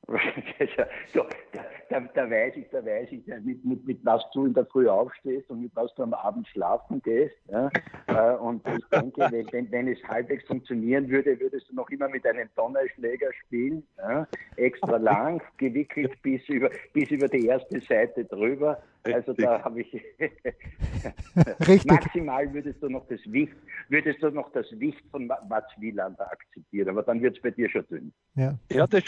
so, 1.13 1.23
da, 1.51 1.65
da, 1.89 1.99
da, 1.99 2.29
weiß 2.29 2.55
ich, 2.55 2.67
da 2.71 2.83
weiß 2.83 3.09
ich, 3.11 3.27
mit, 3.43 3.63
mit, 3.63 3.85
mit 3.85 4.03
was 4.03 4.23
du 4.33 4.45
in 4.45 4.53
der 4.53 4.65
Früh 4.65 4.87
aufstehst 4.87 5.49
und 5.51 5.61
mit 5.61 5.75
was 5.75 5.93
du 5.95 6.03
am 6.03 6.13
Abend 6.13 6.47
schlafen 6.47 7.01
gehst. 7.03 7.35
Ja? 7.51 7.69
Äh, 8.07 8.35
und 8.37 8.65
ich 8.67 8.85
denke, 8.85 9.27
wenn, 9.29 9.51
wenn, 9.51 9.71
wenn, 9.71 9.87
es 9.87 10.03
halbwegs 10.07 10.45
funktionieren 10.45 11.09
würde, 11.09 11.39
würdest 11.39 11.69
du 11.69 11.75
noch 11.75 11.89
immer 11.89 12.09
mit 12.09 12.25
einem 12.25 12.49
Donnerschläger 12.55 13.31
spielen, 13.45 13.85
ja? 13.97 14.27
extra 14.55 14.97
lang, 14.97 15.43
gewickelt 15.57 16.19
bis 16.23 16.41
über, 16.49 16.71
bis 16.93 17.11
über 17.11 17.27
die 17.27 17.45
erste 17.45 17.79
Seite 17.81 18.25
drüber. 18.25 18.81
Also 19.03 19.33
da 19.33 19.63
habe 19.63 19.81
ich 19.81 20.03
maximal 21.85 22.53
würdest 22.53 22.83
du 22.83 22.89
noch 22.89 23.07
das 23.07 23.19
Wicht, 23.25 23.55
würdest 23.87 24.21
du 24.21 24.29
noch 24.29 24.51
das 24.51 24.65
Wicht 24.79 25.03
von 25.09 25.27
Mats 25.27 25.71
Wielander 25.77 26.29
akzeptieren, 26.31 26.89
aber 26.89 27.03
dann 27.03 27.21
wird 27.21 27.37
es 27.37 27.41
bei 27.41 27.51
dir 27.51 27.69
schon 27.69 27.87
dünn. 27.87 28.13
Ja, 28.35 28.57
ja 28.71 28.87
das 28.87 29.03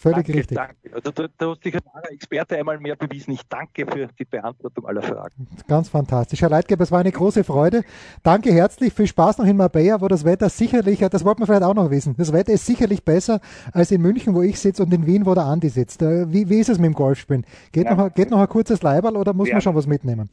Völlig 0.00 0.24
danke, 0.24 0.34
richtig. 0.34 0.56
Danke. 0.56 0.94
Also 0.94 1.10
du, 1.10 1.28
du 1.28 1.50
hast 1.50 1.62
dich 1.62 1.74
als 1.74 2.08
Experte 2.08 2.56
einmal 2.56 2.80
mehr 2.80 2.96
bewiesen. 2.96 3.32
Ich 3.32 3.42
danke 3.46 3.84
für 3.84 4.08
die 4.18 4.24
Beantwortung 4.24 4.86
aller 4.86 5.02
Fragen. 5.02 5.46
Ganz 5.68 5.90
fantastisch. 5.90 6.40
Herr 6.40 6.48
Leitgeber, 6.48 6.84
es 6.84 6.90
war 6.90 7.00
eine 7.00 7.12
große 7.12 7.44
Freude. 7.44 7.82
Danke 8.22 8.50
herzlich. 8.50 8.94
Viel 8.94 9.06
Spaß 9.06 9.36
noch 9.36 9.44
in 9.44 9.58
Marbella, 9.58 10.00
wo 10.00 10.08
das 10.08 10.24
Wetter 10.24 10.48
sicherlich, 10.48 11.00
das 11.00 11.22
wollten 11.22 11.42
wir 11.42 11.46
vielleicht 11.46 11.64
auch 11.64 11.74
noch 11.74 11.90
wissen, 11.90 12.14
das 12.16 12.32
Wetter 12.32 12.50
ist 12.50 12.64
sicherlich 12.64 13.04
besser 13.04 13.42
als 13.72 13.90
in 13.90 14.00
München, 14.00 14.34
wo 14.34 14.40
ich 14.40 14.58
sitze 14.58 14.82
und 14.82 14.94
in 14.94 15.06
Wien, 15.06 15.26
wo 15.26 15.34
der 15.34 15.44
Andi 15.44 15.68
sitzt. 15.68 16.00
Äh, 16.00 16.32
wie, 16.32 16.48
wie 16.48 16.60
ist 16.60 16.70
es 16.70 16.78
mit 16.78 16.86
dem 16.86 16.94
Golfspielen? 16.94 17.44
Geht, 17.70 17.84
ja. 17.84 17.94
noch, 17.94 18.14
geht 18.14 18.30
noch 18.30 18.40
ein 18.40 18.48
kurzes 18.48 18.80
Leiberl 18.80 19.18
oder 19.18 19.34
muss 19.34 19.48
ja. 19.48 19.56
man 19.56 19.60
schon 19.60 19.74
was 19.74 19.86
mitnehmen? 19.86 20.30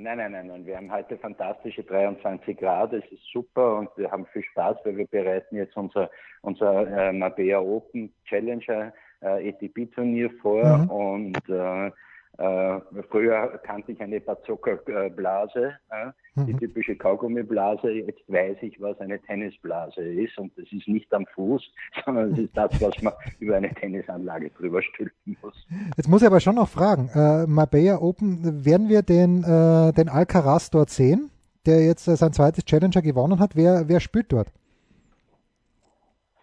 Nein, 0.00 0.18
nein, 0.18 0.30
nein, 0.30 0.46
nein. 0.46 0.64
Wir 0.64 0.76
haben 0.76 0.92
heute 0.92 1.18
fantastische 1.18 1.82
23 1.82 2.56
Grad. 2.56 2.92
Es 2.92 3.04
ist 3.10 3.24
super 3.32 3.78
und 3.78 3.88
wir 3.96 4.08
haben 4.08 4.26
viel 4.26 4.44
Spaß, 4.44 4.76
weil 4.84 4.96
wir 4.96 5.08
bereiten 5.08 5.56
jetzt 5.56 5.76
unser, 5.76 6.08
unser 6.42 6.86
äh, 6.86 7.12
Mabea 7.12 7.58
Open 7.58 8.12
Challenger 8.24 8.92
äh, 9.22 9.48
ATP-Turnier 9.48 10.30
vor 10.40 10.62
mhm. 10.64 10.88
und 10.88 11.48
äh, 11.48 11.90
äh, 12.38 12.80
früher 13.10 13.60
kannte 13.64 13.90
ich 13.90 14.00
eine 14.00 14.20
Bazooka-Blase, 14.20 15.72
äh, 15.90 16.10
die 16.36 16.52
mhm. 16.52 16.58
typische 16.60 16.94
Kaugummiblase. 16.94 17.90
Jetzt 17.90 18.22
weiß 18.28 18.58
ich, 18.62 18.80
was 18.80 19.00
eine 19.00 19.20
Tennisblase 19.20 20.02
ist. 20.02 20.38
Und 20.38 20.56
das 20.56 20.66
ist 20.70 20.86
nicht 20.86 21.12
am 21.12 21.26
Fuß, 21.34 21.62
sondern 22.04 22.32
es 22.32 22.38
ist 22.38 22.56
das, 22.56 22.80
was 22.80 23.02
man 23.02 23.12
über 23.40 23.56
eine 23.56 23.74
Tennisanlage 23.74 24.50
drüber 24.50 24.80
stülpen 24.82 25.36
muss. 25.42 25.66
Jetzt 25.96 26.08
muss 26.08 26.22
ich 26.22 26.28
aber 26.28 26.38
schon 26.38 26.54
noch 26.54 26.68
fragen, 26.68 27.10
äh, 27.12 27.44
Marbella 27.48 28.00
Open, 28.00 28.64
werden 28.64 28.88
wir 28.88 29.02
den, 29.02 29.42
äh, 29.42 29.92
den 29.92 30.08
Alcaraz 30.08 30.70
dort 30.70 30.90
sehen, 30.90 31.30
der 31.66 31.84
jetzt 31.84 32.06
äh, 32.06 32.14
sein 32.14 32.32
zweites 32.32 32.64
Challenger 32.64 33.02
gewonnen 33.02 33.40
hat? 33.40 33.56
Wer, 33.56 33.88
wer 33.88 33.98
spielt 33.98 34.32
dort? 34.32 34.52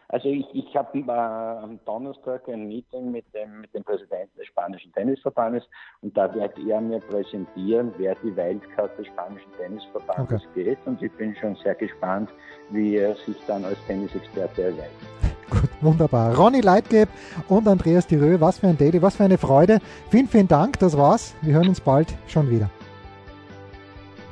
Also 0.10 0.30
ich, 0.30 0.46
ich 0.54 0.76
habe 0.76 1.00
äh, 1.00 1.12
am 1.12 1.80
Donnerstag 1.86 2.48
ein 2.48 2.68
Meeting 2.68 3.12
mit 3.12 3.26
dem, 3.34 3.62
mit 3.62 3.74
dem 3.74 3.84
Präsidenten 3.84 4.38
des 4.38 4.48
spanischen 4.48 4.94
Tennisverbandes 4.94 5.64
und 6.02 6.16
da 6.16 6.34
wird 6.34 6.58
er 6.60 6.82
mir 6.82 7.00
präsentieren, 7.00 7.94
wer 7.98 8.16
die 8.24 8.36
Wildcard 8.36 8.98
des 9.00 9.08
spanischen 9.08 9.52
Tennisverbandes 9.58 10.44
okay. 10.52 10.64
geht 10.64 10.78
und 10.86 11.02
ich 11.02 11.12
bin 11.14 11.36
schon 11.36 11.56
sehr 11.56 11.76
gespannt, 11.76 12.30
wie 12.70 12.98
er 12.98 13.16
sich 13.16 13.38
dann 13.48 13.66
als 13.66 13.78
Tennisexperte 13.88 14.64
erweist. 14.64 14.92
Gut, 15.50 15.70
wunderbar. 15.82 16.36
Ronny 16.36 16.62
Leitgeb 16.62 17.10
und 17.50 17.68
Andreas 17.68 18.08
Dirö, 18.08 18.40
was 18.40 18.60
für 18.60 18.68
ein 18.68 18.78
Daily, 18.78 19.02
was 19.02 19.16
für 19.16 19.24
eine 19.24 19.38
Freude. 19.38 19.80
Vielen, 20.10 20.28
vielen 20.28 20.48
Dank, 20.48 20.80
das 20.80 20.98
war's. 20.98 21.36
Wir 21.42 21.56
hören 21.56 21.70
uns 21.70 21.82
bald 21.82 22.08
schon 22.28 22.50
wieder. 22.50 22.70